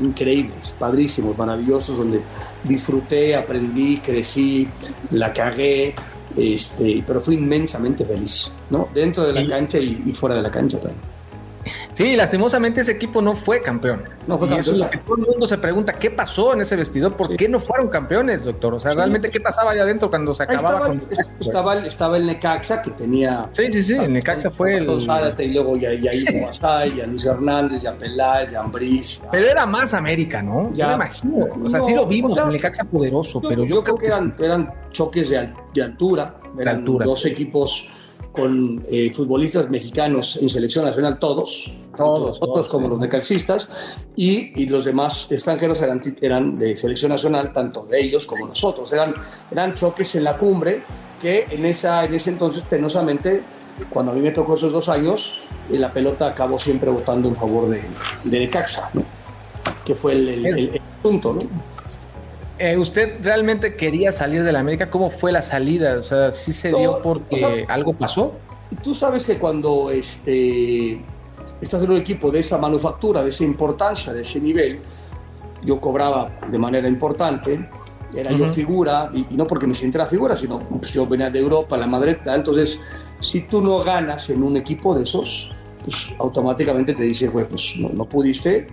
increíbles, 0.00 0.74
padrísimos, 0.78 1.36
maravillosos, 1.36 1.98
donde 1.98 2.22
disfruté, 2.64 3.36
aprendí, 3.36 3.98
crecí, 3.98 4.68
la 5.10 5.32
cagué, 5.32 5.94
este, 6.36 7.04
pero 7.06 7.20
fui 7.20 7.36
inmensamente 7.36 8.04
feliz, 8.04 8.52
¿no? 8.70 8.88
Dentro 8.92 9.26
de 9.26 9.32
la 9.32 9.46
cancha 9.46 9.78
y, 9.78 10.02
y 10.06 10.12
fuera 10.12 10.34
de 10.36 10.42
la 10.42 10.50
cancha 10.50 10.78
también. 10.78 11.13
Sí, 11.94 12.16
lastimosamente 12.16 12.80
ese 12.80 12.92
equipo 12.92 13.22
no 13.22 13.36
fue 13.36 13.62
campeón. 13.62 14.02
No 14.26 14.36
fue 14.36 14.48
campeón. 14.48 14.90
todo 15.06 15.16
el 15.16 15.26
mundo 15.26 15.46
se 15.46 15.58
pregunta 15.58 15.92
qué 15.94 16.10
pasó 16.10 16.52
en 16.52 16.60
ese 16.62 16.76
vestidor, 16.76 17.16
por 17.16 17.36
qué 17.36 17.48
no 17.48 17.60
fueron 17.60 17.88
campeones, 17.88 18.44
doctor. 18.44 18.74
O 18.74 18.80
sea, 18.80 18.92
realmente 18.92 19.30
qué 19.30 19.40
pasaba 19.40 19.70
allá 19.70 19.82
adentro 19.82 20.10
cuando 20.10 20.34
se 20.34 20.42
acababa 20.42 20.88
estaba, 20.88 20.88
con... 20.88 21.40
estaba, 21.40 21.86
estaba, 21.86 22.16
el 22.16 22.26
Necaxa 22.26 22.82
que 22.82 22.90
tenía. 22.90 23.48
Sí, 23.52 23.70
sí, 23.70 23.84
sí, 23.84 23.94
el 23.94 24.12
Necaxa 24.12 24.50
fue 24.50 24.76
el. 24.76 24.84
y 25.38 25.48
luego 25.52 25.76
ya, 25.76 25.92
ya 25.94 26.10
iba 26.14 26.50
ya 26.86 27.06
Luis 27.06 27.26
Hernández, 27.26 27.82
ya 27.82 27.96
Peláez, 27.96 28.50
ya 28.50 28.60
Ambriz. 28.60 29.22
Pero 29.30 29.46
era 29.46 29.64
más 29.64 29.94
América, 29.94 30.42
¿no? 30.42 30.72
Ya, 30.74 30.86
yo 30.86 30.88
me 30.88 31.04
imagino. 31.04 31.46
O 31.62 31.70
sea, 31.70 31.80
sí 31.82 31.94
lo 31.94 32.06
vimos, 32.06 32.36
el 32.36 32.48
Necaxa 32.48 32.84
poderoso, 32.84 33.40
pero 33.40 33.64
yo, 33.64 33.82
creo, 33.84 33.96
que, 33.96 34.06
eran, 34.06 34.34
eran 34.38 34.72
choques 34.90 35.30
de, 35.30 35.52
de 35.72 35.82
altura. 35.82 36.36
Eran 36.58 36.76
altura, 36.76 37.04
dos 37.04 37.26
equipos 37.26 37.88
con 38.34 38.84
eh, 38.90 39.12
futbolistas 39.14 39.70
mexicanos 39.70 40.36
en 40.36 40.48
selección 40.48 40.84
nacional, 40.84 41.18
todos, 41.20 41.72
todos, 41.96 42.40
todos 42.40 42.68
como 42.68 42.88
los 42.88 42.98
necaxistas, 42.98 43.68
y, 44.16 44.60
y, 44.60 44.66
los 44.66 44.84
demás 44.84 45.26
extranjeros 45.30 45.80
eran, 45.82 46.02
eran 46.20 46.58
de 46.58 46.76
selección 46.76 47.10
nacional, 47.10 47.52
tanto 47.52 47.84
de 47.84 48.00
ellos 48.00 48.26
como 48.26 48.46
nosotros. 48.46 48.92
Eran, 48.92 49.14
eran 49.50 49.74
choques 49.74 50.14
en 50.14 50.24
la 50.24 50.36
cumbre 50.36 50.82
que 51.20 51.46
en, 51.50 51.64
esa, 51.66 52.04
en 52.04 52.14
ese 52.14 52.30
entonces, 52.30 52.64
penosamente, 52.68 53.42
cuando 53.90 54.12
a 54.12 54.14
mí 54.14 54.20
me 54.20 54.30
tocó 54.30 54.54
esos 54.54 54.72
dos 54.72 54.88
años, 54.88 55.34
eh, 55.70 55.78
la 55.78 55.92
pelota 55.92 56.26
acabó 56.26 56.58
siempre 56.58 56.90
votando 56.90 57.28
en 57.28 57.36
favor 57.36 57.68
de, 57.68 57.82
de 58.24 58.38
Necaxa, 58.38 58.90
que 59.84 59.94
fue 59.94 60.12
el, 60.12 60.28
el, 60.28 60.46
el 60.46 60.80
punto, 61.02 61.32
¿no? 61.32 61.40
Eh, 62.58 62.76
¿Usted 62.76 63.16
realmente 63.22 63.74
quería 63.74 64.12
salir 64.12 64.44
de 64.44 64.52
la 64.52 64.60
América? 64.60 64.88
¿Cómo 64.88 65.10
fue 65.10 65.32
la 65.32 65.42
salida? 65.42 65.98
O 65.98 66.02
sea, 66.04 66.30
¿sí 66.30 66.52
se 66.52 66.68
dio 66.68 67.00
porque 67.02 67.66
algo 67.68 67.94
pasó? 67.94 68.32
Tú 68.82 68.94
sabes 68.94 69.26
que 69.26 69.38
cuando 69.38 69.90
este, 69.90 71.00
estás 71.60 71.82
en 71.82 71.90
un 71.90 71.98
equipo 71.98 72.30
de 72.30 72.40
esa 72.40 72.58
manufactura, 72.58 73.22
de 73.22 73.30
esa 73.30 73.44
importancia, 73.44 74.12
de 74.12 74.22
ese 74.22 74.40
nivel, 74.40 74.80
yo 75.64 75.80
cobraba 75.80 76.30
de 76.48 76.58
manera 76.58 76.88
importante, 76.88 77.68
era 78.14 78.30
yo 78.30 78.46
figura, 78.48 79.10
y, 79.12 79.36
no 79.36 79.46
porque 79.46 79.66
me 79.66 79.74
sintiera 79.74 80.06
figura, 80.06 80.36
sino 80.36 80.60
pues, 80.60 80.92
yo 80.92 81.06
venía 81.06 81.30
de 81.30 81.40
Europa, 81.40 81.76
la 81.76 81.86
Madrid, 81.86 82.16
entonces 82.26 82.80
si 83.20 83.42
tú 83.42 83.60
no 83.60 83.78
ganas 83.78 84.28
en 84.30 84.42
un 84.42 84.56
equipo 84.56 84.94
de 84.94 85.04
esos, 85.04 85.52
pues 85.82 86.14
automáticamente 86.18 86.94
te 86.94 87.02
dicen, 87.02 87.30
güey, 87.30 87.48
pues 87.48 87.74
no, 87.76 87.88
no 87.88 88.04
pudiste, 88.04 88.68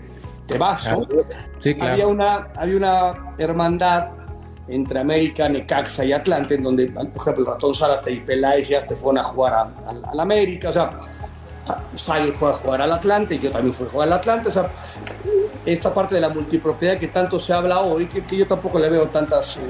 te 0.46 0.58
vas, 0.58 0.88
había, 0.88 2.08
una, 2.08 2.50
había 2.56 2.76
una 2.78 3.34
hermandad 3.38 4.10
entre 4.68 5.00
América, 5.00 5.50
Necaxa 5.50 6.06
y 6.06 6.14
Atlante, 6.14 6.56
en 6.56 6.64
donde, 6.64 6.88
por 6.88 7.22
ejemplo, 7.22 7.44
el 7.44 7.46
ratón 7.46 7.74
Zárate 7.74 8.12
y 8.12 8.20
Peláez 8.22 8.70
ya 8.70 8.86
te 8.86 8.96
fueron 8.96 9.20
a 9.20 9.24
jugar 9.24 9.74
al 9.86 10.20
América, 10.20 10.70
o 10.70 10.72
sea, 10.72 11.00
Sally 11.96 12.32
fue 12.32 12.50
a 12.50 12.54
jugar 12.54 12.82
al 12.82 12.92
Atlante, 12.92 13.40
yo 13.40 13.52
también 13.52 13.74
fui 13.74 13.88
a 13.88 13.90
jugar 13.90 14.08
al 14.08 14.14
Atlante, 14.14 14.50
o 14.50 14.52
sea, 14.52 14.72
esta 15.66 15.94
parte 15.94 16.16
de 16.16 16.22
la 16.22 16.30
multipropiedad 16.30 16.98
que 16.98 17.08
tanto 17.08 17.38
se 17.38 17.54
habla 17.54 17.82
hoy, 17.82 18.08
que, 18.08 18.24
yo 18.36 18.48
tampoco 18.48 18.80
le 18.80 18.90
veo 18.90 19.08
tantas, 19.10 19.58
eh, 19.58 19.62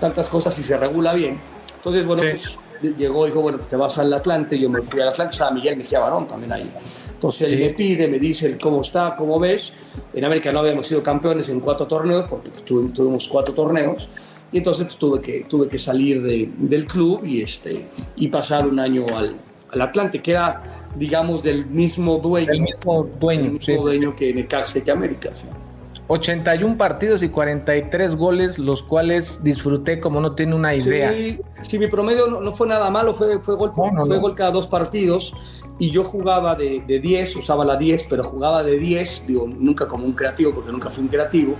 tantas 0.00 0.28
cosas 0.28 0.58
y 0.58 0.62
se 0.62 0.76
regula 0.76 1.14
bien. 1.14 1.40
Entonces, 1.76 2.06
bueno, 2.06 2.22
pues 2.22 2.58
llegó 2.96 3.26
y 3.26 3.30
dijo, 3.30 3.40
bueno, 3.40 3.58
pues 3.58 3.68
te 3.68 3.76
vas 3.76 3.98
al 3.98 4.12
Atlante, 4.12 4.58
yo 4.58 4.70
me 4.70 4.82
fui 4.82 5.00
al 5.00 5.08
Atlante, 5.08 5.32
estaba 5.32 5.50
Miguel 5.50 5.76
Mejía 5.76 6.00
Barón 6.00 6.26
también 6.26 6.52
ahí. 6.52 6.70
Entonces 7.12 7.50
él 7.50 7.58
me 7.58 7.70
pide, 7.70 8.08
me 8.08 8.18
dice 8.18 8.58
cómo 8.58 8.82
está, 8.82 9.16
cómo 9.16 9.40
ves. 9.40 9.72
En 10.12 10.24
América 10.24 10.52
no 10.52 10.60
habíamos 10.60 10.86
sido 10.86 11.02
campeones 11.02 11.48
en 11.48 11.60
cuatro 11.60 11.86
torneos, 11.86 12.26
porque 12.28 12.50
pues, 12.50 12.64
tuvimos 12.64 13.26
cuatro 13.28 13.54
torneos. 13.54 14.06
Y 14.52 14.58
entonces 14.58 14.84
pues, 14.84 14.96
tuve, 14.96 15.20
que, 15.20 15.46
tuve 15.48 15.66
que 15.66 15.78
salir 15.78 16.22
de, 16.22 16.50
del 16.58 16.86
club 16.86 17.24
y, 17.24 17.40
este, 17.40 17.88
y 18.16 18.28
pasar 18.28 18.66
un 18.66 18.78
año 18.78 19.06
al, 19.16 19.34
al 19.76 19.82
Atlante, 19.82 20.20
que 20.20 20.32
era, 20.32 20.62
digamos, 20.96 21.42
del 21.42 21.66
mismo 21.66 22.18
dueño. 22.18 22.52
El 22.52 22.62
mismo 22.62 23.08
dueño. 23.20 23.44
El 23.44 23.52
mismo 23.52 23.82
dueño 23.82 24.16
que 24.16 24.34
Necaxa 24.34 24.80
y 24.80 24.82
que 24.82 24.90
América. 24.90 25.30
¿sí? 25.34 25.44
81 26.08 26.76
partidos 26.76 27.22
y 27.22 27.28
43 27.28 28.14
goles, 28.14 28.58
los 28.58 28.82
cuales 28.82 29.42
disfruté 29.42 29.98
como 30.00 30.20
no 30.20 30.32
tiene 30.32 30.54
una 30.54 30.74
idea. 30.74 31.12
Sí, 31.12 31.40
sí 31.62 31.78
mi 31.78 31.88
promedio 31.88 32.28
no, 32.28 32.52
fue 32.52 32.68
nada 32.68 32.90
malo, 32.90 33.14
fue, 33.14 33.40
fue, 33.40 33.56
gol, 33.56 33.72
fue 33.74 34.18
gol 34.18 34.34
cada 34.34 34.52
dos 34.52 34.68
partidos 34.68 35.34
y 35.78 35.90
yo 35.90 36.04
jugaba 36.04 36.54
de, 36.54 36.82
de, 36.86 37.00
10, 37.00 37.36
usaba 37.36 37.64
la 37.64 37.76
10, 37.76 38.06
pero 38.08 38.22
jugaba 38.22 38.62
de 38.62 38.78
10, 38.78 39.24
digo, 39.26 39.46
nunca 39.48 39.86
como 39.88 40.04
un 40.04 40.12
creativo, 40.12 40.54
porque 40.54 40.70
nunca 40.70 40.90
fui 40.90 41.02
un 41.02 41.08
creativo, 41.08 41.56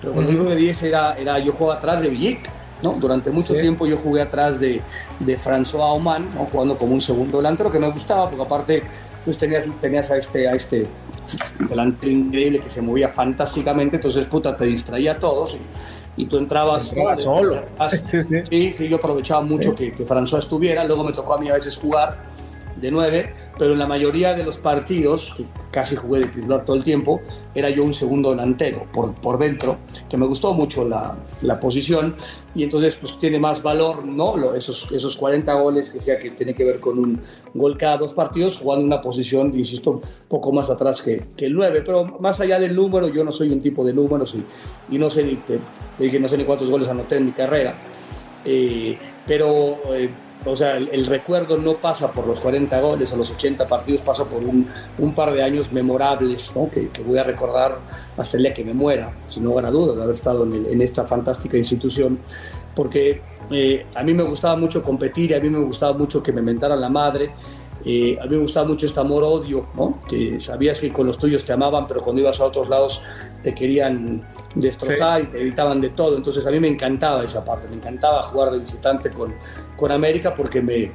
pero 0.00 0.12
cuando 0.12 0.30
digo 0.30 0.44
de 0.44 0.56
10 0.56 0.82
era, 0.84 1.18
era 1.18 1.38
yo 1.40 1.52
jugaba 1.52 1.78
atrás 1.78 2.00
de 2.00 2.08
Villic, 2.08 2.48
¿no? 2.82 2.92
Durante 2.92 3.30
mucho 3.30 3.54
tiempo 3.54 3.86
yo 3.86 3.96
jugué 3.96 4.22
atrás 4.22 4.60
de, 4.60 4.80
de 5.18 5.38
François 5.38 6.00
¿no? 6.00 6.46
jugando 6.46 6.76
como 6.76 6.94
un 6.94 7.00
segundo 7.00 7.38
delantero, 7.38 7.70
que 7.70 7.78
me 7.78 7.90
gustaba, 7.90 8.28
porque 8.28 8.44
aparte 8.44 8.82
pues 9.24 9.36
tenías, 9.36 9.66
tenías 9.80 10.10
a 10.10 10.16
este, 10.16 10.48
a 10.48 10.54
este 10.54 10.86
delantero 11.68 12.10
increíble 12.10 12.60
que 12.60 12.70
se 12.70 12.80
movía 12.80 13.08
fantásticamente, 13.10 13.96
entonces 13.96 14.26
puta, 14.26 14.56
te 14.56 14.64
distraía 14.64 15.12
a 15.12 15.18
todos 15.18 15.58
y, 16.16 16.26
tú 16.26 16.38
entrabas, 16.38 16.92
solo. 17.16 17.62
Sí, 17.90 18.22
sí. 18.22 18.36
sí, 18.48 18.72
sí, 18.72 18.88
yo 18.88 18.96
aprovechaba 18.96 19.42
mucho 19.42 19.74
que, 19.74 19.92
que 19.92 20.06
François 20.06 20.38
estuviera, 20.38 20.84
luego 20.84 21.04
me 21.04 21.12
tocó 21.12 21.34
a 21.34 21.38
mí 21.38 21.48
a 21.48 21.54
veces 21.54 21.76
jugar 21.76 22.16
de 22.76 22.90
nueve, 22.90 23.34
pero 23.58 23.72
en 23.72 23.78
la 23.78 23.86
mayoría 23.86 24.34
de 24.34 24.44
los 24.44 24.56
partidos, 24.56 25.34
casi 25.70 25.96
jugué 25.96 26.20
de 26.20 26.26
titular 26.28 26.64
todo 26.64 26.76
el 26.76 26.84
tiempo, 26.84 27.20
era 27.54 27.68
yo 27.70 27.82
un 27.82 27.92
segundo 27.92 28.30
delantero 28.30 28.86
por, 28.92 29.14
por 29.14 29.38
dentro, 29.38 29.78
que 30.08 30.16
me 30.16 30.26
gustó 30.26 30.54
mucho 30.54 30.86
la, 30.86 31.16
la 31.42 31.58
posición 31.58 32.14
y 32.54 32.62
entonces 32.62 32.96
pues 32.96 33.18
tiene 33.18 33.38
más 33.38 33.62
valor, 33.62 34.04
¿no? 34.04 34.54
esos, 34.54 34.90
esos 34.92 35.16
40 35.16 35.52
goles 35.54 35.90
que 35.90 36.00
sea 36.00 36.18
que 36.18 36.30
tiene 36.30 36.54
que 36.54 36.64
ver 36.64 36.80
con 36.80 36.98
un 36.98 37.20
gol 37.54 37.76
cada 37.76 37.98
dos 37.98 38.12
partidos, 38.12 38.58
jugando 38.58 38.84
una 38.84 39.00
posición, 39.00 39.52
insisto, 39.58 39.90
un 39.90 40.02
poco 40.28 40.52
más 40.52 40.70
atrás 40.70 41.02
que, 41.02 41.24
que 41.36 41.46
el 41.46 41.54
9, 41.54 41.82
pero 41.84 42.04
más 42.20 42.40
allá 42.40 42.58
del 42.58 42.74
número, 42.74 43.08
yo 43.08 43.24
no 43.24 43.32
soy 43.32 43.50
un 43.50 43.60
tipo 43.60 43.84
de 43.84 43.92
números 43.92 44.34
y, 44.34 44.94
y 44.94 44.98
no 44.98 45.10
sé 45.10 45.24
ni, 45.24 45.36
te, 45.36 45.58
dije, 45.98 46.20
no 46.20 46.28
sé 46.28 46.38
ni 46.38 46.44
cuántos 46.44 46.70
goles 46.70 46.88
anoté 46.88 47.16
en 47.16 47.26
mi 47.26 47.32
carrera, 47.32 47.76
eh, 48.44 48.98
pero... 49.26 49.80
Eh, 49.94 50.10
o 50.50 50.56
sea, 50.56 50.76
el, 50.76 51.06
recuerdo 51.06 51.58
no 51.58 51.76
pasa 51.76 52.12
por 52.12 52.26
los 52.26 52.40
40 52.40 52.80
goles 52.80 53.12
o 53.12 53.16
los 53.16 53.30
80 53.30 53.68
partidos, 53.68 54.02
pasa 54.02 54.24
por 54.24 54.42
un, 54.42 55.14
par 55.14 55.32
de 55.32 55.42
años 55.42 55.72
memorables 55.72 56.52
que, 56.72 57.02
voy 57.02 57.18
a 57.18 57.24
recordar 57.24 57.78
hasta 58.16 58.36
el 58.36 58.44
día 58.44 58.54
que 58.54 58.64
me 58.64 58.74
muera, 58.74 59.16
sin 59.28 59.44
lugar 59.44 59.66
a 59.66 59.70
dudas, 59.70 59.96
de 59.96 60.02
haber 60.02 60.14
estado 60.14 60.44
en, 60.44 60.66
el, 60.66 60.82
esta 60.82 61.06
fantástica 61.06 61.56
institución, 61.56 62.18
porque 62.74 63.22
eh, 63.50 63.86
a 63.94 64.02
mí 64.02 64.14
me 64.14 64.22
gustaba 64.22 64.56
mucho 64.56 64.82
competir, 64.82 65.34
a 65.34 65.40
mí 65.40 65.50
me 65.50 65.60
gustaba 65.60 65.96
mucho 65.96 66.22
que 66.22 66.32
me 66.32 66.42
mentaran 66.42 66.80
la 66.80 66.88
madre, 66.88 67.32
eh, 67.84 68.18
a 68.20 68.24
mí 68.24 68.30
me 68.30 68.42
gustaba 68.42 68.66
mucho 68.68 68.86
este 68.86 69.00
amor-odio, 69.00 69.66
que 70.08 70.40
sabías 70.40 70.80
que 70.80 70.92
con 70.92 71.06
los 71.06 71.18
tuyos 71.18 71.44
te 71.44 71.52
amaban, 71.52 71.86
pero 71.86 72.00
cuando 72.00 72.20
ibas 72.20 72.40
a 72.40 72.44
otros 72.44 72.68
lados 72.68 73.00
te 73.42 73.54
querían 73.54 74.26
destrozar 74.54 75.20
sí. 75.20 75.26
y 75.28 75.30
te 75.30 75.38
gritaban 75.38 75.80
de 75.80 75.90
todo. 75.90 76.16
Entonces 76.16 76.46
a 76.46 76.50
mí 76.50 76.60
me 76.60 76.68
encantaba 76.68 77.24
esa 77.24 77.44
parte, 77.44 77.68
me 77.68 77.76
encantaba 77.76 78.22
jugar 78.22 78.52
de 78.52 78.58
visitante 78.58 79.10
con, 79.10 79.34
con 79.76 79.92
América 79.92 80.34
porque 80.34 80.60
me, 80.60 80.92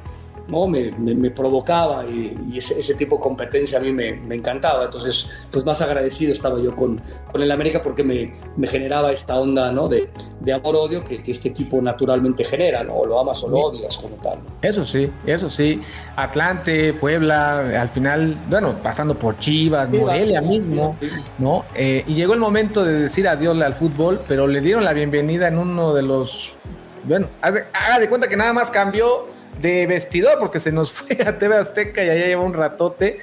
¿no? 0.48 0.66
me, 0.66 0.90
me, 0.92 1.14
me 1.14 1.30
provocaba 1.30 2.04
y, 2.06 2.36
y 2.50 2.58
ese, 2.58 2.78
ese, 2.78 2.94
tipo 2.94 3.16
de 3.16 3.22
competencia 3.22 3.78
a 3.78 3.80
mí 3.80 3.92
me, 3.92 4.14
me, 4.14 4.34
encantaba. 4.34 4.84
Entonces, 4.84 5.28
pues 5.50 5.64
más 5.64 5.80
agradecido 5.80 6.32
estaba 6.32 6.60
yo 6.60 6.74
con, 6.74 7.00
con 7.30 7.42
el 7.42 7.50
América 7.50 7.80
porque 7.82 8.04
me, 8.04 8.32
generaba 8.66 9.12
esta 9.12 9.38
onda 9.38 9.72
¿no? 9.72 9.88
de, 9.88 10.10
de 10.40 10.52
amor-odio 10.52 11.04
que, 11.04 11.22
que, 11.22 11.32
este 11.32 11.48
equipo 11.48 11.80
naturalmente 11.80 12.44
genera, 12.44 12.84
¿no? 12.84 12.94
O 12.94 13.06
lo 13.06 13.18
amas 13.18 13.42
o 13.44 13.48
lo 13.48 13.58
odias 13.58 13.96
como 13.96 14.16
tal. 14.16 14.38
Eso 14.62 14.84
sí, 14.84 15.10
eso 15.26 15.48
sí. 15.48 15.80
Atlante, 16.16 16.94
Puebla, 16.94 17.80
al 17.80 17.88
final, 17.88 18.36
bueno, 18.48 18.80
pasando 18.82 19.18
por 19.18 19.38
Chivas, 19.38 19.90
Chivas 19.90 20.06
Morelia 20.06 20.40
sí, 20.40 20.46
mismo, 20.46 20.96
sí, 21.00 21.08
¿no? 21.38 21.64
Eh, 21.74 22.04
y 22.06 22.14
llegó 22.14 22.34
el 22.34 22.40
momento 22.40 22.84
de 22.84 23.00
decir 23.00 23.28
adiós 23.28 23.60
al 23.60 23.74
fútbol, 23.74 24.20
pero 24.28 24.46
le 24.46 24.60
dieron 24.60 24.84
la 24.84 24.92
bienvenida 24.92 25.48
en 25.48 25.58
uno 25.58 25.94
de 25.94 26.02
los 26.02 26.56
bueno, 27.04 27.28
haga 27.42 27.98
de 27.98 28.08
cuenta 28.08 28.28
que 28.28 28.36
nada 28.36 28.54
más 28.54 28.70
cambió 28.70 29.26
de 29.60 29.86
vestidor 29.86 30.38
porque 30.38 30.60
se 30.60 30.72
nos 30.72 30.92
fue 30.92 31.18
a 31.26 31.38
TV 31.38 31.56
Azteca 31.56 32.04
y 32.04 32.08
allá 32.08 32.26
lleva 32.26 32.42
un 32.42 32.54
ratote. 32.54 33.18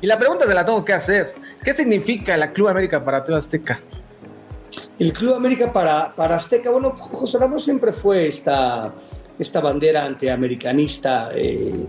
Y 0.00 0.06
la 0.06 0.18
pregunta 0.18 0.46
se 0.46 0.54
la 0.54 0.64
tengo 0.64 0.84
que 0.84 0.92
hacer. 0.92 1.34
¿Qué 1.62 1.72
significa 1.74 2.36
la 2.36 2.52
Club 2.52 2.68
América 2.68 3.04
para 3.04 3.24
TV 3.24 3.38
Azteca? 3.38 3.80
El 4.98 5.12
Club 5.12 5.34
América 5.34 5.72
para, 5.72 6.14
para 6.14 6.36
Azteca, 6.36 6.70
bueno, 6.70 6.94
José 6.96 7.38
Ramos 7.38 7.64
siempre 7.64 7.92
fue 7.92 8.28
esta, 8.28 8.94
esta 9.38 9.60
bandera 9.60 10.04
antiamericanista 10.04 11.30
eh, 11.34 11.86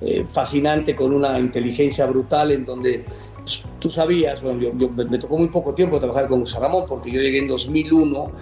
eh, 0.00 0.24
fascinante 0.26 0.94
con 0.96 1.12
una 1.12 1.38
inteligencia 1.38 2.06
brutal 2.06 2.52
en 2.52 2.64
donde 2.64 3.04
pues, 3.42 3.62
tú 3.78 3.90
sabías, 3.90 4.40
bueno, 4.42 4.60
yo, 4.60 4.72
yo, 4.76 4.88
me 4.88 5.18
tocó 5.18 5.36
muy 5.36 5.48
poco 5.48 5.74
tiempo 5.74 5.98
trabajar 5.98 6.28
con 6.28 6.40
José 6.40 6.58
Ramón 6.58 6.84
porque 6.88 7.10
yo 7.10 7.20
llegué 7.20 7.40
en 7.40 7.48
2001 7.48 8.32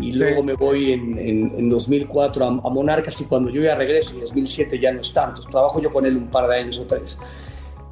y 0.00 0.12
luego 0.12 0.40
sí. 0.40 0.46
me 0.46 0.54
voy 0.54 0.92
en, 0.92 1.18
en, 1.18 1.52
en 1.56 1.68
2004 1.68 2.44
a, 2.44 2.48
a, 2.48 2.70
Monarcas 2.70 3.20
y 3.20 3.24
cuando 3.24 3.50
yo 3.50 3.62
ya 3.62 3.74
regreso 3.74 4.12
en 4.14 4.20
2007 4.20 4.78
ya 4.78 4.92
no 4.92 5.00
está, 5.00 5.24
entonces 5.24 5.50
trabajo 5.50 5.80
yo 5.80 5.92
con 5.92 6.06
él 6.06 6.16
un 6.16 6.28
par 6.28 6.48
de 6.48 6.56
años 6.56 6.78
o 6.78 6.84
tres. 6.84 7.18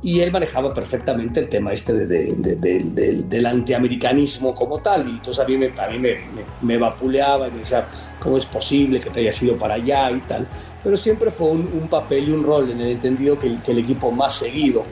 Y 0.01 0.21
él 0.21 0.31
manejaba 0.31 0.73
perfectamente 0.73 1.41
el 1.41 1.49
tema 1.49 1.73
este 1.73 1.93
de, 1.93 2.07
de, 2.07 2.57
de, 2.57 3.25
del 3.29 3.47
antiamericanismo 3.47 4.55
como 4.55 4.79
tal, 4.79 5.09
y 5.09 5.11
entonces 5.11 5.45
a 5.45 5.49
mí, 5.49 5.57
me, 5.57 5.67
a 5.77 5.89
mí 5.89 5.99
me, 5.99 6.15
me, 6.15 6.45
me, 6.63 6.79
vapuleaba 6.79 7.49
y 7.49 7.51
me 7.51 7.59
decía, 7.59 7.89
¿cómo 8.21 8.39
es 8.39 8.47
posible 8.47 9.01
que 9.01 9.11
te 9.11 9.21
hayas 9.21 9.43
ido 9.43 9.59
para 9.59 9.75
allá 9.75 10.11
y 10.13 10.21
tal? 10.21 10.47
Pero 10.85 10.97
siempre 10.97 11.33
fue 11.33 11.49
un, 11.51 11.69
un 11.73 11.89
papel 11.89 12.29
y 12.29 12.33
un 12.33 12.45
rol 12.45 12.71
en 12.71 12.81
el 12.81 12.89
entendido 12.89 13.39
que 13.39 13.59
que 13.65 13.73
el 13.73 13.79
equipo 13.79 14.13
más 14.13 14.35
seguido 14.35 14.85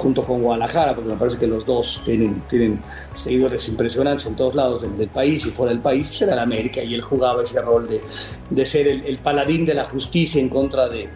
junto 0.00 0.24
con 0.24 0.42
Guadalajara, 0.42 0.94
porque 0.94 1.10
me 1.10 1.16
parece 1.16 1.38
que 1.38 1.46
los 1.46 1.66
dos 1.66 2.02
tienen, 2.04 2.42
tienen 2.48 2.82
seguidores 3.14 3.68
impresionantes 3.68 4.26
en 4.26 4.34
todos 4.34 4.54
lados 4.54 4.82
del, 4.82 4.96
del 4.96 5.08
país 5.08 5.44
y 5.46 5.50
fuera 5.50 5.72
del 5.72 5.82
país, 5.82 6.06
pues 6.08 6.22
era 6.22 6.32
el 6.32 6.38
América 6.38 6.82
y 6.82 6.94
él 6.94 7.02
jugaba 7.02 7.42
ese 7.42 7.60
rol 7.60 7.86
de, 7.86 8.00
de 8.48 8.64
ser 8.64 8.88
el, 8.88 9.04
el, 9.04 9.18
paladín 9.18 9.66
de 9.66 9.74
la 9.74 9.84
justicia 9.84 10.40
en 10.40 10.48
contra 10.48 10.88
de, 10.88 11.08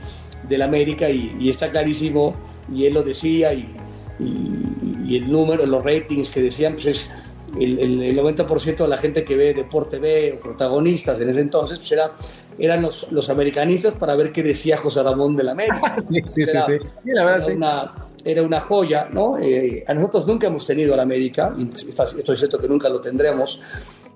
del 0.47 0.62
América 0.62 1.09
y, 1.09 1.35
y, 1.40 1.49
está 1.49 1.70
clarísimo, 1.70 2.37
y 2.73 2.85
él 2.85 2.94
lo 2.94 3.03
decía, 3.03 3.55
y, 3.55 3.75
y, 4.20 4.99
y, 5.07 5.16
el 5.16 5.33
número, 5.33 5.64
los 5.64 5.83
ratings 5.83 6.31
que 6.31 6.42
decían, 6.42 6.75
pues 6.75 6.87
es 6.87 7.11
el, 7.59 7.79
el, 7.79 8.03
el 8.03 8.18
90% 8.18 8.77
de 8.77 8.88
la 8.88 8.99
gente 8.99 9.25
que 9.25 9.37
ve 9.37 9.55
Deporte 9.55 9.99
B 9.99 10.35
o 10.37 10.40
protagonistas 10.40 11.18
en 11.20 11.31
ese 11.31 11.40
entonces, 11.40 11.79
pues 11.79 11.92
era, 11.92 12.12
eran 12.59 12.83
los, 12.83 13.11
los 13.11 13.31
americanistas 13.31 13.94
para 13.94 14.14
ver 14.14 14.31
qué 14.33 14.42
decía 14.42 14.77
José 14.77 15.03
Ramón 15.03 15.37
del 15.37 15.49
América. 15.49 15.97
sí, 16.01 16.20
sí, 16.27 16.42
era, 16.42 16.66
sí, 16.66 16.73
sí. 16.83 17.11
la 17.12 17.25
verdad, 17.25 17.49
era 17.49 17.57
una, 17.57 17.94
era 18.24 18.42
una 18.42 18.60
joya, 18.60 19.08
¿no? 19.10 19.38
Eh, 19.38 19.84
a 19.87 19.94
nosotros 19.94 20.26
nunca 20.26 20.46
hemos 20.46 20.66
tenido 20.66 20.94
al 20.94 21.00
América, 21.00 21.52
y 21.56 21.70
estoy 21.74 22.37
cierto 22.37 22.58
que 22.58 22.68
nunca 22.68 22.88
lo 22.88 23.00
tendremos, 23.00 23.60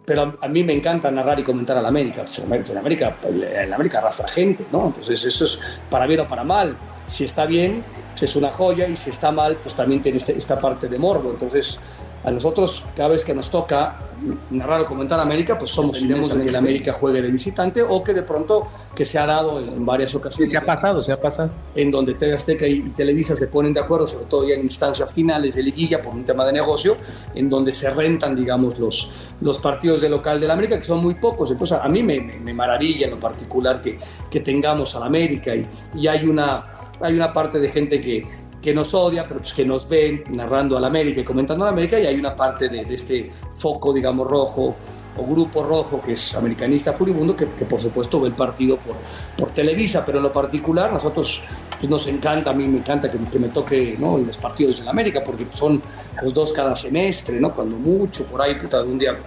pero 0.05 0.23
a, 0.23 0.39
a, 0.41 0.49
mí 0.49 0.65
me 0.65 0.73
encanta 0.73 1.11
narrar 1.11 1.39
y 1.39 1.45
comentar 1.45 1.77
al 1.77 1.85
América. 1.85 2.25
Pues 2.25 2.39
en 2.39 2.79
América, 2.79 3.19
en 3.23 3.73
América 3.73 3.99
arrastra 3.99 4.27
gente, 4.27 4.67
¿no? 4.73 4.87
Entonces 4.87 5.23
eso 5.25 5.45
es 5.45 5.59
para 5.91 6.07
bien 6.07 6.21
o 6.21 6.29
para 6.29 6.45
mal. 6.45 6.77
Si 7.07 7.25
está 7.25 7.45
bien, 7.45 7.85
pues 8.13 8.31
es 8.31 8.37
una 8.37 8.51
joya, 8.51 8.89
y 8.89 8.97
si 8.97 9.11
está 9.11 9.31
mal, 9.31 9.59
pues 9.63 9.75
también 9.75 10.03
tiene 10.03 10.19
este, 10.19 10.37
esta 10.37 10.59
parte 10.59 10.89
de 10.89 10.99
morbo. 10.99 11.31
Entonces, 11.31 11.79
a 12.25 12.31
nosotros, 12.31 12.85
cada 12.97 13.11
vez 13.11 13.25
que 13.25 13.35
nos 13.35 13.51
toca 13.51 14.09
narrar 14.51 14.81
o 14.81 14.85
comentar 14.85 15.21
América, 15.21 15.57
pues 15.57 15.71
somos 15.71 16.01
idemos 16.03 16.31
en 16.33 16.41
que 16.41 16.49
el 16.49 16.57
América 16.57 16.93
juegue 16.93 17.23
de 17.23 17.31
visitante 17.31 17.83
o 17.83 18.03
que 18.03 18.13
de 18.13 18.23
pronto, 18.23 18.67
que 18.95 19.05
se 19.05 19.19
ha 19.19 19.27
dado 19.27 19.61
en 19.61 19.85
varias 19.87 20.15
ocasiones. 20.15 20.49
Sí, 20.49 20.53
se 20.53 20.59
ha 20.59 20.67
pasado, 20.67 21.03
se 21.03 21.13
ha 21.13 21.21
pasado. 21.21 21.51
En 21.75 21.91
donde 21.91 22.15
TV 22.15 22.35
Azteca 22.35 22.67
y, 22.67 22.73
y, 22.73 22.91
Televisa 22.91 23.37
se 23.37 23.47
ponen 23.47 23.73
de 23.73 23.81
acuerdo, 23.81 24.07
sobre 24.07 24.27
todo 24.27 24.49
ya 24.49 24.55
en 24.55 24.63
instancias 24.63 25.13
finales 25.13 25.55
de 25.55 25.63
liguilla 25.63 26.03
por 26.03 26.15
un 26.15 26.25
tema 26.25 26.45
de 26.45 26.53
negocio, 26.53 26.97
en 27.35 27.49
donde 27.49 27.73
se 27.73 27.91
rentan, 27.91 28.35
digamos, 28.35 28.79
los, 28.79 29.11
los 29.41 29.59
partidos 29.59 30.01
de 30.01 30.09
local 30.09 30.41
del 30.41 30.51
América, 30.51 30.77
que 30.79 30.85
son 30.85 31.01
muy 31.01 31.15
pocos. 31.15 31.51
Entonces, 31.51 31.79
a 31.81 31.89
mí 31.89 32.03
me, 32.03 32.21
me, 32.21 32.39
me 32.39 32.53
maravilla 32.53 33.07
en 33.07 33.13
lo 33.13 33.21
particular 33.21 33.81
que, 33.81 33.99
que 34.31 34.41
tengamos 34.41 34.95
al 34.97 35.05
América 35.05 35.55
y, 35.55 35.67
y 35.95 36.09
hay 36.09 36.27
una, 36.27 36.91
hay 37.01 37.15
una 37.15 37.33
parte 37.33 37.61
de 37.61 37.69
gente 37.69 38.01
que, 38.01 38.48
que 38.61 38.75
nos 38.75 38.93
odia, 38.95 39.27
pero 39.27 39.41
pues 39.41 39.53
que 39.53 39.65
nos 39.65 39.89
ven 39.89 40.25
narrando 40.31 40.77
a 40.77 40.81
la 40.81 40.89
América 40.89 41.21
y 41.21 41.25
comentando 41.25 41.65
a 41.65 41.69
la 41.69 41.73
América, 41.73 41.99
y 41.99 42.07
hay 42.07 42.17
una 42.17 42.35
parte 42.35 42.69
de, 42.69 42.85
de, 42.85 42.95
este 42.95 43.31
foco, 43.57 43.93
digamos, 43.93 44.27
rojo 44.27 44.77
o 45.17 45.27
grupo 45.27 45.63
rojo 45.63 46.01
que 46.01 46.13
es 46.13 46.35
americanista 46.35 46.93
furibundo, 46.93 47.35
que, 47.35 47.49
que 47.51 47.65
por 47.65 47.81
supuesto 47.81 48.21
ve 48.21 48.29
el 48.29 48.35
partido 48.35 48.79
por, 48.79 48.97
por, 49.37 49.53
Televisa, 49.53 50.05
pero 50.05 50.19
en 50.19 50.25
lo 50.25 50.33
particular 50.33 50.93
nosotros 50.93 51.43
pues 51.79 51.89
nos 51.89 52.07
encanta, 52.07 52.51
a 52.51 52.55
mí 52.55 52.67
me 52.67 52.79
encanta 52.79 53.11
que, 53.11 53.19
que 53.19 53.39
me 53.39 53.49
toque 53.49 53.97
¿no? 53.99 54.19
los 54.19 54.39
partidos 54.39 54.79
en 54.79 54.85
la 54.85 54.93
América, 54.93 55.23
porque 55.25 55.47
son 55.51 55.83
los 56.23 56.33
dos 56.33 56.53
cada 56.53 56.77
semestre, 56.77 57.41
¿no? 57.41 57.55
cuando 57.55 57.77
mucho, 57.77 58.27
por 58.27 58.43
ahí, 58.43 58.55
puta, 58.57 58.83
de 58.83 58.89
un 58.89 58.99
día 58.99 59.19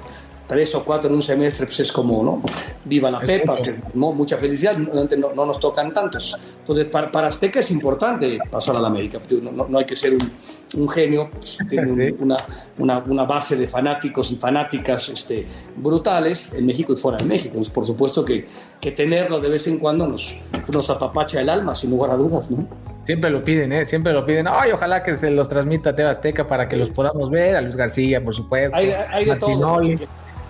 tres 0.52 0.76
o 0.76 0.84
cuatro 0.84 1.10
en 1.10 1.16
un 1.16 1.22
semestre, 1.22 1.66
pues 1.66 1.80
es 1.80 1.94
como, 1.94 2.22
¿no? 2.22 2.42
Viva 2.84 3.10
la 3.10 3.22
Pepa, 3.22 3.56
que, 3.56 3.74
¿no? 3.94 4.12
mucha 4.12 4.36
felicidad, 4.36 4.76
no, 4.76 5.08
no, 5.34 5.46
nos 5.46 5.62
tocan 5.62 5.94
tantos. 5.94 6.38
Entonces, 6.60 6.88
para, 6.88 7.10
para, 7.10 7.30
Azteca 7.30 7.62
es 7.62 7.72
importante 7.72 8.38
pasar 8.50 8.76
a 8.76 8.82
la 8.82 8.90
América, 8.90 9.22
no, 9.42 9.66
no 9.70 9.80
hay 9.80 9.86
que 9.86 9.96
ser 9.96 10.12
un, 10.12 10.30
un 10.76 10.90
genio, 10.90 11.30
pues, 11.32 11.58
tiene 11.70 12.14
una, 12.20 12.36
una, 12.80 12.98
una, 12.98 13.24
base 13.24 13.56
de 13.56 13.66
fanáticos 13.66 14.30
y 14.34 14.36
fanáticas 14.36 15.08
este, 15.08 15.48
brutales 15.78 16.52
en 16.54 16.66
México 16.66 16.92
y 16.92 16.98
fuera 16.98 17.18
de 17.18 17.24
México. 17.24 17.52
Entonces, 17.52 17.74
por 17.74 17.86
supuesto 17.86 18.26
que, 18.26 18.46
que 18.82 18.92
tenerlo 18.92 19.40
de 19.40 19.48
vez 19.48 19.68
en 19.68 19.78
cuando 19.78 20.06
nos, 20.06 20.36
nos 20.68 20.90
apapacha 20.90 21.40
el 21.40 21.48
alma, 21.48 21.74
sin 21.76 21.92
lugar 21.92 22.12
a 22.12 22.16
dudas, 22.16 22.52
¿no? 22.52 22.68
Siempre 23.04 23.30
lo 23.30 23.44
piden, 23.46 23.72
¿eh? 23.72 23.86
Siempre 23.86 24.12
lo 24.12 24.26
piden. 24.26 24.48
Ay, 24.50 24.72
ojalá 24.72 25.02
que 25.02 25.16
se 25.16 25.32
los 25.32 25.48
transmita 25.48 25.92
a 25.92 25.96
TV 25.96 26.10
Azteca 26.10 26.48
para 26.48 26.68
que 26.68 26.76
los 26.76 26.90
podamos 26.90 27.30
ver. 27.32 27.56
A 27.56 27.62
Luis 27.62 27.78
García, 27.78 28.22
por 28.22 28.36
supuesto. 28.36 28.76
Hay, 28.76 28.92
hay 28.92 29.26
de 29.26 29.36
todo 29.38 29.82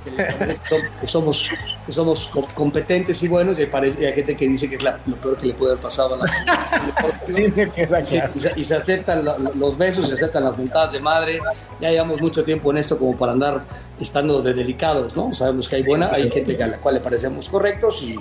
que, 0.04 1.08
somos, 1.08 1.50
que 1.86 1.92
somos 1.92 2.32
competentes 2.56 3.22
y 3.24 3.28
buenos 3.28 3.58
y 3.60 3.64
hay, 3.64 4.14
gente 4.14 4.36
que 4.36 4.48
dice 4.48 4.70
que 4.70 4.76
es 4.76 4.84
lo 4.84 5.16
peor 5.18 5.38
que 5.38 5.48
le 5.48 5.54
puede 5.54 5.74
haber 5.74 5.84
pasado 5.84 6.16
a 6.16 6.18
la 6.18 6.26
y, 8.56 8.64
se, 8.64 8.76
aceptan 8.76 9.24
los 9.56 9.78
besos, 9.78 10.08
se 10.08 10.16
aceptan 10.16 10.44
las 10.44 10.58
mentadas 10.58 10.94
de 10.94 11.00
madre. 11.00 11.40
Ya 11.80 11.92
llevamos 11.92 12.20
mucho 12.20 12.44
tiempo 12.44 12.72
en 12.72 12.78
esto 12.78 12.98
como 12.98 13.18
para 13.18 13.34
andar 13.34 13.64
estando 14.00 14.42
de 14.42 14.54
delicados, 14.54 15.16
¿no? 15.16 15.32
Sabemos 15.32 15.70
que 15.70 15.78
hay 15.78 15.84
buena, 15.84 16.10
hay 16.12 16.30
gente 16.30 16.62
a 16.62 16.68
la 16.68 16.78
cual 16.78 16.96
le 16.96 17.02
parecemos 17.02 17.48
correctos 17.48 18.04
y, 18.04 18.18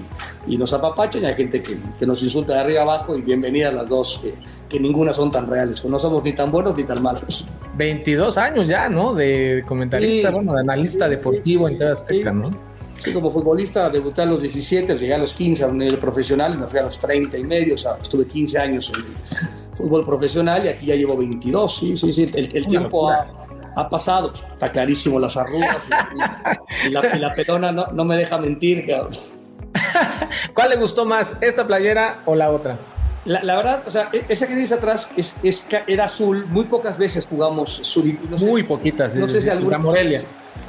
y 0.46 0.58
nos 0.58 0.72
apapachan 0.72 1.22
y 1.22 1.26
hay 1.26 1.34
gente 1.34 1.62
que, 1.62 1.78
que, 1.98 2.06
nos 2.06 2.22
insulta 2.22 2.54
de 2.54 2.60
arriba 2.60 2.82
abajo 2.82 3.16
y 3.16 3.22
bienvenidas 3.22 3.72
las 3.72 3.88
dos, 3.88 4.20
que, 4.22 4.34
que 4.68 4.78
ninguna 4.78 5.12
son 5.12 5.30
tan 5.30 5.48
reales, 5.48 5.84
no 5.84 5.98
somos 5.98 6.22
ni 6.22 6.34
tan 6.34 6.50
buenos 6.50 6.76
ni 6.76 6.84
tan 6.84 7.02
malos. 7.02 7.46
22 7.76 8.36
años 8.36 8.68
ya, 8.68 8.90
¿no? 8.90 9.14
De 9.14 9.64
comentarista, 9.66 10.30
bueno, 10.30 10.52
de 10.52 10.60
analista 10.60 11.08
deportivo 11.08 11.69
en 11.70 11.78
TV 11.78 11.92
Azteca, 11.92 12.32
¿no? 12.32 12.50
Sí, 13.02 13.12
como 13.12 13.30
futbolista 13.30 13.88
debuté 13.88 14.22
a 14.22 14.26
los 14.26 14.42
17, 14.42 14.96
llegué 14.96 15.14
a 15.14 15.18
los 15.18 15.32
15 15.32 15.64
a 15.64 15.66
un 15.68 15.78
nivel 15.78 15.98
profesional, 15.98 16.58
me 16.58 16.66
fui 16.66 16.78
a 16.78 16.82
los 16.82 17.00
30 17.00 17.38
y 17.38 17.44
medio, 17.44 17.74
o 17.74 17.78
sea, 17.78 17.96
estuve 18.00 18.26
15 18.26 18.58
años 18.58 18.92
en 18.94 19.74
fútbol 19.74 20.04
profesional 20.04 20.64
y 20.66 20.68
aquí 20.68 20.86
ya 20.86 20.96
llevo 20.96 21.16
22, 21.16 21.76
sí, 21.76 21.96
sí, 21.96 22.12
sí, 22.12 22.30
el, 22.34 22.66
tiempo 22.66 23.08
ha, 23.08 23.26
ha, 23.74 23.88
pasado, 23.88 24.30
pues, 24.30 24.44
está 24.52 24.70
clarísimo 24.70 25.18
las 25.18 25.36
arrugas 25.38 25.86
y, 26.86 26.90
la, 26.90 27.00
y 27.16 27.36
pelona 27.36 27.72
no, 27.72 27.86
no, 27.86 28.04
me 28.04 28.16
deja 28.16 28.38
mentir, 28.38 28.86
cabrón. 28.86 29.12
¿Cuál 30.54 30.70
le 30.70 30.76
gustó 30.76 31.06
más, 31.06 31.36
esta 31.40 31.66
playera 31.66 32.22
o 32.26 32.34
la 32.34 32.50
otra? 32.50 32.78
La, 33.24 33.42
la, 33.42 33.56
verdad, 33.56 33.82
o 33.86 33.90
sea, 33.90 34.08
e, 34.12 34.24
esa 34.28 34.46
que 34.46 34.56
dice 34.56 34.74
atrás 34.74 35.10
es, 35.16 35.34
es, 35.42 35.66
era 35.86 36.04
azul. 36.04 36.46
Muy 36.46 36.64
pocas 36.64 36.96
veces 36.96 37.26
jugamos 37.26 37.80
azul. 37.80 38.18
No 38.30 38.38
sé, 38.38 38.46
Muy 38.46 38.62
poquitas. 38.62 39.14
No 39.14 39.28
sé 39.28 39.42
si 39.42 39.50
alguna. 39.50 39.78
Morelia. 39.78 40.22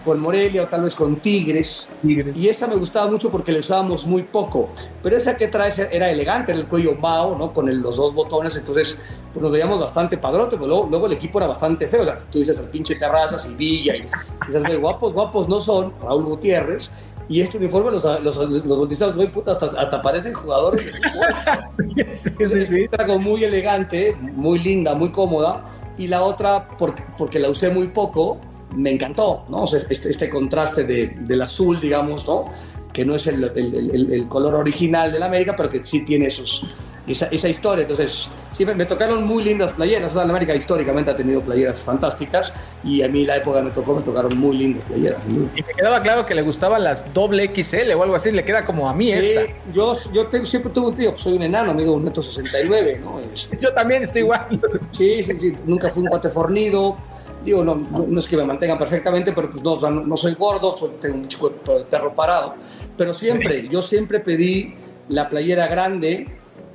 Con 0.04 0.20
Morelia 0.20 0.64
o 0.64 0.68
tal 0.68 0.84
vez 0.84 0.96
con 0.96 1.18
Tigres. 1.18 1.88
Tigres. 2.02 2.36
Y 2.36 2.50
esa 2.50 2.68
me 2.68 2.76
gustaba 2.76 3.10
mucho 3.10 3.30
porque 3.30 3.52
la 3.52 3.60
usábamos 3.60 4.06
muy 4.06 4.24
poco. 4.24 4.70
Pero 5.04 5.16
esa 5.16 5.38
que 5.38 5.48
traes 5.48 5.78
era 5.80 6.10
elegante, 6.10 6.52
era 6.52 6.60
el 6.60 6.68
cuello 6.68 6.96
Mao, 6.96 7.38
¿no? 7.38 7.54
Con 7.54 7.82
los 7.82 7.96
dos 7.98 8.14
botones. 8.14 8.58
Entonces, 8.58 9.00
pues 9.32 9.44
nos 9.44 9.52
veíamos 9.52 9.80
bastante 9.80 10.18
padrote. 10.18 10.58
Pero 10.58 10.68
luego, 10.68 10.88
luego, 10.90 11.06
el 11.06 11.14
equipo 11.14 11.40
era 11.40 11.48
bastante 11.48 11.88
feo. 11.88 12.02
O 12.02 12.06
sea, 12.06 12.18
tú 12.18 12.40
dices 12.40 12.60
el 12.60 12.68
pinche 12.68 12.96
Terrazas 12.96 13.46
y 13.46 13.54
Villa. 13.54 13.96
Y 13.96 14.08
dices, 14.48 14.80
guapos, 14.80 15.14
guapos 15.14 15.48
no 15.48 15.60
son. 15.60 15.94
Raúl 16.02 16.26
Gutiérrez 16.26 16.92
y 17.30 17.42
este 17.42 17.58
uniforme 17.58 17.92
los, 17.92 18.04
los, 18.04 18.38
los 18.66 19.16
muy 19.16 19.28
puta, 19.28 19.54
hasta, 19.54 19.68
hasta, 19.68 20.02
parecen 20.02 20.34
jugadores 20.34 20.86
de 20.86 20.92
fútbol. 20.92 22.50
sí, 22.50 22.66
sí, 22.66 22.88
Trago 22.90 23.20
muy 23.20 23.44
elegante, 23.44 24.16
muy 24.16 24.60
linda, 24.60 24.96
muy 24.96 25.12
cómoda. 25.12 25.64
Y 25.98 26.08
la 26.08 26.24
otra, 26.24 26.68
porque, 26.78 27.04
porque 27.18 27.40
la 27.40 27.50
usé 27.50 27.70
muy 27.70 27.88
poco, 27.88 28.40
me 28.76 28.92
encantó, 28.92 29.46
¿no? 29.50 29.64
O 29.64 29.68
sea, 29.68 29.82
este, 29.90 30.10
este 30.10 30.30
contraste 30.30 30.84
de, 30.84 31.08
del 31.22 31.42
azul, 31.42 31.80
digamos, 31.80 32.28
¿no? 32.28 32.50
Que 32.92 33.06
no 33.06 33.16
es 33.16 33.28
el, 33.28 33.44
el, 33.44 34.12
el, 34.12 34.28
color 34.28 34.56
original 34.56 35.12
de 35.12 35.20
la 35.20 35.28
América, 35.28 35.56
pero 35.56 35.70
que 35.70 35.86
sí 35.86 36.04
tiene 36.04 36.28
esos, 36.28 36.66
esa, 37.08 37.28
esa 37.28 37.50
historia. 37.50 37.84
Entonces, 37.84 38.30
sí, 38.52 38.66
me, 38.66 38.86
tocaron 38.86 39.24
muy 39.24 39.44
lindas 39.44 39.74
playeras. 39.74 40.14
la 40.14 40.24
América 40.24 40.56
históricamente 40.56 41.12
ha 41.12 41.16
tenido 41.16 41.42
playeras 41.42 41.84
fantásticas 41.84 42.54
y 42.84 43.02
a 43.02 43.08
mí 43.08 43.26
la 43.26 43.38
época 43.38 43.62
me 43.62 43.72
tocó, 43.72 43.96
me 43.96 44.02
tocaron 44.02 44.38
muy 44.38 44.58
lindas 44.58 44.86
playeras. 44.86 45.22
Y 45.28 45.62
me 45.62 45.74
quedaba 45.76 46.02
claro 46.02 46.26
que 46.26 46.36
le 46.36 46.42
gustaban 46.42 46.84
las 46.84 47.12
doble 47.14 47.52
XL 47.54 47.92
o 47.94 48.04
algo 48.04 48.16
así, 48.16 48.32
le 48.32 48.44
queda 48.44 48.66
como 48.66 48.90
a 48.90 48.94
mí 48.94 49.10
sí, 49.10 49.34
Yo, 49.74 49.96
yo 50.14 50.28
tengo, 50.28 50.46
siempre 50.46 50.72
tuve 50.72 50.88
un 50.90 50.96
tío, 50.96 51.12
pues 51.12 51.22
soy 51.22 51.34
un 51.34 51.44
enano, 51.44 51.72
amigo, 51.72 51.94
un 51.94 52.04
metro 52.04 52.22
69, 52.22 53.02
¿no? 53.04 53.20
yo 53.60 53.74
también 53.74 54.04
estoy 54.04 54.22
igual. 54.22 54.48
Sí, 54.92 55.24
sí, 55.24 55.38
sí, 55.38 55.56
nunca 55.66 55.90
fui 55.90 56.04
un 56.04 56.10
guate 56.10 56.30
fornido. 56.30 56.98
Digo, 57.44 57.64
no, 57.64 57.74
no, 57.74 58.20
es 58.20 58.28
que 58.28 58.38
me 58.38 58.44
mantengan 58.44 58.78
perfectamente, 58.78 59.34
pero 59.34 59.50
pues 59.50 59.64
no, 59.64 59.80
no, 59.80 60.16
soy 60.16 60.36
gordo, 60.36 60.76
tengo 61.00 61.16
un 61.16 61.28
cuerpo 61.28 61.80
de 61.80 61.86
perro 61.86 62.14
parado. 62.14 62.54
Pero 62.96 63.14
siempre, 63.14 63.68
yo 63.68 63.82
siempre 63.82 64.20
pedí 64.20 64.76
la 65.08 65.28
playera 65.28 65.66
grande 65.66 66.28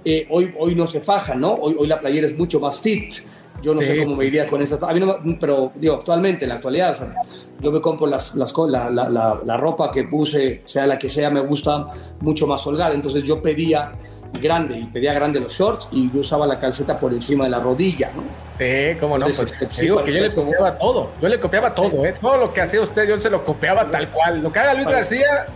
eh, 0.09 0.25
hoy, 0.31 0.55
hoy 0.57 0.77
no 0.77 0.87
se 0.87 1.01
faja, 1.01 1.35
¿no? 1.35 1.53
Hoy, 1.55 1.75
hoy 1.77 1.89
la 1.89 1.99
playera 1.99 2.29
es 2.29 2.39
mucho 2.39 2.61
más 2.61 2.79
fit. 2.79 3.13
Yo 3.61 3.75
no 3.75 3.83
sé 3.83 4.05
cómo 4.05 4.15
me 4.15 4.25
iría 4.25 4.47
con 4.47 4.63
esas. 4.63 4.81
A 4.81 4.93
mí 4.93 5.01
no, 5.01 5.17
pero 5.41 5.73
digo, 5.75 5.95
actualmente, 5.95 6.45
en 6.45 6.51
la 6.51 6.57
actualidad, 6.57 6.97
yo 7.61 7.73
me 7.73 7.81
compro 7.81 8.07
las, 8.07 8.37
las 8.37 8.55
la, 8.69 8.89
la, 8.89 9.41
la, 9.45 9.57
ropa 9.57 9.91
que 9.91 10.05
puse, 10.05 10.61
sea 10.65 10.87
la 10.87 10.97
que 10.97 11.11
sea, 11.11 11.29
me 11.31 11.41
gusta 11.41 11.89
mucho 12.21 12.47
más 12.47 12.65
holgada. 12.69 12.95
Entonces 12.95 13.25
yo 13.25 13.43
pedía 13.43 13.93
grande 14.33 14.79
y 14.79 14.85
pedía 14.85 15.13
grande 15.13 15.41
los 15.41 15.53
shorts 15.53 15.89
y 15.93 16.11
yo 16.13 16.21
usaba 16.21 16.47
la 16.47 16.59
calceta 16.59 16.99
por 16.99 17.13
encima 17.13 17.45
de 17.45 17.51
la 17.51 17.61
rodilla, 17.61 18.11
¿no? 18.15 18.23
Sí, 18.59 18.97
cómo 18.99 19.19
no, 19.19 19.27
pues, 19.27 19.55
digo 19.79 20.03
que 20.03 20.13
yo 20.13 20.23
le 20.23 20.35
copiaba 20.35 20.79
todo, 20.79 21.11
yo 21.21 21.29
le 21.29 21.39
copiaba 21.39 21.75
todo, 21.75 22.07
¿eh? 22.07 22.15
Todo 22.19 22.39
lo 22.39 22.53
que 22.55 22.63
hacía 22.63 22.81
usted 22.81 23.07
yo 23.07 23.21
se 23.21 23.29
lo 23.29 23.45
copiaba 23.45 23.91
tal 23.91 24.11
cual, 24.11 24.43
lo 24.43 24.51
que 24.51 24.59
haga 24.59 24.75
Luis 24.75 24.89
García. 24.89 25.47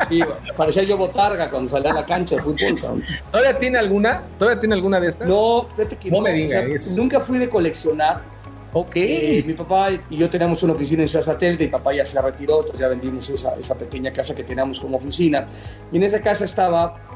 Así, 0.00 0.20
parecía 0.56 0.82
yo 0.82 0.96
botarga 0.96 1.50
cuando 1.50 1.68
salía 1.68 1.92
a 1.92 1.94
la 1.94 2.06
cancha 2.06 2.36
de 2.36 2.42
fútbol. 2.42 3.02
¿Todavía 3.30 3.58
tiene 3.58 3.78
alguna? 3.78 4.22
¿Todavía 4.38 4.58
tiene 4.58 4.74
alguna 4.74 4.98
de 4.98 5.08
estas? 5.08 5.28
No, 5.28 5.68
fíjate 5.76 5.96
que 5.96 6.10
no, 6.10 6.20
me 6.20 6.32
digas. 6.32 6.96
nunca 6.96 7.20
fui 7.20 7.38
de 7.38 7.48
coleccionar. 7.48 8.22
Ok. 8.72 8.96
Eh, 8.96 9.44
mi 9.46 9.54
papá 9.54 9.88
y 10.10 10.16
yo 10.16 10.28
teníamos 10.28 10.62
una 10.62 10.74
oficina 10.74 11.02
en 11.02 11.08
Ciudad 11.08 11.24
Satélite 11.24 11.64
y 11.64 11.68
papá 11.68 11.94
ya 11.94 12.04
se 12.04 12.20
retiró, 12.20 12.58
entonces 12.58 12.80
ya 12.80 12.88
vendimos 12.88 13.30
esa, 13.30 13.54
esa 13.54 13.74
pequeña 13.76 14.12
casa 14.12 14.34
que 14.34 14.44
teníamos 14.44 14.78
como 14.80 14.98
oficina. 14.98 15.46
Y 15.90 15.96
en 15.96 16.02
esa 16.02 16.20
casa 16.20 16.44
estaba 16.44 17.07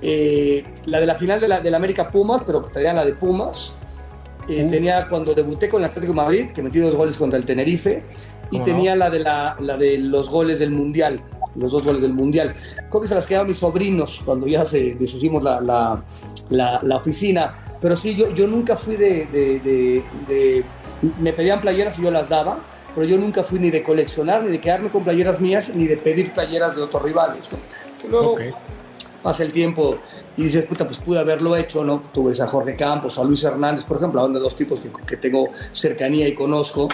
eh, 0.00 0.64
la 0.86 1.00
de 1.00 1.06
la 1.06 1.14
final 1.14 1.40
de 1.40 1.48
la, 1.48 1.60
de 1.60 1.70
la 1.70 1.76
América 1.76 2.10
Pumas, 2.10 2.42
pero 2.46 2.62
tenía 2.62 2.92
la 2.92 3.04
de 3.04 3.14
Pumas. 3.14 3.76
Eh, 4.48 4.66
tenía 4.70 5.08
cuando 5.08 5.34
debuté 5.34 5.68
con 5.68 5.82
el 5.82 5.88
Atlético 5.88 6.12
de 6.12 6.16
Madrid, 6.16 6.50
que 6.50 6.62
metí 6.62 6.78
dos 6.78 6.96
goles 6.96 7.16
contra 7.16 7.38
el 7.38 7.44
Tenerife. 7.44 8.04
Y 8.50 8.60
tenía 8.60 8.96
la 8.96 9.10
de, 9.10 9.18
la, 9.18 9.56
la 9.60 9.76
de 9.76 9.98
los 9.98 10.30
goles 10.30 10.58
del 10.58 10.70
Mundial, 10.70 11.20
los 11.54 11.70
dos 11.70 11.84
goles 11.84 12.00
del 12.00 12.14
Mundial. 12.14 12.54
Creo 12.88 13.02
que 13.02 13.06
se 13.06 13.14
las 13.14 13.26
quedaron 13.26 13.46
mis 13.48 13.58
sobrinos 13.58 14.22
cuando 14.24 14.46
ya 14.46 14.64
se 14.64 14.94
deshicimos 14.94 15.42
la, 15.42 15.60
la, 15.60 16.80
la, 16.82 16.96
oficina. 16.96 17.76
Pero 17.78 17.94
sí, 17.94 18.14
yo, 18.14 18.30
yo 18.34 18.46
nunca 18.46 18.74
fui 18.74 18.96
de, 18.96 19.26
de, 19.26 20.02
de, 20.26 20.64
Me 21.20 21.34
pedían 21.34 21.60
playeras 21.60 21.98
y 21.98 22.02
yo 22.02 22.10
las 22.10 22.30
daba, 22.30 22.60
pero 22.94 23.06
yo 23.06 23.18
nunca 23.18 23.42
fui 23.42 23.58
ni 23.58 23.70
de 23.70 23.82
coleccionar, 23.82 24.42
ni 24.42 24.50
de 24.52 24.60
quedarme 24.60 24.88
con 24.88 25.04
playeras 25.04 25.42
mías, 25.42 25.70
ni 25.74 25.86
de 25.86 25.98
pedir 25.98 26.32
playeras 26.32 26.74
de 26.74 26.80
otros 26.80 27.02
rivales. 27.02 27.50
Que 28.00 28.08
luego 28.08 28.38
pasa 29.22 29.42
el 29.42 29.52
tiempo 29.52 29.98
y 30.36 30.44
dices, 30.44 30.66
puta, 30.66 30.86
pues 30.86 31.00
pude 31.00 31.18
haberlo 31.18 31.56
hecho, 31.56 31.84
¿no? 31.84 32.04
Tuve 32.12 32.32
a 32.40 32.46
Jorge 32.46 32.76
Campos, 32.76 33.18
a 33.18 33.24
Luis 33.24 33.42
Hernández, 33.42 33.84
por 33.84 33.96
ejemplo, 33.96 34.20
hablando 34.20 34.38
de 34.38 34.44
dos 34.44 34.56
tipos 34.56 34.80
que, 34.80 34.90
que 35.06 35.16
tengo 35.16 35.46
cercanía 35.72 36.28
y 36.28 36.34
conozco, 36.34 36.88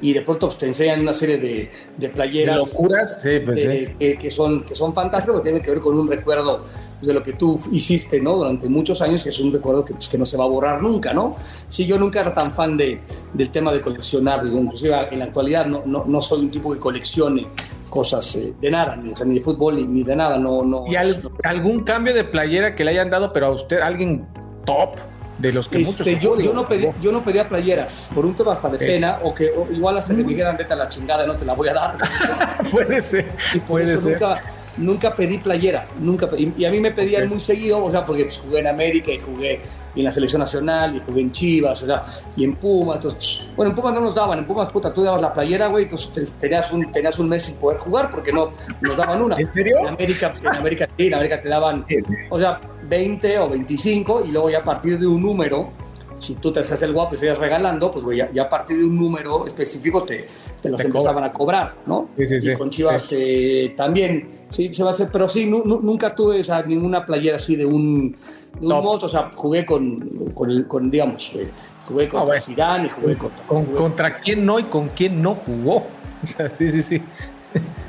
y 0.00 0.12
de 0.12 0.22
pronto 0.22 0.46
pues, 0.46 0.58
te 0.58 0.66
enseñan 0.66 1.00
una 1.00 1.14
serie 1.14 1.38
de, 1.38 1.70
de 1.96 2.08
playeras. 2.08 2.56
locuras, 2.56 3.20
sí, 3.22 3.40
pues, 3.44 3.62
sí. 3.62 4.16
que, 4.16 4.30
son, 4.30 4.64
que 4.64 4.74
son 4.74 4.94
fantásticas, 4.94 5.38
que 5.38 5.44
tienen 5.44 5.62
que 5.62 5.70
ver 5.70 5.80
con 5.80 5.98
un 5.98 6.08
recuerdo 6.08 6.64
pues, 6.98 7.08
de 7.08 7.14
lo 7.14 7.22
que 7.22 7.34
tú 7.34 7.58
hiciste, 7.72 8.20
¿no? 8.20 8.36
Durante 8.36 8.68
muchos 8.68 9.02
años, 9.02 9.22
que 9.22 9.30
es 9.30 9.40
un 9.40 9.52
recuerdo 9.52 9.84
que, 9.84 9.94
pues, 9.94 10.08
que 10.08 10.18
no 10.18 10.24
se 10.24 10.36
va 10.36 10.44
a 10.44 10.48
borrar 10.48 10.82
nunca, 10.82 11.12
¿no? 11.12 11.36
Sí, 11.68 11.86
yo 11.86 11.98
nunca 11.98 12.20
era 12.20 12.32
tan 12.32 12.52
fan 12.52 12.76
de, 12.76 13.00
del 13.34 13.50
tema 13.50 13.72
de 13.72 13.80
coleccionar, 13.80 14.44
digo, 14.44 14.58
inclusive 14.58 14.96
en 15.10 15.18
la 15.18 15.26
actualidad 15.26 15.66
no, 15.66 15.82
no, 15.84 16.04
no 16.06 16.22
soy 16.22 16.40
un 16.40 16.50
tipo 16.50 16.72
que 16.72 16.78
coleccione 16.78 17.46
cosas 17.90 18.36
eh, 18.36 18.54
de 18.60 18.70
nada, 18.70 18.96
ni, 18.96 19.12
ni, 19.12 19.34
de 19.34 19.40
fútbol 19.42 19.92
ni, 19.92 20.02
de 20.02 20.16
nada. 20.16 20.38
No, 20.38 20.62
no, 20.62 20.84
¿Y 20.86 20.96
algún 20.96 21.84
cambio 21.84 22.14
de 22.14 22.24
playera 22.24 22.74
que 22.74 22.84
le 22.84 22.92
hayan 22.92 23.10
dado, 23.10 23.32
pero 23.32 23.46
a 23.46 23.50
usted, 23.50 23.80
alguien 23.80 24.26
top? 24.64 24.96
De 25.38 25.54
los 25.54 25.68
que 25.68 25.80
este, 25.80 26.18
yo, 26.18 26.38
yo, 26.38 26.52
no 26.52 26.68
pedía, 26.68 26.94
yo 27.00 27.12
no 27.12 27.24
pedía 27.24 27.44
playeras, 27.44 28.10
por 28.14 28.26
un 28.26 28.34
tema 28.34 28.52
hasta 28.52 28.68
de 28.68 28.76
pena, 28.76 29.20
o 29.22 29.32
que 29.34 29.50
igual 29.72 29.96
hasta 29.96 30.14
que 30.14 30.22
me 30.22 30.28
dijeran, 30.28 30.54
vete 30.58 30.74
a 30.74 30.76
la 30.76 30.86
chingada, 30.86 31.26
no 31.26 31.34
te 31.34 31.46
la 31.46 31.54
voy 31.54 31.68
a 31.68 31.74
dar. 31.74 31.98
puede 32.70 33.00
ser. 33.00 33.32
Y 33.54 33.58
por 33.60 33.80
eso 33.80 34.06
Nunca, 34.06 34.42
nunca 34.76 35.16
pedí 35.16 35.38
playera, 35.38 35.86
nunca 35.98 36.28
y, 36.36 36.64
a 36.64 36.70
mí 36.70 36.78
me 36.78 36.90
pedían 36.90 37.26
muy 37.26 37.40
seguido, 37.40 37.82
o 37.82 37.90
sea, 37.90 38.04
porque 38.04 38.24
pues, 38.24 38.36
jugué 38.36 38.60
en 38.60 38.66
América 38.66 39.12
y 39.12 39.18
jugué 39.18 39.62
en 39.94 40.04
la 40.04 40.10
selección 40.10 40.40
nacional 40.40 40.96
y 40.96 41.00
jugué 41.00 41.20
en 41.22 41.32
Chivas, 41.32 41.82
o 41.82 41.86
sea, 41.86 42.04
y 42.36 42.44
en 42.44 42.56
Pumas, 42.56 42.96
entonces, 42.96 43.38
pues, 43.38 43.56
bueno, 43.56 43.70
en 43.70 43.76
Pumas 43.76 43.94
no 43.94 44.00
nos 44.00 44.14
daban, 44.14 44.38
en 44.38 44.46
Pumas, 44.46 44.70
puta, 44.70 44.92
tú 44.92 45.02
dabas 45.02 45.20
la 45.20 45.32
playera, 45.32 45.68
güey, 45.68 45.84
entonces 45.84 46.34
tenías 46.38 46.70
un, 46.72 46.90
tenías 46.90 47.18
un 47.18 47.28
mes 47.28 47.42
sin 47.42 47.56
poder 47.56 47.78
jugar 47.78 48.10
porque 48.10 48.32
no 48.32 48.52
nos 48.80 48.96
daban 48.96 49.20
una. 49.22 49.36
¿En 49.36 49.52
serio? 49.52 49.78
En 49.80 49.88
América, 49.88 50.32
en 50.40 50.56
América, 50.56 50.88
en 50.96 51.14
América 51.14 51.40
te 51.40 51.48
daban, 51.48 51.86
o 52.28 52.38
sea, 52.38 52.60
20 52.88 53.38
o 53.38 53.48
25 53.48 54.24
y 54.26 54.32
luego 54.32 54.50
ya 54.50 54.58
a 54.58 54.64
partir 54.64 54.98
de 54.98 55.06
un 55.06 55.22
número 55.22 55.72
si 56.20 56.34
tú 56.34 56.52
te 56.52 56.60
haces 56.60 56.80
el 56.82 56.92
guapo 56.92 57.14
y 57.14 57.18
sigues 57.18 57.38
regalando, 57.38 57.90
pues 57.90 58.16
ya, 58.32 58.42
a 58.42 58.48
partir 58.48 58.78
de 58.78 58.84
un 58.84 58.96
número 58.96 59.46
específico 59.46 60.04
te, 60.04 60.26
te 60.60 60.68
los 60.68 60.80
empezaban 60.80 61.24
a 61.24 61.32
cobrar, 61.32 61.76
¿no? 61.86 62.10
Sí, 62.16 62.26
sí, 62.26 62.40
sí. 62.40 62.50
Y 62.50 62.54
con 62.54 62.70
Chivas 62.70 63.08
eh, 63.12 63.72
también, 63.76 64.46
sí, 64.50 64.72
se 64.72 64.82
va 64.82 64.90
a 64.90 64.92
hacer, 64.92 65.08
pero 65.10 65.26
sí, 65.26 65.46
nunca 65.46 66.14
tuve 66.14 66.40
o 66.40 66.66
ninguna 66.66 67.04
playera 67.04 67.36
así 67.36 67.56
de 67.56 67.64
un, 67.64 68.16
de 68.60 68.66
un 68.66 68.72
o 68.72 69.08
sea, 69.08 69.32
jugué 69.34 69.64
con, 69.64 70.30
con, 70.34 70.64
con 70.64 70.90
digamos, 70.90 71.32
eh, 71.34 71.48
jugué 71.88 72.04
ah, 72.04 72.10
contra 72.10 72.40
Zidane 72.40 72.86
y 72.86 72.90
jugué 72.90 73.16
contra... 73.16 73.46
¿Contra 73.46 74.20
quién 74.20 74.44
no 74.44 74.58
y 74.58 74.64
con 74.64 74.88
quién 74.90 75.22
no 75.22 75.34
jugó? 75.34 75.86
O 76.22 76.26
sea, 76.26 76.50
sí, 76.50 76.68
sí, 76.70 76.82
sí. 76.82 77.02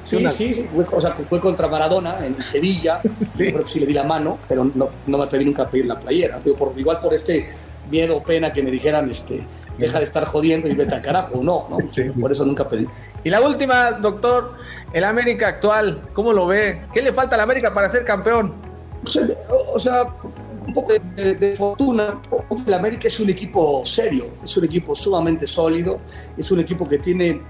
Sí, 0.04 0.26
sí, 0.30 0.54
sí, 0.54 0.68
jugué, 0.72 0.86
o 0.90 1.02
sea, 1.02 1.12
jugué 1.12 1.42
contra 1.42 1.68
Maradona 1.68 2.26
en 2.26 2.42
Sevilla, 2.42 3.02
sí. 3.38 3.54
sí 3.66 3.80
le 3.82 3.86
di 3.86 3.94
la 3.94 4.06
mano, 4.06 4.40
pero 4.48 4.64
no, 4.74 4.88
no 5.06 5.18
me 5.18 5.24
atreví 5.26 5.44
nunca 5.44 5.64
a 5.64 5.70
pedir 5.70 5.86
la 5.86 6.00
playera. 6.00 6.40
Digo, 6.40 6.56
por, 6.56 6.74
igual 6.80 7.00
por 7.02 7.14
este 7.14 7.50
miedo 7.92 8.18
o 8.18 8.24
pena 8.24 8.52
que 8.52 8.64
me 8.64 8.72
dijeran, 8.72 9.12
este, 9.12 9.46
deja 9.78 10.00
de 10.00 10.06
estar 10.06 10.26
jodiendo 10.26 10.68
y 10.68 10.74
vete 10.74 10.96
al 10.96 11.02
carajo, 11.02 11.44
no, 11.44 11.68
¿no? 11.70 11.78
Por 12.20 12.32
eso 12.32 12.46
nunca 12.46 12.68
pedí. 12.68 12.88
Y 13.24 13.30
la 13.30 13.42
última, 13.42 13.92
doctor, 13.92 14.56
el 14.94 15.04
América 15.04 15.50
actual, 15.50 16.10
¿cómo 16.14 16.34
lo 16.34 16.48
ve? 16.48 16.82
¿Qué 16.94 17.02
le 17.02 17.14
falta 17.14 17.36
al 17.36 17.42
América 17.42 17.74
para 17.74 17.90
ser 17.90 18.04
campeón? 18.04 18.54
O 19.74 19.80
sea, 19.80 20.08
un 20.66 20.74
poco 20.74 20.94
de, 20.94 21.56
fortuna. 21.56 22.22
El 22.66 22.74
América 22.74 23.08
es 23.08 23.20
un 23.20 23.30
equipo 23.30 23.84
serio, 23.86 24.28
es 24.44 24.56
un 24.58 24.66
equipo 24.66 24.96
sumamente 24.96 25.46
sólido, 25.46 26.00
es 26.38 26.50
un 26.52 26.60
equipo 26.60 26.88
que 26.88 27.00
tiene 27.00 27.42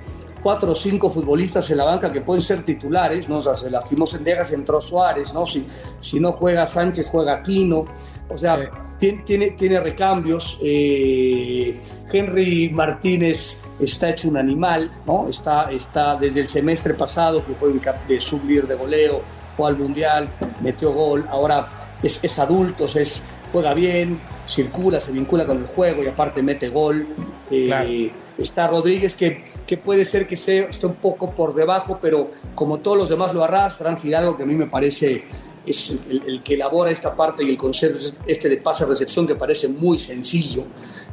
cuatro 0.42 0.72
o 0.72 0.76
cinco 0.76 1.10
futbolistas 1.10 1.70
en 1.70 1.78
la 1.78 1.86
banca 1.86 2.12
que 2.12 2.22
pueden 2.22 2.42
ser 2.42 2.64
titulares, 2.64 3.30
¿no? 3.30 3.38
O 3.38 3.42
sea, 3.42 3.56
se 3.56 3.70
lastimó 3.70 4.08
Sendejas, 4.08 4.52
entró 4.54 4.82
Suárez, 4.82 5.34
¿no? 5.34 5.46
Si, 5.46 5.66
si 6.00 6.20
no 6.20 6.32
juega 6.32 6.66
Sánchez, 6.66 7.10
juega 7.10 7.42
Quino. 7.44 7.86
O 8.30 8.38
sea, 8.38 8.58
tiene, 9.02 9.52
tiene, 9.52 9.80
recambios. 9.80 10.60
Eh, 10.62 11.76
Henry 12.12 12.70
Martínez 12.70 13.64
está 13.80 14.12
hecho 14.12 14.30
un 14.30 14.38
animal, 14.38 14.92
¿no? 15.08 15.28
Está, 15.28 15.72
está 15.72 16.16
desde 16.16 16.42
el 16.42 16.48
semestre 16.48 16.94
pasado, 16.94 17.44
que 17.46 17.54
fue 17.54 17.74
de 18.08 18.22
sublíder 18.22 18.68
de 18.68 18.76
goleo, 18.76 19.22
fue 19.54 19.70
al 19.70 19.78
Mundial, 19.78 20.30
metió 20.62 20.94
gol, 20.94 21.26
ahora 21.30 21.98
es, 22.04 22.20
es 22.22 22.38
adulto, 22.38 22.86
es, 22.86 23.24
juega 23.52 23.74
bien, 23.74 24.20
circula, 24.48 25.00
se 25.00 25.12
vincula 25.12 25.46
con 25.46 25.58
el 25.58 25.66
juego 25.66 26.04
y 26.04 26.08
aparte 26.08 26.44
mete 26.44 26.70
gol. 26.70 27.08
Eh, 27.50 28.12
está 28.38 28.68
Rodríguez, 28.68 29.16
que, 29.16 29.44
que, 29.66 29.78
puede 29.78 30.06
ser 30.06 30.28
que 30.28 30.36
sea, 30.36 30.66
esté 30.66 30.86
un 30.86 30.96
poco 30.96 31.32
por 31.32 31.56
debajo, 31.56 31.98
pero 32.02 32.32
como 32.54 32.80
todos 32.80 32.98
los 32.98 33.10
demás 33.10 33.34
lo 33.34 33.44
arrastran, 33.44 33.98
Fidalgo, 33.98 34.38
que 34.38 34.44
a 34.44 34.46
mí 34.46 34.54
me 34.54 34.68
parece 34.68 35.26
es 35.66 35.98
el, 36.10 36.42
que 36.44 36.56
elabora 36.56 36.92
esta 36.92 37.16
parte 37.16 37.44
y 37.44 37.50
el 37.50 37.58
concepto 37.58 38.16
este 38.26 38.50
de 38.50 38.58
pase-recepción 38.58 39.28
que 39.28 39.36
parece 39.36 39.68
muy 39.68 39.98
sencillo. 39.98 40.64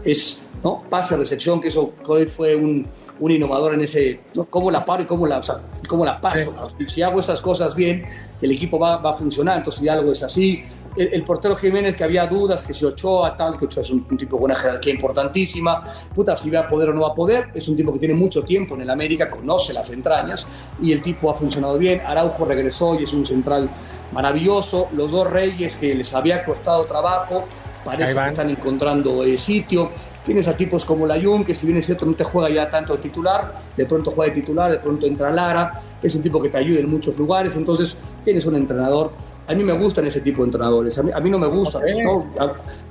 Es 0.04 0.42
¿no? 0.62 0.84
pase-recepción, 0.88 1.60
que 1.60 1.68
eso 1.68 1.92
fue 2.34 2.56
un, 2.56 2.86
un, 3.20 3.30
innovador 3.30 3.74
en 3.74 3.82
ese, 3.82 4.20
¿no? 4.34 4.44
cómo 4.46 4.70
la 4.70 4.84
paro 4.84 5.02
y 5.02 5.06
cómo 5.06 5.26
la, 5.26 5.40
cómo 5.88 6.04
la 6.04 6.20
paso. 6.20 6.54
Si 6.86 7.02
hago 7.02 7.20
esas 7.20 7.40
cosas 7.40 7.74
bien, 7.74 8.04
el 8.40 8.50
equipo 8.52 8.78
va, 8.78 8.96
va 8.98 9.10
a 9.10 9.14
funcionar, 9.14 9.58
entonces 9.58 9.82
si 9.82 9.88
algo 9.88 10.12
es 10.12 10.22
así, 10.22 10.64
el, 10.96 11.22
portero 11.24 11.54
Jiménez, 11.54 11.96
que 11.96 12.04
había 12.04 12.26
dudas, 12.26 12.62
que 12.62 12.72
si 12.72 12.84
Ochoa, 12.84 13.36
tal, 13.36 13.58
que 13.58 13.66
Ochoa 13.66 13.82
es 13.82 13.90
un, 13.90 14.04
tipo 14.16 14.36
con 14.36 14.46
una 14.46 14.56
jerarquía 14.56 14.92
importantísima, 14.92 15.82
puta, 16.14 16.36
si 16.36 16.50
va 16.50 16.60
a 16.60 16.68
poder 16.68 16.90
o 16.90 16.94
no 16.94 17.02
va 17.02 17.08
a 17.08 17.14
poder, 17.14 17.50
es 17.54 17.68
un 17.68 17.76
tipo 17.76 17.92
que 17.92 17.98
tiene 17.98 18.14
mucho 18.14 18.42
tiempo 18.44 18.74
en 18.74 18.82
el 18.82 18.90
América, 18.90 19.30
conoce 19.30 19.72
las 19.72 19.90
entrañas, 19.92 20.46
y 20.80 20.92
el 20.92 21.02
tipo 21.02 21.30
ha 21.30 21.34
funcionado 21.34 21.78
bien, 21.78 22.00
Araujo 22.04 22.44
regresó 22.44 22.98
y 22.98 23.04
es 23.04 23.12
un 23.12 23.24
central 23.24 23.70
maravilloso, 24.12 24.88
los 24.92 25.10
dos 25.10 25.28
Reyes 25.28 25.74
que 25.74 25.94
les 25.94 26.12
había 26.14 26.44
costado 26.44 26.84
trabajo, 26.86 27.44
parece 27.84 28.14
que 28.14 28.28
están 28.28 28.50
encontrando 28.50 29.22
el 29.22 29.38
sitio, 29.38 29.90
tienes 30.24 30.46
a 30.48 30.56
tipos 30.56 30.84
como 30.84 31.06
Layun, 31.06 31.44
que 31.44 31.54
si 31.54 31.66
bien 31.66 31.78
es 31.78 31.86
cierto 31.86 32.04
no 32.04 32.14
te 32.14 32.24
juega 32.24 32.50
ya 32.50 32.68
tanto 32.68 32.94
de 32.94 33.02
titular, 33.02 33.54
de 33.76 33.86
pronto 33.86 34.10
juega 34.10 34.34
de 34.34 34.40
titular, 34.40 34.70
de 34.70 34.78
pronto 34.78 35.06
entra 35.06 35.30
Lara, 35.30 35.80
es 36.02 36.14
un 36.14 36.22
tipo 36.22 36.42
que 36.42 36.48
te 36.48 36.58
ayuda 36.58 36.80
en 36.80 36.90
muchos 36.90 37.16
lugares, 37.16 37.56
entonces 37.56 37.96
tienes 38.24 38.44
un 38.44 38.56
entrenador 38.56 39.10
a 39.48 39.54
mí 39.54 39.64
me 39.64 39.72
gustan 39.72 40.06
ese 40.06 40.20
tipo 40.20 40.42
de 40.42 40.48
entrenadores. 40.48 40.98
A 40.98 41.20
mí, 41.20 41.30
no 41.30 41.38
me 41.38 41.46
gustan. 41.46 41.82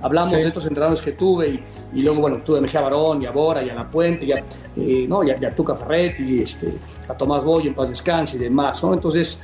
Hablamos 0.02 0.34
de 0.34 0.48
estos 0.48 0.66
entrenadores 0.66 1.02
que 1.02 1.12
tuve 1.12 1.64
y, 1.94 2.02
luego, 2.02 2.22
bueno, 2.22 2.42
tuve 2.44 2.58
a 2.58 2.62
Mejía 2.62 2.82
Barón 2.82 3.22
y 3.22 3.28
a 3.28 3.32
Bora 3.32 3.64
y 3.64 3.70
a 3.70 3.76
La 3.76 3.88
Puente 3.88 4.26
y 4.26 4.32
a, 4.32 4.44
eh, 4.76 5.06
¿no? 5.08 5.24
y 5.24 5.30
a, 5.30 5.56
Tuca 5.56 5.76
Ferretti, 5.76 6.42
este, 6.42 6.74
a 7.08 7.16
Tomás 7.16 7.44
Boy 7.44 7.68
en 7.68 7.76
paz 7.76 7.90
descanse 7.90 8.38
y 8.38 8.40
demás. 8.40 8.84
¿no? 8.84 8.96
Entonces, 8.96 9.38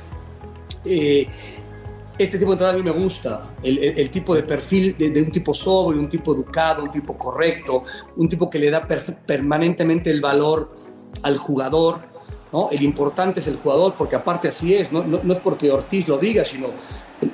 eh, 0.84 1.28
este 2.18 2.36
tipo 2.36 2.50
de 2.50 2.54
entrenador 2.54 2.80
a 2.80 2.84
mí 2.84 2.90
me 2.90 3.00
gusta. 3.00 3.54
El, 3.62 4.10
tipo 4.10 4.34
de 4.34 4.42
perfil 4.42 4.96
de, 4.98 5.22
un 5.22 5.30
tipo 5.30 5.54
sobrio, 5.54 6.00
un 6.00 6.08
tipo 6.08 6.34
educado, 6.34 6.82
un 6.82 6.90
tipo 6.90 7.16
correcto, 7.16 7.84
un 8.16 8.28
tipo 8.28 8.50
que 8.50 8.58
le 8.58 8.70
da 8.70 8.84
permanentemente 8.84 10.10
el 10.10 10.20
valor 10.20 10.68
al 11.22 11.36
jugador 11.36 12.13
el 12.70 12.82
importante 12.82 13.40
es 13.40 13.46
el 13.46 13.56
jugador, 13.56 13.94
porque 13.96 14.16
aparte 14.16 14.48
así 14.48 14.74
es, 14.74 14.92
no, 14.92 15.02
no, 15.02 15.32
es 15.32 15.40
porque 15.40 15.70
Ortiz 15.70 16.08
lo 16.08 16.18
diga, 16.18 16.44
sino 16.44 16.68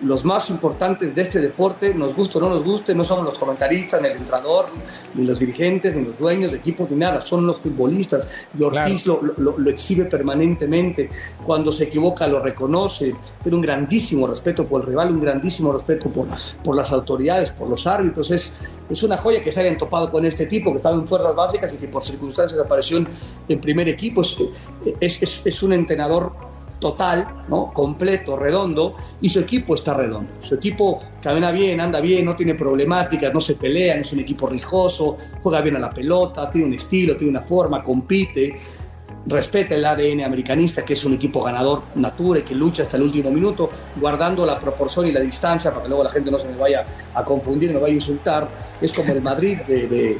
los 0.02 0.24
más 0.24 0.50
importantes 0.50 1.14
de 1.14 1.22
este 1.22 1.40
deporte, 1.40 1.94
nos 1.94 2.14
guste 2.14 2.38
o 2.38 2.40
no 2.40 2.48
nos 2.48 2.62
guste, 2.62 2.94
no 2.94 3.04
somos 3.04 3.24
los 3.24 3.38
comentaristas, 3.38 4.00
ni 4.00 4.08
el 4.08 4.16
entrenador, 4.16 4.66
ni 5.14 5.24
los 5.24 5.38
dirigentes, 5.38 5.94
ni 5.94 6.04
los 6.04 6.16
dueños 6.16 6.52
de 6.52 6.58
equipos, 6.58 6.90
ni 6.90 6.96
nada, 6.96 7.20
son 7.20 7.46
los 7.46 7.58
futbolistas. 7.58 8.28
Y 8.58 8.62
Ortiz 8.62 9.06
lo, 9.06 9.20
lo, 9.22 9.70
exhibe 9.70 10.04
permanentemente. 10.04 11.10
Cuando 11.44 11.72
se 11.72 11.84
equivoca 11.84 12.26
lo 12.26 12.40
reconoce. 12.40 13.14
Tiene 13.42 13.56
un 13.56 13.62
grandísimo 13.62 14.26
respeto 14.26 14.66
por 14.66 14.82
el 14.82 14.88
rival, 14.88 15.12
un 15.12 15.20
grandísimo 15.20 15.72
respeto 15.72 16.10
por, 16.10 16.26
por 16.62 16.76
las 16.76 16.92
autoridades, 16.92 17.50
por 17.50 17.68
los 17.68 17.86
árbitros. 17.86 18.30
Es, 18.30 18.52
es 18.88 19.02
una 19.02 19.16
joya 19.16 19.40
que 19.40 19.50
se 19.50 19.60
hayan 19.60 19.78
topado 19.78 20.10
con 20.10 20.24
este 20.24 20.46
tipo 20.46 20.70
que 20.70 20.76
estaba 20.76 20.94
en 20.94 21.06
fuerzas 21.06 21.34
básicas 21.34 21.72
y 21.74 21.76
que 21.76 21.88
por 21.88 22.04
circunstancias 22.04 22.60
apareció 22.60 23.02
en, 23.48 23.60
primer 23.60 23.88
equipo. 23.88 24.20
Es, 24.20 25.22
es, 25.22 25.42
es 25.44 25.62
un 25.62 25.72
entrenador 25.72 26.49
total, 26.80 27.44
¿no? 27.48 27.70
completo, 27.72 28.36
redondo, 28.36 28.96
y 29.20 29.28
su 29.28 29.38
equipo 29.38 29.74
está 29.74 29.94
redondo. 29.94 30.32
Su 30.40 30.56
equipo 30.56 31.00
camina 31.22 31.52
bien, 31.52 31.80
anda 31.80 32.00
bien, 32.00 32.24
no 32.24 32.34
tiene 32.34 32.54
problemáticas, 32.54 33.32
no 33.32 33.40
se 33.40 33.54
pelea, 33.54 33.94
es 33.96 34.12
un 34.12 34.20
equipo 34.20 34.48
rijoso, 34.48 35.16
juega 35.42 35.60
bien 35.60 35.76
a 35.76 35.78
la 35.78 35.90
pelota, 35.90 36.50
tiene 36.50 36.66
un 36.66 36.74
estilo, 36.74 37.16
tiene 37.16 37.30
una 37.30 37.42
forma, 37.42 37.82
compite, 37.82 38.58
respeta 39.26 39.74
el 39.74 39.84
ADN 39.84 40.22
americanista, 40.22 40.84
que 40.84 40.94
es 40.94 41.04
un 41.04 41.12
equipo 41.14 41.42
ganador 41.42 41.82
nature, 41.94 42.42
que 42.42 42.54
lucha 42.54 42.84
hasta 42.84 42.96
el 42.96 43.02
último 43.04 43.30
minuto, 43.30 43.70
guardando 43.96 44.46
la 44.46 44.58
proporción 44.58 45.06
y 45.06 45.12
la 45.12 45.20
distancia 45.20 45.70
para 45.70 45.82
que 45.82 45.88
luego 45.88 46.04
la 46.04 46.10
gente 46.10 46.30
no 46.30 46.38
se 46.38 46.48
me 46.48 46.56
vaya 46.56 46.86
a 47.14 47.24
confundir, 47.24 47.72
no 47.72 47.80
vaya 47.80 47.92
a 47.92 47.96
insultar. 47.96 48.48
Es 48.80 48.92
como 48.94 49.12
el 49.12 49.20
Madrid 49.20 49.58
de 49.68 49.86
de 49.86 50.18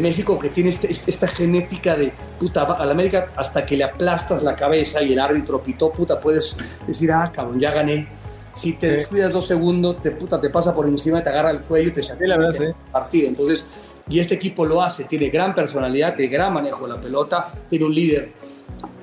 México 0.00 0.38
que 0.38 0.50
tiene 0.50 0.70
este, 0.70 0.90
esta 0.90 1.26
genética 1.26 1.96
de 1.96 2.12
puta, 2.38 2.62
al 2.62 2.90
América 2.90 3.28
hasta 3.36 3.64
que 3.64 3.76
le 3.76 3.84
aplastas 3.84 4.42
la 4.42 4.54
cabeza 4.54 5.02
y 5.02 5.12
el 5.12 5.18
árbitro 5.18 5.62
pitó, 5.62 5.90
puta, 5.90 6.20
puedes 6.20 6.56
decir, 6.86 7.10
ah, 7.12 7.30
cabrón, 7.32 7.58
ya 7.60 7.72
gané. 7.72 8.08
Si 8.54 8.74
te 8.74 8.90
descuidas 8.90 9.32
dos 9.32 9.46
segundos, 9.46 10.00
te, 10.00 10.10
puta, 10.12 10.40
te 10.40 10.48
pasa 10.48 10.74
por 10.74 10.86
encima, 10.86 11.22
te 11.22 11.28
agarra 11.28 11.50
el 11.50 11.60
cuello 11.60 11.88
y 11.88 11.92
te 11.92 12.02
saca 12.02 12.24
el 12.24 12.74
partido. 12.90 13.28
Entonces, 13.28 13.68
y 14.08 14.18
este 14.18 14.36
equipo 14.36 14.64
lo 14.64 14.82
hace, 14.82 15.04
tiene 15.04 15.28
gran 15.30 15.54
personalidad, 15.54 16.14
tiene 16.14 16.32
gran 16.32 16.52
manejo 16.52 16.86
de 16.86 16.94
la 16.94 17.00
pelota, 17.00 17.52
tiene 17.68 17.84
un 17.84 17.94
líder 17.94 18.32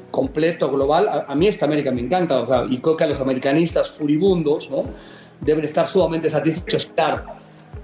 completo, 0.10 0.72
global. 0.72 1.26
A, 1.28 1.36
mí 1.36 1.48
esta 1.48 1.66
América 1.66 1.92
me 1.92 2.02
encanta, 2.02 2.40
o 2.40 2.48
sea, 2.48 2.66
y 2.70 2.78
creo 2.78 2.96
que 2.96 3.04
a 3.04 3.08
los 3.08 3.20
americanistas 3.20 3.92
furibundos, 3.92 4.70
¿no? 4.72 4.86
Deben 5.42 5.66
estar 5.66 5.88
sumamente 5.88 6.30
satisfechos. 6.30 6.92
Claro, 6.96 7.24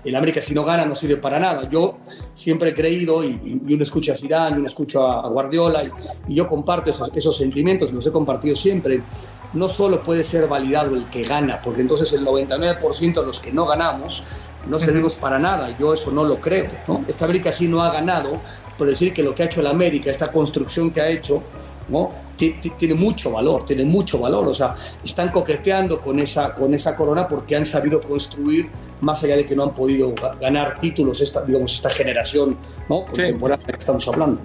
el 0.03 0.15
América 0.15 0.41
si 0.41 0.53
no 0.53 0.63
gana 0.63 0.85
no 0.85 0.95
sirve 0.95 1.17
para 1.17 1.39
nada. 1.39 1.69
Yo 1.69 1.97
siempre 2.35 2.69
he 2.69 2.73
creído, 2.73 3.23
y, 3.23 3.61
uno 3.69 3.83
escucha 3.83 4.13
a 4.13 4.15
Zidane, 4.15 4.55
y 4.55 4.59
uno 4.59 4.67
escucha 4.67 5.19
a, 5.19 5.27
Guardiola, 5.27 5.83
y, 6.27 6.35
yo 6.35 6.47
comparto 6.47 6.89
esos, 6.89 7.11
esos, 7.15 7.37
sentimientos, 7.37 7.91
los 7.91 8.05
he 8.07 8.11
compartido 8.11 8.55
siempre. 8.55 9.03
No 9.53 9.67
solo 9.67 10.03
puede 10.03 10.23
ser 10.23 10.47
validado 10.47 10.95
el 10.95 11.09
que 11.09 11.23
gana, 11.23 11.61
porque 11.61 11.81
entonces 11.81 12.13
el 12.13 12.25
99% 12.25 13.19
de 13.19 13.25
los 13.25 13.39
que 13.39 13.51
no 13.51 13.65
ganamos 13.65 14.23
no 14.67 14.77
servimos 14.77 15.15
para 15.15 15.39
nada. 15.39 15.75
Yo 15.77 15.93
eso 15.93 16.11
no 16.11 16.23
lo 16.23 16.39
creo. 16.39 16.67
¿no? 16.87 17.03
Esta 17.07 17.25
América 17.25 17.51
sí 17.51 17.67
no 17.67 17.81
ha 17.81 17.91
ganado, 17.91 18.39
por 18.77 18.87
decir 18.87 19.13
que 19.13 19.23
lo 19.23 19.35
que 19.35 19.43
ha 19.43 19.45
hecho 19.47 19.61
el 19.61 19.67
América, 19.67 20.11
esta 20.11 20.31
construcción 20.31 20.91
que 20.91 21.01
ha 21.01 21.09
hecho, 21.09 21.43
¿no? 21.89 22.11
tiene 22.77 22.93
mucho 22.93 23.31
valor, 23.31 23.65
tiene 23.65 23.83
mucho 23.83 24.19
valor. 24.19 24.47
O 24.47 24.53
sea, 24.53 24.75
están 25.03 25.29
coqueteando 25.29 25.99
con 25.99 26.19
esa, 26.19 26.53
con 26.53 26.73
esa 26.73 26.95
corona 26.95 27.27
porque 27.27 27.55
han 27.55 27.65
sabido 27.65 28.01
construir, 28.01 28.69
más 29.01 29.23
allá 29.23 29.35
de 29.35 29.45
que 29.45 29.55
no 29.55 29.63
han 29.63 29.73
podido 29.73 30.13
ganar 30.39 30.79
títulos, 30.79 31.19
esta, 31.21 31.43
digamos, 31.43 31.73
esta 31.73 31.89
generación 31.89 32.57
¿no? 32.87 33.05
contemporánea 33.05 33.67
que 33.67 33.77
estamos 33.77 34.07
hablando. 34.07 34.39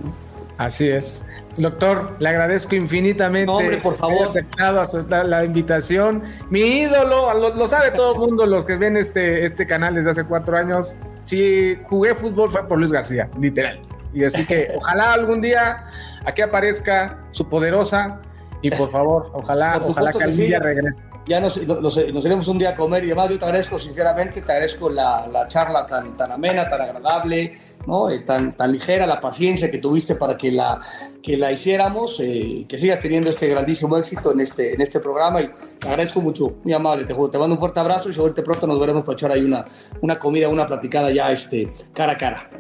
Así 0.59 0.89
es. 0.89 1.27
Doctor, 1.57 2.17
le 2.19 2.29
agradezco 2.29 2.75
infinitamente. 2.75 3.47
No, 3.47 3.59
hombre, 3.59 3.79
por 3.79 3.95
favor. 3.95 4.27
aceptado 4.27 4.81
aceptar 4.81 5.27
la 5.27 5.45
invitación. 5.45 6.23
Mi 6.51 6.61
ídolo, 6.61 7.33
lo, 7.55 7.69
sabe 7.69 7.93
todo 7.93 8.15
el 8.15 8.19
mundo, 8.19 8.45
los 8.45 8.65
que 8.65 8.77
ven 8.77 8.97
este, 8.97 9.47
este 9.47 9.67
canal 9.67 9.95
desde 9.95 10.11
hace 10.11 10.25
cuatro 10.25 10.57
años. 10.57 10.93
Si 11.25 11.79
jugué 11.89 12.15
fútbol 12.15 12.51
fue 12.51 12.67
por 12.67 12.79
Luis 12.79 12.91
García, 12.91 13.31
literal. 13.41 13.81
Y 14.13 14.25
así 14.25 14.45
que 14.45 14.73
ojalá 14.77 15.13
algún 15.13 15.41
día 15.41 15.85
aquí 16.25 16.43
aparezca 16.43 17.27
su 17.31 17.49
poderosa 17.49 18.21
y 18.65 18.71
por 18.71 18.91
favor, 18.91 19.31
ojalá, 19.35 19.79
ojalá 19.83 20.11
que, 20.13 20.27
día 20.27 20.59
regrese. 20.59 21.03
Ya 21.27 21.41
nos, 21.41 21.57
iremos 21.57 22.49
un 22.49 22.59
día 22.59 22.71
a 22.71 22.75
comer 22.75 23.05
y 23.05 23.09
demás. 23.09 23.31
Yo 23.31 23.39
te 23.39 23.45
agradezco, 23.47 23.79
sinceramente, 23.79 24.43
te 24.43 24.53
agradezco 24.53 24.91
la, 24.91 25.47
charla 25.49 25.87
tan, 25.87 26.17
tan 26.17 26.33
amena, 26.33 26.69
tan 26.69 26.81
agradable, 26.81 27.59
¿no? 27.87 28.11
Eh, 28.11 28.21
tan, 28.21 28.55
tan 28.57 28.73
ligera 28.73 29.07
la 29.07 29.21
paciencia 29.21 29.71
que 29.71 29.79
tuviste 29.79 30.17
para 30.17 30.37
que 30.37 30.53
la, 30.53 30.81
que 31.23 31.39
la 31.39 31.51
hiciéramos, 31.51 32.21
eh, 32.21 32.67
que 32.69 32.79
sigas 32.79 33.01
teniendo 33.01 33.31
este 33.31 33.49
grandísimo 33.49 33.97
éxito 33.97 34.33
en 34.33 34.41
este, 34.41 34.75
en 34.75 34.81
este 34.83 35.01
programa 35.01 35.41
y 35.41 35.51
te 35.79 35.89
agradezco 35.89 36.21
mucho, 36.21 36.57
muy 36.63 36.75
amable, 36.75 37.05
te, 37.05 37.15
te 37.15 37.39
mando 37.39 37.55
un 37.55 37.59
fuerte 37.59 37.81
abrazo 37.81 38.11
y 38.11 38.13
seguramente 38.13 38.43
pronto 38.43 38.67
nos 38.67 38.79
veremos 38.79 39.03
para 39.05 39.15
echar 39.15 39.33
ahí 39.33 39.45
una, 39.45 39.65
una 40.03 40.19
comida, 40.19 40.49
una 40.49 40.67
platicada 40.67 41.11
ya 41.11 41.33
este, 41.33 41.73
cara 41.95 42.13
a 42.13 42.19
cara. 42.19 42.51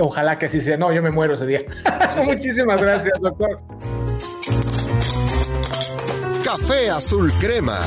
Ojalá 0.00 0.38
que 0.38 0.46
así 0.46 0.60
sea. 0.60 0.76
No, 0.76 0.92
yo 0.92 1.02
me 1.02 1.10
muero 1.10 1.34
ese 1.34 1.46
día. 1.46 1.62
Muchísimas 2.24 2.80
gracias, 2.80 3.20
doctor. 3.20 3.60
Café 6.44 6.90
Azul 6.90 7.32
Crema. 7.40 7.78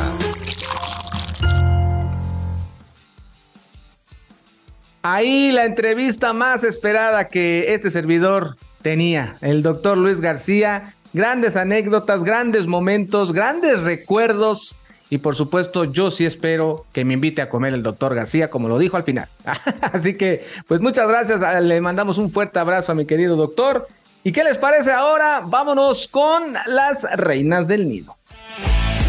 Ahí 5.01 5.51
la 5.51 5.65
entrevista 5.65 6.31
más 6.31 6.63
esperada 6.63 7.27
que 7.27 7.73
este 7.73 7.91
servidor 7.91 8.55
tenía, 8.81 9.35
el 9.41 9.61
doctor 9.61 9.97
Luis 9.97 10.21
García. 10.21 10.93
Grandes 11.11 11.57
anécdotas, 11.57 12.23
grandes 12.23 12.67
momentos, 12.67 13.33
grandes 13.33 13.79
recuerdos. 13.81 14.77
Y 15.13 15.19
por 15.19 15.35
supuesto, 15.35 15.83
yo 15.83 16.09
sí 16.09 16.25
espero 16.25 16.87
que 16.91 17.05
me 17.05 17.13
invite 17.13 17.43
a 17.43 17.47
comer 17.47 17.75
el 17.75 17.83
doctor 17.83 18.15
García, 18.15 18.49
como 18.49 18.67
lo 18.67 18.79
dijo 18.79 18.97
al 18.97 19.03
final. 19.03 19.29
Así 19.93 20.17
que, 20.17 20.43
pues 20.67 20.81
muchas 20.81 21.07
gracias. 21.07 21.39
Le 21.61 21.81
mandamos 21.81 22.17
un 22.17 22.31
fuerte 22.31 22.57
abrazo 22.57 22.93
a 22.93 22.95
mi 22.95 23.05
querido 23.05 23.35
doctor. 23.35 23.87
¿Y 24.23 24.31
qué 24.31 24.43
les 24.43 24.57
parece 24.57 24.91
ahora? 24.91 25.43
Vámonos 25.45 26.07
con 26.07 26.53
las 26.65 27.03
reinas 27.15 27.67
del 27.67 27.87
nido. 27.87 28.15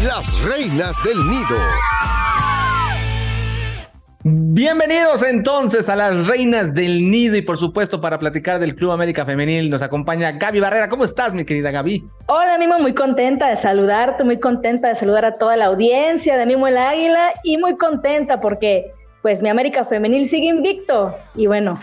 Las 0.03 0.43
reinas 0.43 0.95
del 1.03 1.27
nido. 1.27 1.57
Bienvenidos 4.27 5.21
entonces 5.21 5.87
a 5.87 5.95
las 5.95 6.25
Reinas 6.25 6.73
del 6.73 7.11
Nido 7.11 7.35
y 7.35 7.43
por 7.43 7.59
supuesto 7.59 8.01
para 8.01 8.17
platicar 8.17 8.57
del 8.57 8.75
Club 8.75 8.89
América 8.89 9.23
Femenil 9.23 9.69
nos 9.69 9.83
acompaña 9.83 10.31
Gaby 10.31 10.59
Barrera. 10.59 10.89
¿Cómo 10.89 11.03
estás 11.03 11.35
mi 11.35 11.45
querida 11.45 11.69
Gaby? 11.69 12.03
Hola 12.25 12.57
Mimo, 12.57 12.79
muy 12.79 12.95
contenta 12.95 13.49
de 13.49 13.55
saludarte, 13.55 14.23
muy 14.23 14.39
contenta 14.39 14.87
de 14.87 14.95
saludar 14.95 15.25
a 15.25 15.35
toda 15.35 15.55
la 15.57 15.65
audiencia 15.65 16.37
de 16.37 16.47
Mimo 16.47 16.67
el 16.67 16.79
Águila 16.79 17.33
y 17.43 17.59
muy 17.59 17.77
contenta 17.77 18.41
porque 18.41 18.91
pues 19.21 19.43
mi 19.43 19.49
América 19.49 19.85
Femenil 19.85 20.25
sigue 20.25 20.47
invicto 20.47 21.15
y 21.35 21.45
bueno, 21.45 21.79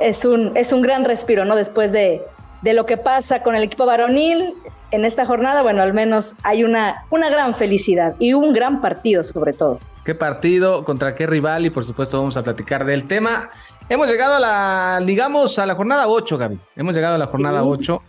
es 0.00 0.24
un, 0.24 0.56
es 0.56 0.72
un 0.72 0.82
gran 0.82 1.04
respiro, 1.04 1.44
¿no? 1.44 1.54
Después 1.54 1.92
de, 1.92 2.20
de 2.62 2.74
lo 2.74 2.84
que 2.84 2.96
pasa 2.96 3.44
con 3.44 3.54
el 3.54 3.62
equipo 3.62 3.86
varonil 3.86 4.54
en 4.90 5.04
esta 5.04 5.24
jornada, 5.24 5.62
bueno, 5.62 5.82
al 5.82 5.94
menos 5.94 6.34
hay 6.42 6.64
una, 6.64 7.04
una 7.10 7.30
gran 7.30 7.54
felicidad 7.54 8.16
y 8.18 8.32
un 8.32 8.52
gran 8.52 8.80
partido 8.80 9.22
sobre 9.22 9.52
todo 9.52 9.78
qué 10.06 10.14
partido, 10.14 10.84
contra 10.84 11.16
qué 11.16 11.26
rival 11.26 11.66
y 11.66 11.70
por 11.70 11.84
supuesto 11.84 12.18
vamos 12.18 12.36
a 12.36 12.42
platicar 12.42 12.86
del 12.86 13.08
tema. 13.08 13.50
Hemos 13.88 14.06
llegado 14.06 14.36
a 14.36 14.40
la, 14.40 15.02
digamos, 15.04 15.58
a 15.58 15.66
la 15.66 15.74
jornada 15.74 16.06
8, 16.06 16.38
Gaby. 16.38 16.58
Hemos 16.76 16.94
llegado 16.94 17.16
a 17.16 17.18
la 17.18 17.26
jornada 17.26 17.64
8. 17.64 18.00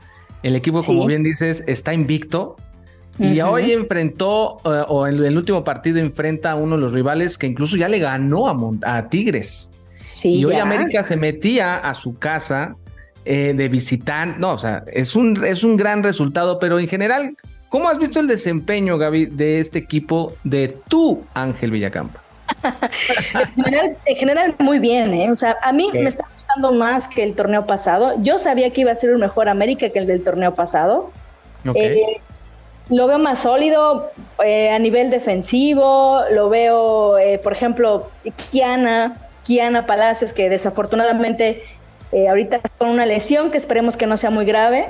El 0.43 0.55
equipo, 0.55 0.83
como 0.83 1.07
bien 1.07 1.23
dices, 1.23 1.63
está 1.67 1.93
invicto. 1.93 2.55
Y 3.19 3.41
hoy 3.41 3.71
enfrentó, 3.71 4.57
eh, 4.63 4.83
o 4.87 5.07
en 5.07 5.25
el 5.25 5.35
último 5.35 5.63
partido 5.63 5.97
enfrenta 5.97 6.51
a 6.51 6.55
uno 6.55 6.75
de 6.75 6.81
los 6.81 6.91
rivales 6.91 7.39
que 7.39 7.47
incluso 7.47 7.75
ya 7.75 7.89
le 7.89 7.97
ganó 7.97 8.47
a, 8.83 9.09
Tigres. 9.09 9.71
Sí, 10.13 10.35
y 10.35 10.45
hoy 10.45 10.55
América 10.57 11.01
se 11.01 11.17
metía 11.17 11.77
a 11.77 11.95
su 11.95 12.19
casa 12.19 12.75
eh, 13.25 13.55
de 13.57 13.67
visitante. 13.69 14.37
No, 14.37 14.51
o 14.51 14.59
sea, 14.59 14.83
es 14.93 15.15
un, 15.15 15.43
es 15.43 15.63
un 15.63 15.77
gran 15.77 16.03
resultado, 16.03 16.59
pero 16.59 16.77
en 16.77 16.87
general, 16.87 17.35
¿Cómo 17.69 17.89
has 17.89 17.97
visto 17.97 18.19
el 18.19 18.27
desempeño, 18.27 18.97
Gaby, 18.97 19.25
de 19.25 19.59
este 19.59 19.79
equipo 19.79 20.33
de 20.43 20.69
tu 20.87 21.23
Ángel 21.33 21.71
Villacampa? 21.71 22.23
en, 24.05 24.15
general, 24.15 24.55
muy 24.59 24.79
bien, 24.79 25.13
¿eh? 25.13 25.29
O 25.29 25.35
sea, 25.35 25.57
a 25.61 25.73
mí 25.73 25.89
me 25.93 26.05
está 26.05 26.25
gustando 26.33 26.71
más 26.71 27.07
que 27.07 27.23
el 27.23 27.35
torneo 27.35 27.65
pasado. 27.65 28.13
Yo 28.19 28.39
sabía 28.39 28.71
que 28.71 28.81
iba 28.81 28.91
a 28.91 28.95
ser 28.95 29.13
un 29.13 29.19
mejor 29.19 29.49
América 29.49 29.89
que 29.89 29.99
el 29.99 30.07
del 30.07 30.23
torneo 30.23 30.55
pasado. 30.55 31.11
Eh, 31.75 32.21
lo 32.89 33.07
veo 33.07 33.19
más 33.19 33.41
sólido 33.41 34.11
eh, 34.43 34.69
a 34.71 34.79
nivel 34.79 35.09
defensivo. 35.09 36.21
Lo 36.31 36.47
veo, 36.47 37.17
eh, 37.17 37.37
por 37.37 37.51
ejemplo, 37.51 38.09
Kiana, 38.49 39.27
Kiana 39.43 39.85
Palacios, 39.85 40.31
que 40.31 40.49
desafortunadamente 40.49 41.63
ahorita 42.29 42.61
con 42.77 42.87
una 42.87 43.05
lesión 43.05 43.51
que 43.51 43.57
esperemos 43.57 43.97
que 43.97 44.07
no 44.07 44.15
sea 44.15 44.29
muy 44.29 44.45
grave. 44.45 44.87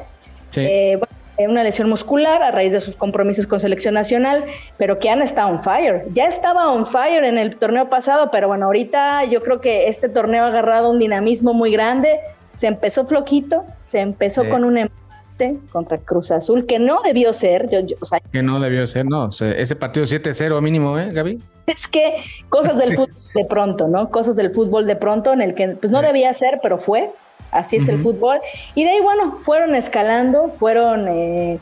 Sí. 0.51 0.61
Bueno, 0.61 1.06
una 1.45 1.63
lesión 1.63 1.89
muscular 1.89 2.41
a 2.41 2.51
raíz 2.51 2.73
de 2.73 2.81
sus 2.81 2.95
compromisos 2.95 3.45
con 3.45 3.59
selección 3.59 3.93
nacional, 3.93 4.45
pero 4.77 4.97
que 4.99 5.09
han 5.09 5.21
estado 5.21 5.49
on 5.49 5.61
fire. 5.61 6.05
Ya 6.13 6.27
estaba 6.27 6.71
on 6.71 6.87
fire 6.87 7.23
en 7.23 7.37
el 7.37 7.57
torneo 7.57 7.89
pasado, 7.89 8.31
pero 8.31 8.47
bueno, 8.47 8.65
ahorita 8.65 9.25
yo 9.25 9.41
creo 9.41 9.61
que 9.61 9.87
este 9.87 10.09
torneo 10.09 10.45
ha 10.45 10.47
agarrado 10.47 10.89
un 10.89 10.99
dinamismo 10.99 11.53
muy 11.53 11.71
grande. 11.71 12.19
Se 12.53 12.67
empezó 12.67 13.05
floquito, 13.05 13.63
se 13.81 13.99
empezó 13.99 14.49
con 14.49 14.63
un 14.63 14.79
empate 14.79 15.59
contra 15.71 15.99
Cruz 15.99 16.31
Azul, 16.31 16.65
que 16.65 16.79
no 16.79 17.01
debió 17.03 17.33
ser. 17.33 17.69
Yo, 17.69 17.95
que 18.31 18.41
no 18.41 18.59
debió 18.59 18.87
ser, 18.87 19.05
no. 19.05 19.29
ese 19.29 19.75
partido 19.75 20.05
7-0 20.05 20.59
mínimo, 20.61 20.97
¿eh, 20.97 21.11
Gaby? 21.11 21.39
Es 21.67 21.87
que 21.87 22.15
cosas 22.49 22.79
del 22.79 22.95
fútbol 22.95 23.15
de 23.35 23.45
pronto, 23.45 23.87
¿no? 23.87 24.09
Cosas 24.09 24.35
del 24.35 24.51
fútbol 24.51 24.87
de 24.87 24.95
pronto 24.95 25.33
en 25.33 25.41
el 25.41 25.53
que 25.53 25.67
pues 25.69 25.91
no 25.91 26.01
debía 26.01 26.33
ser, 26.33 26.59
pero 26.63 26.79
fue 26.79 27.11
así 27.51 27.77
es 27.77 27.87
el 27.87 28.01
fútbol. 28.01 28.39
Y 28.75 28.83
de 28.83 28.91
ahí, 28.91 29.01
bueno, 29.01 29.37
fueron 29.39 29.75
escalando, 29.75 30.51
fueron 30.55 31.07
eh, 31.07 31.59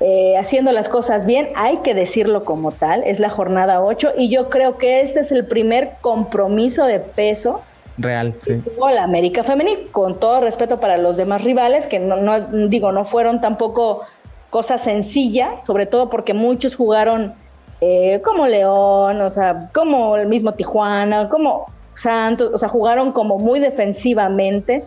eh, 0.00 0.36
haciendo 0.36 0.72
las 0.72 0.90
cosas 0.90 1.24
bien, 1.24 1.48
hay 1.54 1.78
que 1.78 1.94
decirlo 1.94 2.44
como 2.44 2.70
tal, 2.70 3.02
es 3.04 3.18
la 3.18 3.30
jornada 3.30 3.82
8 3.82 4.12
y 4.18 4.28
yo 4.28 4.50
creo 4.50 4.76
que 4.76 5.00
este 5.00 5.20
es 5.20 5.32
el 5.32 5.46
primer 5.46 5.92
compromiso 6.02 6.84
de 6.84 7.00
peso. 7.00 7.62
Real, 7.96 8.34
sí. 8.42 8.56
Tuvo 8.56 8.90
la 8.90 9.04
América 9.04 9.42
Femenil, 9.42 9.88
con 9.90 10.20
todo 10.20 10.42
respeto 10.42 10.80
para 10.80 10.98
los 10.98 11.16
demás 11.16 11.42
rivales, 11.42 11.86
que 11.86 11.98
no, 11.98 12.40
digo, 12.68 12.92
no 12.92 13.06
fueron 13.06 13.40
tampoco 13.40 14.02
cosa 14.50 14.76
sencilla, 14.76 15.62
sobre 15.62 15.86
todo 15.86 16.10
porque 16.10 16.34
muchos 16.34 16.76
jugaron 16.76 17.34
eh, 17.80 18.20
como 18.22 18.46
León, 18.46 19.22
o 19.22 19.30
sea, 19.30 19.70
como 19.72 20.18
el 20.18 20.28
mismo 20.28 20.52
Tijuana, 20.52 21.30
como 21.30 21.72
Santos, 21.94 22.50
o 22.52 22.58
sea, 22.58 22.68
jugaron 22.68 23.12
como 23.12 23.38
muy 23.38 23.60
defensivamente 23.60 24.84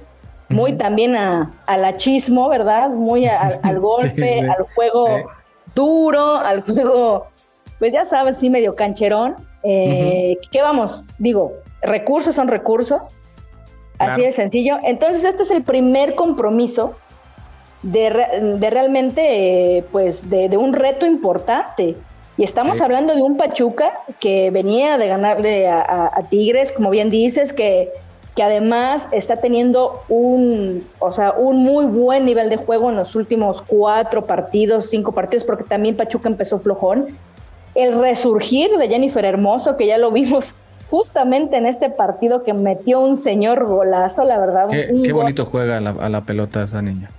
muy 0.50 0.74
también 0.74 1.16
a, 1.16 1.54
al 1.66 1.86
achismo, 1.86 2.50
¿verdad? 2.50 2.90
Muy 2.90 3.26
al 3.28 3.80
golpe, 3.80 4.42
al 4.42 4.66
juego 4.76 5.08
duro, 5.76 6.38
al 6.38 6.62
juego, 6.62 7.28
pues 7.78 7.94
ya 7.94 8.06
sabes, 8.06 8.38
sí, 8.38 8.50
medio 8.50 8.76
cancherón. 8.76 9.36
Eh, 9.64 10.38
¿Qué 10.52 10.62
vamos? 10.62 11.04
Digo, 11.18 11.54
recursos 11.82 12.36
son 12.36 12.48
recursos, 12.48 13.18
así 13.98 14.22
de 14.22 14.32
sencillo. 14.32 14.78
Entonces, 14.84 15.24
este 15.24 15.44
es 15.44 15.52
el 15.52 15.64
primer 15.64 16.16
compromiso 16.16 16.96
de, 17.82 18.10
realmente, 18.70 19.86
pues, 19.92 20.30
de, 20.30 20.58
un 20.58 20.74
reto 20.74 21.06
importante. 21.06 21.96
Y 22.38 22.44
estamos 22.44 22.80
hablando 22.80 23.14
de 23.14 23.22
un 23.22 23.36
Pachuca 23.36 24.00
que 24.20 24.50
venía 24.50 24.98
de 24.98 25.08
ganarle 25.08 25.68
a 25.68 26.22
Tigres, 26.30 26.72
como 26.72 26.90
bien 26.90 27.10
dices, 27.10 27.52
que 27.52 27.92
que 28.40 28.44
además 28.44 29.10
está 29.12 29.36
teniendo 29.36 30.02
un, 30.08 30.88
o 31.00 31.12
sea, 31.12 31.34
un 31.34 31.62
muy 31.62 31.84
buen 31.84 32.24
nivel 32.24 32.50
de 32.50 32.56
juego 32.56 32.90
en 32.90 32.96
los 32.96 33.14
últimos 33.18 33.62
cuatro 33.62 34.24
partidos, 34.24 34.90
cinco 34.90 35.12
partidos, 35.12 35.44
porque 35.44 35.66
también 35.66 35.98
Pachuca 35.98 36.30
empezó 36.30 36.58
flojón. 36.58 37.08
El 37.76 38.00
resurgir 38.00 38.70
de 38.78 38.88
Jennifer 38.88 39.26
Hermoso, 39.26 39.76
que 39.76 39.88
ya 39.88 39.98
lo 39.98 40.10
vimos 40.12 40.56
justamente 40.90 41.58
en 41.58 41.66
este 41.66 41.90
partido 41.90 42.42
que 42.44 42.54
metió 42.54 43.02
un 43.02 43.18
señor 43.18 43.66
golazo, 43.66 44.24
la 44.24 44.38
verdad. 44.40 44.70
Qué, 44.70 45.12
bonito 45.12 45.44
juega 45.44 45.76
a 45.76 46.10
la, 46.10 46.22
pelota 46.22 46.64
esa 46.64 46.82
niña. 46.82 47.12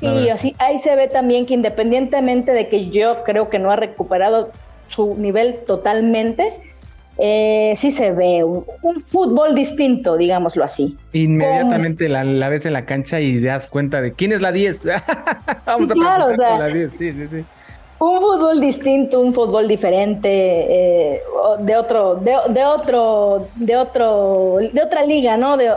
Y 0.00 0.28
así 0.28 0.54
ahí 0.58 0.78
se 0.78 0.94
ve 0.94 1.08
también 1.08 1.46
que 1.46 1.54
independientemente 1.54 2.52
de 2.52 2.68
que 2.68 2.90
yo 2.90 3.24
creo 3.24 3.50
que 3.50 3.58
no 3.58 3.72
ha 3.72 3.76
recuperado 3.76 4.50
su 4.86 5.16
nivel 5.16 5.64
totalmente, 5.66 6.52
eh, 7.22 7.74
sí 7.76 7.90
se 7.90 8.12
ve 8.12 8.42
un, 8.42 8.64
fútbol 9.04 9.54
distinto, 9.54 10.16
digámoslo 10.16 10.64
así. 10.64 10.96
Inmediatamente 11.12 12.08
la, 12.08 12.48
ves 12.48 12.64
en 12.64 12.72
la 12.72 12.86
cancha 12.86 13.20
y 13.20 13.40
te 13.40 13.46
das 13.46 13.66
cuenta 13.66 14.00
de 14.00 14.14
quién 14.14 14.32
es 14.32 14.40
la 14.40 14.52
10. 14.52 14.84
Vamos 15.66 15.90
a 15.90 15.94
claro, 15.94 16.26
o 16.30 16.34
sea, 16.34 16.58
la 16.58 16.68
10, 16.68 16.92
sí, 16.92 17.12
sí, 17.12 17.28
sí. 17.28 17.44
Un 17.98 18.22
fútbol 18.22 18.58
distinto, 18.62 19.20
un 19.20 19.34
fútbol 19.34 19.68
diferente, 19.68 20.30
eh, 20.30 21.20
de 21.58 21.76
otro, 21.76 22.14
de, 22.14 22.34
otro, 22.64 23.48
de 23.54 23.76
otro, 23.76 24.56
de 24.72 24.82
otra 24.82 25.04
liga, 25.04 25.36
¿no? 25.36 25.58
De, 25.58 25.70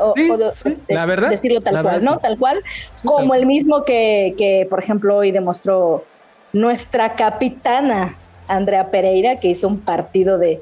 este, 0.63 0.93
la 0.93 1.05
verdad. 1.05 1.29
Decirlo 1.29 1.59
tal 1.59 1.83
cual, 1.83 2.05
¿no? 2.05 2.19
Tal 2.19 2.39
cual, 2.39 2.63
como 3.03 3.35
el 3.35 3.45
mismo 3.45 3.83
que, 3.83 4.33
que, 4.37 4.65
por 4.69 4.81
ejemplo, 4.81 5.17
hoy 5.17 5.31
demostró 5.31 6.05
nuestra 6.53 7.15
capitana 7.15 8.15
Andrea 8.47 8.89
Pereira, 8.89 9.41
que 9.41 9.49
hizo 9.49 9.67
un 9.67 9.81
partido 9.81 10.37
de, 10.37 10.61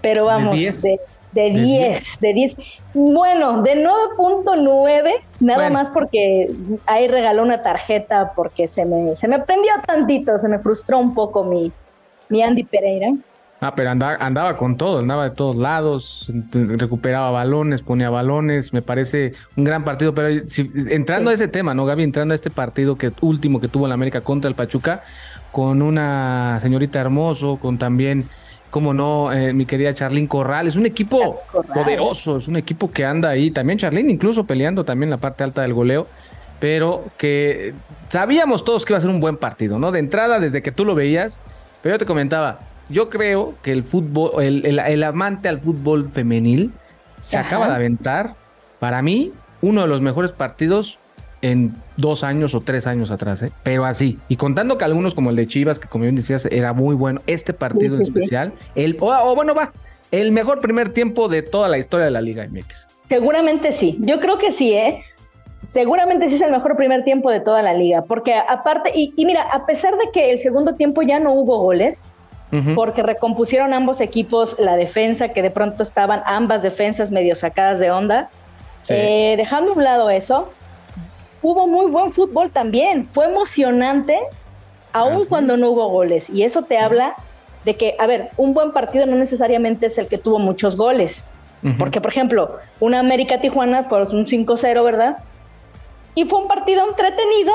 pero 0.00 0.24
vamos, 0.26 0.56
de 1.32 1.50
10, 1.50 2.20
de 2.20 2.34
10. 2.34 2.56
Bueno, 2.94 3.62
de 3.62 3.84
9.9, 3.84 5.10
nada 5.40 5.70
más 5.70 5.90
porque 5.90 6.50
ahí 6.86 7.08
regaló 7.08 7.42
una 7.42 7.62
tarjeta 7.62 8.32
porque 8.34 8.68
se 8.68 8.84
me, 8.84 9.14
se 9.16 9.28
me 9.28 9.38
prendió 9.40 9.72
tantito, 9.86 10.36
se 10.38 10.48
me 10.48 10.58
frustró 10.58 10.98
un 10.98 11.14
poco 11.14 11.44
mi, 11.44 11.72
mi 12.28 12.42
Andy 12.42 12.64
Pereira. 12.64 13.12
Ah, 13.62 13.74
pero 13.74 13.90
andaba, 13.90 14.14
andaba 14.14 14.56
con 14.56 14.78
todo, 14.78 15.00
andaba 15.00 15.24
de 15.24 15.36
todos 15.36 15.54
lados, 15.54 16.32
recuperaba 16.52 17.30
balones, 17.30 17.82
ponía 17.82 18.08
balones, 18.08 18.72
me 18.72 18.80
parece 18.80 19.34
un 19.54 19.64
gran 19.64 19.84
partido, 19.84 20.14
pero 20.14 20.46
si, 20.46 20.70
entrando 20.88 21.30
a 21.30 21.34
ese 21.34 21.46
tema, 21.46 21.74
¿no, 21.74 21.84
Gaby? 21.84 22.04
Entrando 22.04 22.32
a 22.32 22.36
este 22.36 22.50
partido 22.50 22.96
que 22.96 23.12
último 23.20 23.60
que 23.60 23.68
tuvo 23.68 23.84
en 23.84 23.92
América 23.92 24.22
contra 24.22 24.48
el 24.48 24.54
Pachuca, 24.54 25.02
con 25.52 25.82
una 25.82 26.58
señorita 26.62 27.00
hermoso, 27.00 27.58
con 27.60 27.76
también, 27.76 28.30
como 28.70 28.94
no, 28.94 29.32
eh, 29.32 29.52
mi 29.52 29.66
querida 29.66 29.92
Charlín 29.92 30.26
Corral, 30.26 30.68
es 30.68 30.76
un 30.76 30.86
equipo 30.86 31.40
poderoso, 31.74 32.36
es 32.38 32.48
un 32.48 32.56
equipo 32.56 32.90
que 32.90 33.04
anda 33.04 33.28
ahí, 33.28 33.50
también 33.50 33.78
Charlín 33.78 34.08
incluso 34.08 34.44
peleando 34.44 34.84
también 34.84 35.10
la 35.10 35.16
parte 35.16 35.44
alta 35.44 35.62
del 35.62 35.74
goleo, 35.74 36.06
pero 36.60 37.04
que 37.18 37.74
sabíamos 38.08 38.64
todos 38.64 38.84
que 38.84 38.92
iba 38.92 38.98
a 38.98 39.00
ser 39.00 39.10
un 39.10 39.20
buen 39.20 39.36
partido, 39.36 39.78
¿no? 39.78 39.90
De 39.90 39.98
entrada, 39.98 40.38
desde 40.38 40.62
que 40.62 40.70
tú 40.70 40.84
lo 40.84 40.94
veías, 40.94 41.42
pero 41.82 41.94
yo 41.94 41.98
te 41.98 42.06
comentaba, 42.06 42.60
yo 42.88 43.10
creo 43.10 43.54
que 43.62 43.72
el 43.72 43.82
fútbol, 43.82 44.42
el, 44.42 45.02
amante 45.02 45.48
al 45.48 45.60
fútbol 45.60 46.10
femenil 46.10 46.72
se 47.18 47.38
acaba 47.38 47.68
de 47.68 47.74
aventar, 47.74 48.36
para 48.78 49.02
mí, 49.02 49.32
uno 49.62 49.82
de 49.82 49.88
los 49.88 50.00
mejores 50.00 50.32
partidos 50.32 50.98
en 51.42 51.74
dos 51.96 52.22
años 52.24 52.54
o 52.54 52.60
tres 52.60 52.86
años 52.86 53.10
atrás, 53.10 53.42
¿eh? 53.42 53.52
pero 53.62 53.84
así. 53.84 54.18
Y 54.28 54.36
contando 54.36 54.78
que 54.78 54.84
algunos 54.84 55.14
como 55.14 55.30
el 55.30 55.36
de 55.36 55.46
Chivas, 55.46 55.78
que 55.78 55.88
como 55.88 56.02
bien 56.02 56.16
decías, 56.16 56.46
era 56.46 56.72
muy 56.72 56.94
bueno, 56.94 57.20
este 57.26 57.52
partido 57.52 57.96
en 57.96 58.02
especial, 58.02 58.52
el, 58.74 58.96
o, 59.00 59.34
bueno, 59.34 59.54
va, 59.54 59.72
el 60.10 60.32
mejor 60.32 60.60
primer 60.60 60.92
tiempo 60.92 61.28
de 61.28 61.42
toda 61.42 61.68
la 61.68 61.78
historia 61.78 62.06
de 62.06 62.10
la 62.10 62.20
Liga 62.20 62.46
MX. 62.48 62.88
Seguramente 63.02 63.72
sí, 63.72 63.98
yo 64.00 64.20
creo 64.20 64.38
que 64.38 64.52
sí, 64.52 64.74
¿eh? 64.74 65.02
Seguramente 65.62 66.28
sí 66.28 66.36
es 66.36 66.42
el 66.42 66.52
mejor 66.52 66.76
primer 66.76 67.04
tiempo 67.04 67.30
de 67.30 67.40
toda 67.40 67.60
la 67.62 67.74
liga, 67.74 68.02
porque 68.02 68.34
aparte, 68.34 68.92
y, 68.94 69.12
y 69.16 69.26
mira, 69.26 69.42
a 69.42 69.66
pesar 69.66 69.94
de 69.98 70.10
que 70.10 70.30
el 70.30 70.38
segundo 70.38 70.74
tiempo 70.74 71.02
ya 71.02 71.18
no 71.18 71.32
hubo 71.34 71.58
goles, 71.58 72.04
porque 72.74 73.02
recompusieron 73.02 73.72
ambos 73.72 74.00
equipos 74.00 74.58
la 74.58 74.76
defensa, 74.76 75.28
que 75.28 75.42
de 75.42 75.50
pronto 75.50 75.82
estaban 75.82 76.22
ambas 76.26 76.62
defensas 76.62 77.12
medio 77.12 77.36
sacadas 77.36 77.78
de 77.78 77.90
onda. 77.90 78.28
Eh, 78.88 79.34
dejando 79.36 79.72
a 79.72 79.74
un 79.76 79.84
lado 79.84 80.10
eso, 80.10 80.50
hubo 81.42 81.66
muy 81.66 81.90
buen 81.90 82.12
fútbol 82.12 82.50
también. 82.50 83.08
Fue 83.08 83.26
emocionante, 83.26 84.18
aun 84.92 85.24
cuando 85.26 85.56
no 85.56 85.70
hubo 85.70 85.88
goles. 85.88 86.30
Y 86.30 86.42
eso 86.42 86.62
te 86.62 86.78
habla 86.78 87.14
de 87.64 87.76
que, 87.76 87.96
a 87.98 88.06
ver, 88.06 88.30
un 88.36 88.54
buen 88.54 88.72
partido 88.72 89.06
no 89.06 89.16
necesariamente 89.16 89.86
es 89.86 89.98
el 89.98 90.08
que 90.08 90.18
tuvo 90.18 90.38
muchos 90.38 90.76
goles. 90.76 91.28
Porque, 91.78 92.00
por 92.00 92.10
ejemplo, 92.10 92.56
una 92.78 93.00
América 93.00 93.38
Tijuana 93.38 93.84
fue 93.84 93.98
un 93.98 94.24
5-0, 94.24 94.82
¿verdad? 94.82 95.18
Y 96.14 96.24
fue 96.24 96.40
un 96.40 96.48
partido 96.48 96.88
entretenido, 96.88 97.52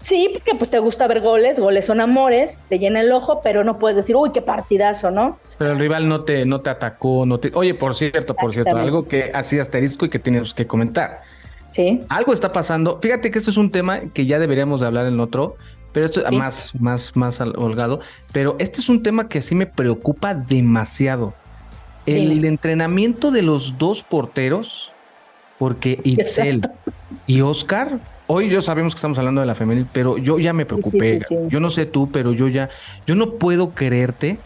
Sí, 0.00 0.30
porque 0.32 0.54
pues 0.54 0.70
te 0.70 0.78
gusta 0.78 1.08
ver 1.08 1.20
goles, 1.20 1.58
goles 1.58 1.86
son 1.86 2.00
amores, 2.00 2.62
te 2.68 2.78
llena 2.78 3.00
el 3.00 3.10
ojo, 3.10 3.40
pero 3.42 3.64
no 3.64 3.78
puedes 3.78 3.96
decir, 3.96 4.14
uy, 4.14 4.30
qué 4.30 4.40
partidazo, 4.40 5.10
¿no? 5.10 5.38
Pero 5.58 5.72
el 5.72 5.78
rival 5.78 6.08
no 6.08 6.22
te, 6.22 6.46
no 6.46 6.60
te 6.60 6.70
atacó, 6.70 7.26
no 7.26 7.40
te... 7.40 7.50
Oye, 7.54 7.74
por 7.74 7.96
cierto, 7.96 8.34
por 8.34 8.52
cierto, 8.52 8.76
algo 8.76 9.08
que 9.08 9.32
así 9.34 9.58
asterisco 9.58 10.06
y 10.06 10.08
que 10.08 10.20
tienes 10.20 10.54
que 10.54 10.68
comentar. 10.68 11.22
Sí. 11.78 12.00
Algo 12.08 12.32
está 12.32 12.52
pasando. 12.52 12.98
Fíjate 13.00 13.30
que 13.30 13.38
esto 13.38 13.52
es 13.52 13.56
un 13.56 13.70
tema 13.70 14.00
que 14.12 14.26
ya 14.26 14.40
deberíamos 14.40 14.80
de 14.80 14.88
hablar 14.88 15.06
en 15.06 15.20
otro, 15.20 15.54
pero 15.92 16.06
esto 16.06 16.24
es 16.24 16.32
más, 16.32 16.74
más, 16.74 17.14
más 17.14 17.40
holgado. 17.40 18.00
Pero 18.32 18.56
este 18.58 18.80
es 18.80 18.88
un 18.88 19.04
tema 19.04 19.28
que 19.28 19.40
sí 19.42 19.54
me 19.54 19.66
preocupa 19.66 20.34
demasiado. 20.34 21.34
El 22.04 22.44
entrenamiento 22.44 23.30
de 23.30 23.42
los 23.42 23.78
dos 23.78 24.02
porteros, 24.02 24.90
porque 25.56 26.00
Itzel 26.02 26.62
y 27.28 27.42
Oscar 27.42 28.00
hoy 28.26 28.48
yo 28.48 28.60
sabemos 28.60 28.94
que 28.94 28.98
estamos 28.98 29.16
hablando 29.18 29.40
de 29.40 29.46
la 29.46 29.54
femenil, 29.54 29.86
pero 29.92 30.18
yo 30.18 30.40
ya 30.40 30.52
me 30.52 30.66
preocupé. 30.66 31.20
yo 31.48 31.60
no 31.60 31.70
sé 31.70 31.86
tú, 31.86 32.10
pero 32.10 32.32
yo 32.32 32.48
ya, 32.48 32.70
yo 33.06 33.14
no 33.14 33.34
puedo 33.34 33.70
creerte 33.70 34.38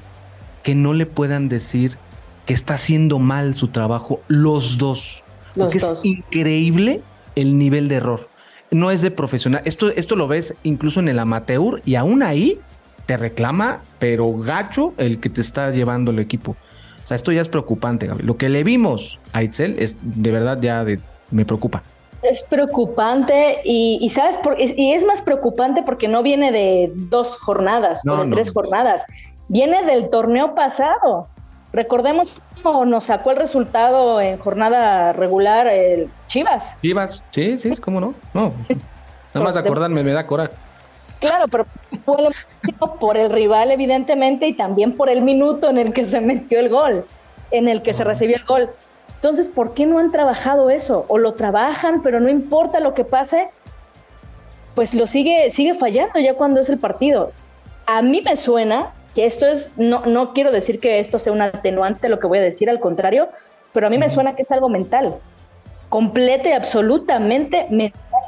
que 0.63 0.75
no 0.75 0.93
le 0.93 1.07
puedan 1.07 1.49
decir 1.49 1.97
que 2.45 2.53
está 2.53 2.75
haciendo 2.75 3.19
mal 3.19 3.55
su 3.55 3.69
trabajo 3.69 4.21
los 4.29 4.77
dos. 4.77 5.23
porque 5.57 5.79
es 5.79 6.05
increíble 6.05 7.01
el 7.37 7.59
nivel 7.59 7.89
de 7.89 7.97
error. 7.97 8.29
No 8.71 8.91
es 8.91 9.03
de 9.03 9.11
profesional. 9.11 9.63
Esto, 9.65 9.91
esto 9.91 10.17
lo 10.17 10.29
ves 10.29 10.55
incluso 10.63 11.01
en 11.01 11.09
el 11.09 11.19
amateur 11.19 11.83
y 11.85 11.97
aún 11.97 12.23
ahí 12.23 12.61
te 13.07 13.17
reclama, 13.17 13.83
pero 13.99 14.33
gacho 14.33 14.95
el 14.97 15.21
que 15.21 15.29
te 15.29 15.41
está 15.41 15.71
llevando 15.71 16.11
el 16.11 16.19
equipo. 16.19 16.57
O 17.05 17.07
sea, 17.07 17.17
esto 17.17 17.33
ya 17.33 17.43
es 17.43 17.49
preocupante, 17.49 18.07
Gabriel. 18.07 18.27
Lo 18.27 18.37
que 18.37 18.49
le 18.49 18.65
vimos 18.65 19.19
a 19.33 19.43
Itzel 19.43 19.79
es 19.79 19.95
de 20.01 20.31
verdad 20.31 20.59
ya 20.61 20.85
me 21.31 21.45
preocupa. 21.45 21.83
Es 22.23 22.45
preocupante 22.45 23.61
y, 23.65 24.09
sabes, 24.11 24.37
por, 24.37 24.57
y 24.61 24.93
es 24.93 25.05
más 25.05 25.23
preocupante 25.23 25.83
porque 25.83 26.07
no 26.07 26.23
viene 26.23 26.53
de 26.53 26.93
dos 26.95 27.37
jornadas 27.37 28.07
o 28.07 28.25
de 28.25 28.31
tres 28.31 28.53
jornadas, 28.53 29.05
viene 29.49 29.85
del 29.85 30.09
torneo 30.09 30.55
pasado. 30.55 31.27
Recordemos 31.73 32.43
cómo 32.63 32.85
nos 32.85 33.05
sacó 33.05 33.31
el 33.31 33.39
resultado 33.39 34.21
en 34.21 34.39
jornada 34.39 35.13
regular 35.15 35.67
el 35.67 36.11
Chivas. 36.27 36.79
Chivas, 36.83 37.25
sí, 37.31 37.59
sí, 37.59 37.77
cómo 37.77 38.01
no. 38.01 38.15
No, 38.35 38.53
nada 39.33 39.45
más 39.45 39.55
de 39.55 39.61
acordarme 39.61 40.03
me 40.03 40.13
da 40.13 40.27
coraje. 40.27 40.53
Claro, 41.19 41.47
pero 41.49 41.67
por 42.99 43.17
el 43.17 43.31
rival, 43.31 43.71
evidentemente, 43.71 44.47
y 44.49 44.53
también 44.53 44.97
por 44.97 45.09
el 45.09 45.23
minuto 45.23 45.71
en 45.71 45.79
el 45.79 45.93
que 45.93 46.05
se 46.05 46.21
metió 46.21 46.59
el 46.59 46.69
gol, 46.69 47.07
en 47.51 47.69
el 47.69 47.81
que 47.83 47.95
se 47.95 48.05
recibió 48.05 48.37
el 48.37 48.45
gol. 48.45 48.71
Entonces, 49.15 49.49
¿por 49.49 49.73
qué 49.73 49.87
no 49.87 49.99
han 49.99 50.11
trabajado 50.11 50.69
eso? 50.69 51.07
O 51.09 51.19
lo 51.19 51.35
trabajan, 51.35 52.03
pero 52.03 52.19
no 52.19 52.29
importa 52.29 52.81
lo 52.81 52.93
que 52.93 53.05
pase, 53.05 53.51
pues 54.75 54.95
lo 54.95 55.07
sigue, 55.07 55.51
sigue 55.53 55.75
fallando 55.75 56.19
ya 56.19 56.35
cuando 56.35 56.61
es 56.61 56.69
el 56.69 56.79
partido. 56.79 57.31
A 57.87 58.03
mí 58.03 58.21
me 58.21 58.35
suena 58.35 58.93
que 59.15 59.27
esto 59.27 59.47
es, 59.47 59.73
no, 59.77 60.05
no 60.07 60.33
quiero 60.33 60.51
decir 60.51 60.81
que 60.81 60.99
esto 60.99 61.19
sea 61.19 61.33
un 61.33 61.43
atenuante 61.43 62.09
lo 62.09 62.19
que 62.19 62.27
voy 62.27 62.39
a 62.39 62.43
decir, 62.43 62.71
al 62.71 62.81
contrario, 62.81 63.29
pero 63.73 63.87
a 63.87 63.91
mí 63.91 63.99
me 63.99 64.09
suena 64.09 64.35
que 64.35 64.43
es 64.43 64.53
algo 64.53 64.69
mental, 64.69 65.17
completa 65.89 66.51
y 66.51 66.53
absolutamente 66.53 67.67
mental. 67.71 68.21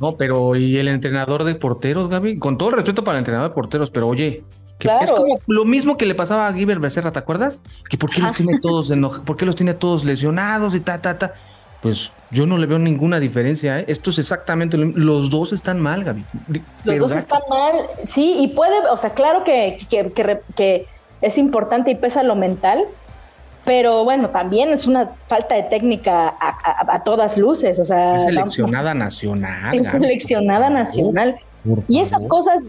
No, 0.00 0.16
pero 0.16 0.56
¿y 0.56 0.76
el 0.78 0.88
entrenador 0.88 1.44
de 1.44 1.54
porteros, 1.54 2.08
Gaby? 2.08 2.38
Con 2.38 2.58
todo 2.58 2.68
el 2.70 2.76
respeto 2.76 3.02
para 3.02 3.16
el 3.16 3.20
entrenador 3.20 3.50
de 3.50 3.54
porteros, 3.54 3.90
pero 3.90 4.08
oye, 4.08 4.44
es 4.78 5.10
como 5.10 5.38
lo 5.46 5.64
mismo 5.64 5.96
que 5.96 6.04
le 6.04 6.14
pasaba 6.14 6.48
a 6.48 6.52
Giver 6.52 6.78
Becerra, 6.78 7.12
¿te 7.12 7.18
acuerdas? 7.18 7.62
Que 7.88 7.96
por 7.96 8.10
qué 8.10 8.20
los 8.20 8.32
tiene 8.36 8.60
todos 8.60 8.92
por 9.24 9.36
qué 9.36 9.46
los 9.46 9.56
tiene 9.56 9.74
todos 9.74 10.04
lesionados 10.04 10.74
y 10.74 10.80
ta, 10.80 11.00
ta, 11.00 11.18
ta. 11.18 11.34
Pues 11.82 12.12
yo 12.30 12.46
no 12.46 12.58
le 12.58 12.66
veo 12.66 12.78
ninguna 12.78 13.20
diferencia. 13.20 13.80
¿eh? 13.80 13.84
Esto 13.88 14.10
es 14.10 14.18
exactamente 14.18 14.76
lo 14.76 14.86
mismo. 14.86 15.04
Los 15.04 15.30
dos 15.30 15.52
están 15.52 15.80
mal, 15.80 16.04
Gaby. 16.04 16.24
Los 16.84 16.98
dos 16.98 17.12
están 17.12 17.42
mal, 17.48 17.74
sí, 18.04 18.36
y 18.40 18.48
puede, 18.48 18.74
o 18.90 18.96
sea, 18.96 19.10
claro 19.10 19.44
que, 19.44 19.78
que, 19.88 20.86
es 21.22 21.38
importante 21.38 21.90
y 21.90 21.94
pesa 21.94 22.22
lo 22.22 22.36
mental, 22.36 22.84
pero 23.64 24.04
bueno, 24.04 24.30
también 24.30 24.70
es 24.70 24.86
una 24.86 25.06
falta 25.06 25.54
de 25.54 25.62
técnica 25.64 26.34
a, 26.38 27.02
todas 27.04 27.36
luces. 27.38 27.78
O 27.78 27.84
sea, 27.84 28.18
es 28.18 28.24
seleccionada 28.24 28.94
nacional. 28.94 29.74
Es 29.74 29.90
seleccionada 29.90 30.70
nacional. 30.70 31.36
Y 31.88 32.00
esas 32.00 32.24
cosas 32.26 32.68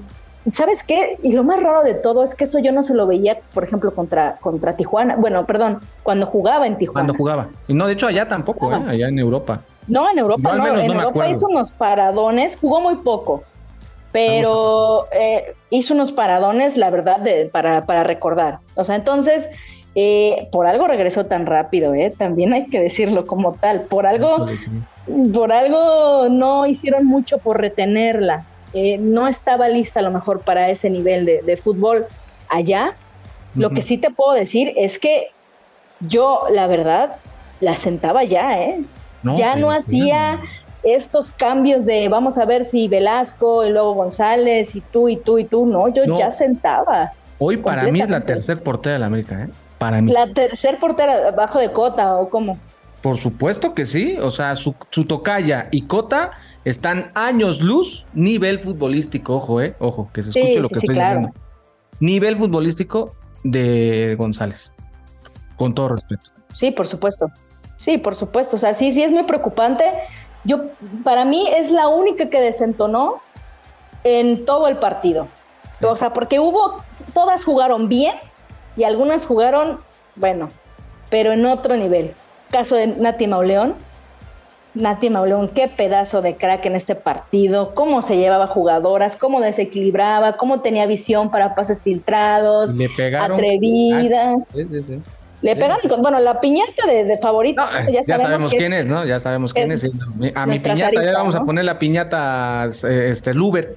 ¿Sabes 0.52 0.84
qué? 0.84 1.18
Y 1.24 1.34
lo 1.34 1.44
más 1.44 1.62
raro 1.62 1.84
de 1.84 1.94
todo 1.94 2.24
es 2.24 2.36
que 2.36 2.46
eso 2.46 2.60
yo 2.60 2.72
no 2.72 2.82
se 2.82 2.94
lo 2.94 3.06
veía, 3.06 3.40
por 3.54 3.64
ejemplo, 3.64 3.94
contra, 3.94 4.38
contra 4.38 4.76
Tijuana. 4.76 5.16
Bueno, 5.18 5.46
perdón, 5.46 5.82
cuando 6.04 6.26
jugaba 6.26 6.68
en 6.68 6.78
Tijuana. 6.78 7.08
Cuando 7.08 7.14
jugaba. 7.14 7.50
Y 7.68 7.74
no, 7.74 7.88
de 7.88 7.94
hecho, 7.94 8.08
allá 8.08 8.28
tampoco, 8.28 8.72
¿eh? 8.72 8.82
allá 8.88 9.10
en 9.10 9.20
Europa. 9.20 9.62
No, 9.88 10.10
en 10.10 10.18
Europa 10.20 10.56
no. 10.56 10.80
En 10.80 10.92
Europa 10.92 11.28
hizo 11.28 11.48
unos 11.48 11.72
paradones, 11.72 12.58
jugó 12.60 12.80
muy 12.82 12.96
poco. 12.96 13.44
Pero 14.12 15.08
eh, 15.12 15.54
hizo 15.70 15.94
unos 15.94 16.14
paradones, 16.14 16.78
la 16.78 16.90
verdad, 16.90 17.20
de, 17.20 17.48
para, 17.48 17.86
para 17.86 18.04
recordar. 18.04 18.60
O 18.76 18.86
sea, 18.86 18.96
entonces, 18.96 19.50
eh, 19.96 20.48
por 20.52 20.66
algo 20.66 20.88
regresó 20.88 21.26
tan 21.26 21.46
rápido, 21.46 21.94
¿eh? 21.94 22.14
También 22.18 22.54
hay 22.54 22.68
que 22.68 22.80
decirlo 22.80 23.28
como 23.28 23.54
tal. 23.54 23.82
Por 23.82 24.06
algo, 24.06 24.48
por 25.34 25.52
algo 25.52 26.30
no 26.30 26.66
hicieron 26.68 27.06
mucho 27.06 27.38
por 27.40 27.60
retenerla. 27.60 28.46
Eh, 28.74 28.98
no 28.98 29.28
estaba 29.28 29.68
lista 29.70 30.00
a 30.00 30.04
lo 30.04 30.12
mejor 30.12 30.42
para 30.42 30.70
ese 30.70 30.90
nivel 30.90 31.26
de, 31.26 31.58
fútbol 31.58 32.06
allá. 32.50 32.96
Lo 33.56 33.72
que 33.72 33.82
sí 33.82 33.98
te 33.98 34.12
puedo 34.12 34.34
decir 34.34 34.74
es 34.76 35.00
que 35.00 35.32
yo, 36.00 36.44
la 36.52 36.68
verdad, 36.68 37.16
la 37.60 37.76
sentaba 37.76 38.24
ya, 38.24 38.62
¿eh? 38.62 38.84
ya 39.36 39.56
no 39.56 39.72
hacía 39.72 40.40
estos 40.84 41.32
cambios 41.32 41.86
de 41.86 42.08
vamos 42.08 42.38
a 42.38 42.46
ver 42.46 42.66
si 42.66 42.88
Velasco 42.88 43.66
y 43.66 43.72
luego 43.72 43.94
González 43.94 44.76
y 44.76 44.82
tú 44.82 45.10
y 45.10 45.18
tú 45.18 45.40
y 45.40 45.46
tú, 45.46 45.66
no, 45.66 45.88
yo 45.90 46.04
ya 46.16 46.32
sentaba. 46.32 47.14
Hoy 47.40 47.58
para 47.58 47.84
mí 47.92 48.02
es 48.02 48.10
la 48.10 48.22
tercer 48.22 48.62
portera 48.62 48.94
de 48.94 49.00
la 49.00 49.06
América, 49.08 49.44
¿eh? 49.44 49.50
Para 49.78 50.02
mí. 50.02 50.12
La 50.12 50.28
tercer 50.34 50.78
portera 50.78 51.32
bajo 51.32 51.60
de 51.60 51.72
Cota 51.72 52.16
o 52.18 52.30
cómo. 52.30 52.58
Por 53.02 53.18
supuesto 53.18 53.74
que 53.74 53.86
sí, 53.86 54.18
o 54.20 54.32
sea, 54.32 54.56
su, 54.56 54.76
su 54.90 55.06
tocaya 55.06 55.68
y 55.72 55.84
Cota 55.84 56.32
están 56.70 57.12
años 57.14 57.62
luz, 57.62 58.06
nivel 58.14 58.60
futbolístico, 58.60 59.36
ojo, 59.36 59.62
eh, 59.62 59.76
ojo, 59.80 60.10
que 60.14 60.24
se 60.24 60.30
escuche 60.30 60.60
lo 60.60 60.70
que 60.70 60.76
estoy 60.76 60.96
diciendo. 60.96 61.32
Nivel 62.00 62.38
futbolístico 62.38 63.16
de 63.44 64.16
González, 64.18 64.72
con 65.56 65.74
todo 65.74 65.90
respeto. 65.90 66.30
Sí, 66.54 66.72
por 66.72 66.88
supuesto. 66.88 67.32
Sí, 67.78 67.98
por 67.98 68.16
supuesto. 68.16 68.56
O 68.56 68.60
sea, 68.60 68.74
sí, 68.74 68.92
sí 68.92 69.04
es 69.04 69.12
muy 69.12 69.24
preocupante. 69.24 69.86
Yo, 70.44 70.66
para 71.04 71.26
mí 71.26 71.48
es 71.56 71.72
la 71.72 71.88
única 71.88 72.30
que 72.30 72.42
desentonó 72.42 73.22
en 74.04 74.46
todo 74.46 74.68
el 74.68 74.78
partido. 74.78 75.28
O 75.82 75.96
sea, 75.96 76.14
porque 76.14 76.40
hubo, 76.40 76.84
todas 77.14 77.46
jugaron 77.46 77.88
bien, 77.88 78.16
y 78.78 78.84
algunas 78.84 79.26
jugaron, 79.26 79.80
bueno, 80.16 80.50
pero 81.10 81.34
en 81.34 81.46
otro 81.46 81.76
nivel. 81.76 82.14
Caso 82.52 82.76
de 82.76 82.88
Nati 82.88 83.28
Mauleón. 83.28 83.76
Nati 84.78 85.10
Mauleón, 85.10 85.50
qué 85.50 85.68
pedazo 85.68 86.22
de 86.22 86.36
crack 86.38 86.66
en 86.66 86.76
este 86.76 86.96
partido, 86.96 87.74
cómo 87.74 88.02
se 88.02 88.18
llevaba 88.18 88.48
jugadoras, 88.48 89.18
cómo 89.18 89.42
desequilibraba, 89.42 90.38
cómo 90.38 90.62
tenía 90.62 90.86
visión 90.86 91.32
para 91.32 91.56
pases 91.56 91.84
filtrados, 91.84 92.74
Le 92.74 92.90
pegaron. 92.90 93.34
atrevida. 93.38 94.34
Ah, 94.34 94.46
sí, 94.54 94.68
sí, 94.72 94.82
sí. 94.82 95.02
Le 95.42 95.56
pegaron 95.56 95.78
con, 95.88 96.02
bueno, 96.02 96.20
la 96.20 96.40
piñata 96.40 96.88
de, 96.88 97.04
de 97.04 97.18
favorito, 97.20 97.62
No, 97.64 97.92
ya, 97.92 98.02
ya, 98.02 98.18
sabemos, 98.20 98.52
quién 98.52 98.74
es, 98.74 98.86
¿no? 98.86 99.06
Ya 99.06 99.20
sabemos 99.20 99.54
quién 99.54 99.72
es 99.72 99.84
es. 99.84 99.92
A 100.36 100.46
mi 100.46 100.58
piñata, 100.58 100.74
ya 100.74 100.90
le 100.90 100.96
Sarita, 100.96 101.14
vamos 101.14 101.36
a 101.36 101.44
poner 101.44 101.66
la 101.66 101.78
piñata 101.78 102.68
eh, 102.84 103.10
este 103.12 103.36
Luber, 103.36 103.76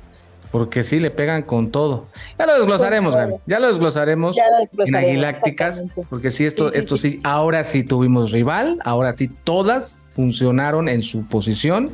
porque 0.50 0.84
sí 0.84 1.00
le 1.00 1.10
pegan 1.10 1.42
con 1.42 1.70
todo. 1.70 2.06
Ya 2.38 2.46
lo 2.46 2.54
desglosaremos. 2.54 3.14
Gaby. 3.14 3.34
Ya 3.46 3.60
lo 3.60 3.68
desglosaremos 3.68 4.36
Ya 4.36 4.44
lo 4.46 4.86
en 4.86 4.96
Aguilácticas, 4.96 5.84
porque 6.08 6.30
sí, 6.30 6.46
esto, 6.46 6.70
Sí, 6.70 6.74
sí, 6.76 6.80
esto 6.80 6.96
sí, 6.96 7.20
ahora 7.24 7.64
sí 7.64 7.84
tuvimos 7.84 8.30
rival, 8.30 8.78
ahora 8.84 9.12
sí 9.12 9.28
todas 9.28 9.99
funcionaron 10.20 10.88
en 10.88 11.00
su 11.02 11.24
posición 11.26 11.90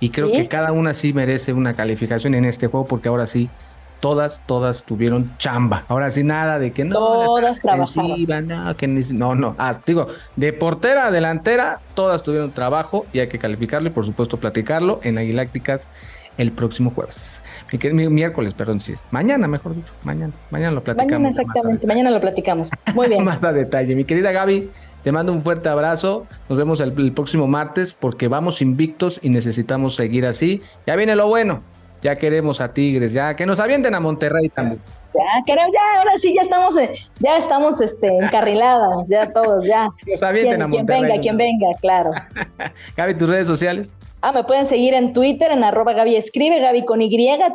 y 0.00 0.10
creo 0.10 0.26
Sí. 0.28 0.32
que 0.32 0.48
cada 0.48 0.72
una 0.72 0.94
sí 0.94 1.12
merece 1.12 1.52
una 1.52 1.74
calificación 1.74 2.34
en 2.34 2.44
este 2.44 2.66
juego, 2.66 2.86
porque 2.86 3.08
ahora 3.08 3.26
sí 3.26 3.48
todas, 4.00 4.40
todas 4.46 4.82
tuvieron 4.84 5.36
chamba. 5.38 5.84
Ahora 5.88 6.10
sí, 6.10 6.22
nada 6.24 6.58
de 6.58 6.72
que 6.72 6.84
no. 6.84 6.94
Todas 6.96 7.60
trabajaron. 7.60 8.46
No, 8.48 8.76
que 8.76 8.86
ni- 8.88 9.02
no, 9.12 9.34
no. 9.36 9.54
Ah, 9.58 9.72
digo, 9.86 10.08
de 10.36 10.52
portera 10.52 11.06
a 11.06 11.10
delantera, 11.12 11.78
todas 11.94 12.22
tuvieron 12.24 12.50
trabajo 12.52 13.06
y 13.12 13.20
hay 13.20 13.28
que 13.28 13.38
calificarlo 13.38 13.88
y 13.88 13.92
por 13.92 14.04
supuesto 14.06 14.36
platicarlo 14.38 14.98
en 15.04 15.18
Aguilácticas 15.18 15.88
el 16.36 16.50
próximo 16.52 16.90
jueves. 16.90 17.42
Mi- 17.92 18.08
miércoles, 18.08 18.54
perdón, 18.54 18.80
sí. 18.80 18.94
Mañana, 19.12 19.46
mejor 19.48 19.74
dicho. 19.74 19.92
Mañana. 20.04 20.32
Mañana 20.50 20.72
lo 20.72 20.82
platicamos. 20.84 21.12
Mañana 21.12 21.28
exactamente, 21.30 21.86
mañana 21.86 22.10
lo 22.10 22.20
platicamos. 22.20 22.70
Muy 22.94 23.08
bien. 23.08 23.24
más 23.24 23.42
a 23.44 23.52
detalle. 23.52 23.94
Mi 23.96 24.04
querida 24.04 24.30
Gaby, 24.32 24.68
te 25.08 25.12
mando 25.12 25.32
un 25.32 25.40
fuerte 25.40 25.70
abrazo. 25.70 26.26
Nos 26.50 26.58
vemos 26.58 26.80
el, 26.80 26.92
el 27.00 27.12
próximo 27.14 27.46
martes 27.46 27.94
porque 27.94 28.28
vamos 28.28 28.60
invictos 28.60 29.18
y 29.22 29.30
necesitamos 29.30 29.94
seguir 29.94 30.26
así. 30.26 30.60
Ya 30.86 30.96
viene 30.96 31.16
lo 31.16 31.26
bueno. 31.28 31.62
Ya 32.02 32.16
queremos 32.16 32.60
a 32.60 32.74
Tigres, 32.74 33.14
ya 33.14 33.34
que 33.34 33.46
nos 33.46 33.58
avienten 33.58 33.94
a 33.94 34.00
Monterrey 34.00 34.50
también. 34.50 34.82
Ya, 35.14 35.22
queremos, 35.46 35.72
ya, 35.72 35.98
ahora 35.98 36.10
sí, 36.18 36.34
ya 36.34 36.42
estamos, 36.42 36.76
eh, 36.76 36.90
ya 37.20 37.38
estamos 37.38 37.80
este, 37.80 38.06
encarriladas, 38.18 39.08
ya 39.08 39.32
todos, 39.32 39.64
ya. 39.64 39.88
Que 40.04 40.10
nos 40.10 40.22
avienten 40.22 40.56
Quien, 40.56 40.62
a 40.62 40.68
quien 40.68 40.80
Monterrey. 40.80 41.02
venga, 41.04 41.20
quien 41.22 41.36
venga, 41.38 41.66
claro. 41.80 42.10
Gaby, 42.98 43.14
tus 43.14 43.30
redes 43.30 43.46
sociales. 43.46 43.90
Ah, 44.20 44.32
me 44.32 44.44
pueden 44.44 44.66
seguir 44.66 44.92
en 44.92 45.14
Twitter, 45.14 45.50
en 45.50 45.64
arroba 45.64 45.94
Gaby 45.94 46.16
Escribe, 46.16 46.60
Gaby 46.60 46.84
con 46.84 47.00
Y, 47.00 47.10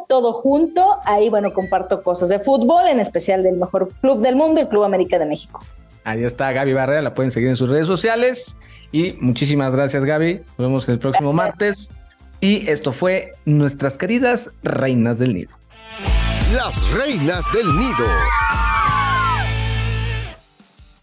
todo 0.08 0.34
junto. 0.34 0.98
Ahí, 1.06 1.30
bueno, 1.30 1.54
comparto 1.54 2.02
cosas 2.02 2.30
de 2.30 2.40
fútbol, 2.40 2.88
en 2.88 3.00
especial 3.00 3.44
del 3.44 3.58
mejor 3.58 3.92
club 4.02 4.22
del 4.22 4.36
mundo, 4.36 4.60
el 4.60 4.68
Club 4.70 4.86
América 4.86 5.20
de 5.20 5.28
México. 5.28 5.60
Ahí 6.04 6.24
está 6.24 6.52
Gaby 6.52 6.74
Barrera, 6.74 7.02
la 7.02 7.14
pueden 7.14 7.32
seguir 7.32 7.50
en 7.50 7.56
sus 7.56 7.70
redes 7.70 7.88
sociales. 7.88 8.58
Y 8.92 9.14
muchísimas 9.22 9.72
gracias, 9.72 10.04
Gaby. 10.06 10.36
Nos 10.36 10.58
vemos 10.58 10.90
el 10.90 11.00
próximo 11.00 11.34
martes. 11.34 11.90
Y 12.42 12.70
esto 12.70 12.92
fue 12.92 13.32
nuestras 13.46 13.98
queridas 13.98 14.52
reinas 14.64 15.20
del 15.20 15.34
nido. 15.34 15.52
Las 16.54 16.92
reinas 16.92 17.46
del 17.54 17.66
nido. 17.78 18.06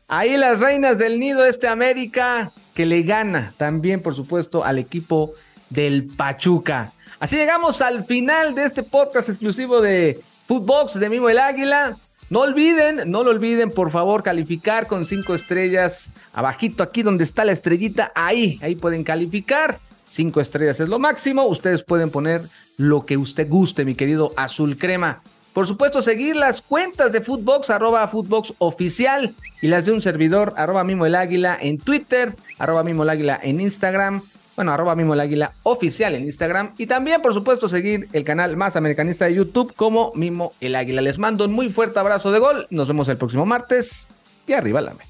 Ahí 0.07 0.37
las 0.37 0.61
reinas 0.61 0.99
del 0.99 1.19
nido 1.19 1.47
este 1.47 1.67
América 1.67 2.53
que 2.75 2.85
le 2.85 3.03
gana 3.03 3.55
también, 3.57 4.03
por 4.03 4.15
supuesto, 4.15 4.65
al 4.65 4.79
equipo 4.79 5.35
del 5.71 6.09
Pachuca. 6.17 6.93
Así 7.21 7.37
llegamos 7.37 7.81
al 7.81 8.05
final 8.05 8.55
de 8.55 8.65
este 8.65 8.83
podcast 8.83 9.29
exclusivo 9.29 9.81
de 9.81 10.21
Footbox 10.47 10.99
de 10.99 11.09
Mimo 11.09 11.29
el 11.29 11.39
Águila. 11.39 11.97
No 12.31 12.43
olviden, 12.43 13.11
no 13.11 13.25
lo 13.25 13.31
olviden, 13.33 13.73
por 13.73 13.91
favor, 13.91 14.23
calificar 14.23 14.87
con 14.87 15.05
cinco 15.05 15.35
estrellas 15.35 16.13
abajito 16.33 16.85
aquí 16.85 17.03
donde 17.03 17.25
está 17.25 17.45
la 17.45 17.51
estrellita. 17.51 18.13
Ahí, 18.15 18.61
ahí 18.63 18.77
pueden 18.77 19.03
calificar. 19.03 19.81
Cinco 20.07 20.41
estrellas 20.41 20.79
es 20.79 20.89
lo 20.89 21.01
máximo. 21.01 21.45
Ustedes 21.47 21.83
pueden 21.83 22.09
poner 22.11 22.43
lo 22.77 23.05
que 23.05 23.17
usted 23.17 23.49
guste, 23.49 23.85
mi 23.85 23.97
querido 23.97 24.33
Azul 24.37 24.79
Crema. 24.79 25.23
Por 25.53 25.67
supuesto, 25.67 26.03
seguir 26.03 26.37
las 26.37 26.63
cuentas 26.63 27.11
de 27.11 27.21
Footbox, 27.21 27.69
arroba 27.71 28.07
Footbox 28.07 28.55
oficial 28.59 29.35
y 29.61 29.67
las 29.67 29.87
de 29.87 29.93
un 29.93 30.01
servidor, 30.01 30.55
arroba 30.57 30.85
Mimo 30.85 31.07
el 31.07 31.17
Águila 31.17 31.59
en 31.61 31.79
Twitter, 31.79 32.37
arroba 32.59 32.85
Mimo 32.85 33.03
el 33.03 33.11
Águila 33.11 33.41
en 33.43 33.61
Instagram, 33.61 34.23
bueno, 34.61 34.73
arroba 34.73 34.95
Mimo 34.95 35.15
el 35.15 35.21
Águila 35.21 35.55
oficial 35.63 36.15
en 36.15 36.25
Instagram 36.25 36.75
y 36.77 36.87
también, 36.87 37.23
por 37.23 37.33
supuesto, 37.33 37.67
seguir 37.67 38.09
el 38.13 38.25
canal 38.25 38.59
más 38.59 38.77
americanista 38.77 39.25
de 39.25 39.33
YouTube 39.33 39.73
como 39.75 40.13
Mimo 40.15 40.53
el 40.61 40.75
Águila. 40.75 41.01
Les 41.01 41.19
mando 41.19 41.47
un 41.47 41.53
muy 41.53 41.71
fuerte 41.71 41.99
abrazo 41.99 42.31
de 42.31 42.41
gol, 42.41 42.67
nos 42.69 42.87
vemos 42.87 43.09
el 43.09 43.17
próximo 43.17 43.47
martes 43.47 44.09
y 44.47 44.53
arriba 44.53 44.83
la 44.83 44.93
me. 44.93 45.05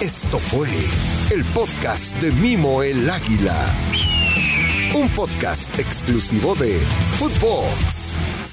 Esto 0.00 0.38
fue 0.38 0.68
el 1.36 1.44
podcast 1.46 2.16
de 2.22 2.30
Mimo 2.30 2.84
el 2.84 3.10
Águila. 3.10 3.56
Un 4.94 5.08
podcast 5.08 5.76
exclusivo 5.76 6.54
de 6.54 6.78
Footbox. 7.18 8.49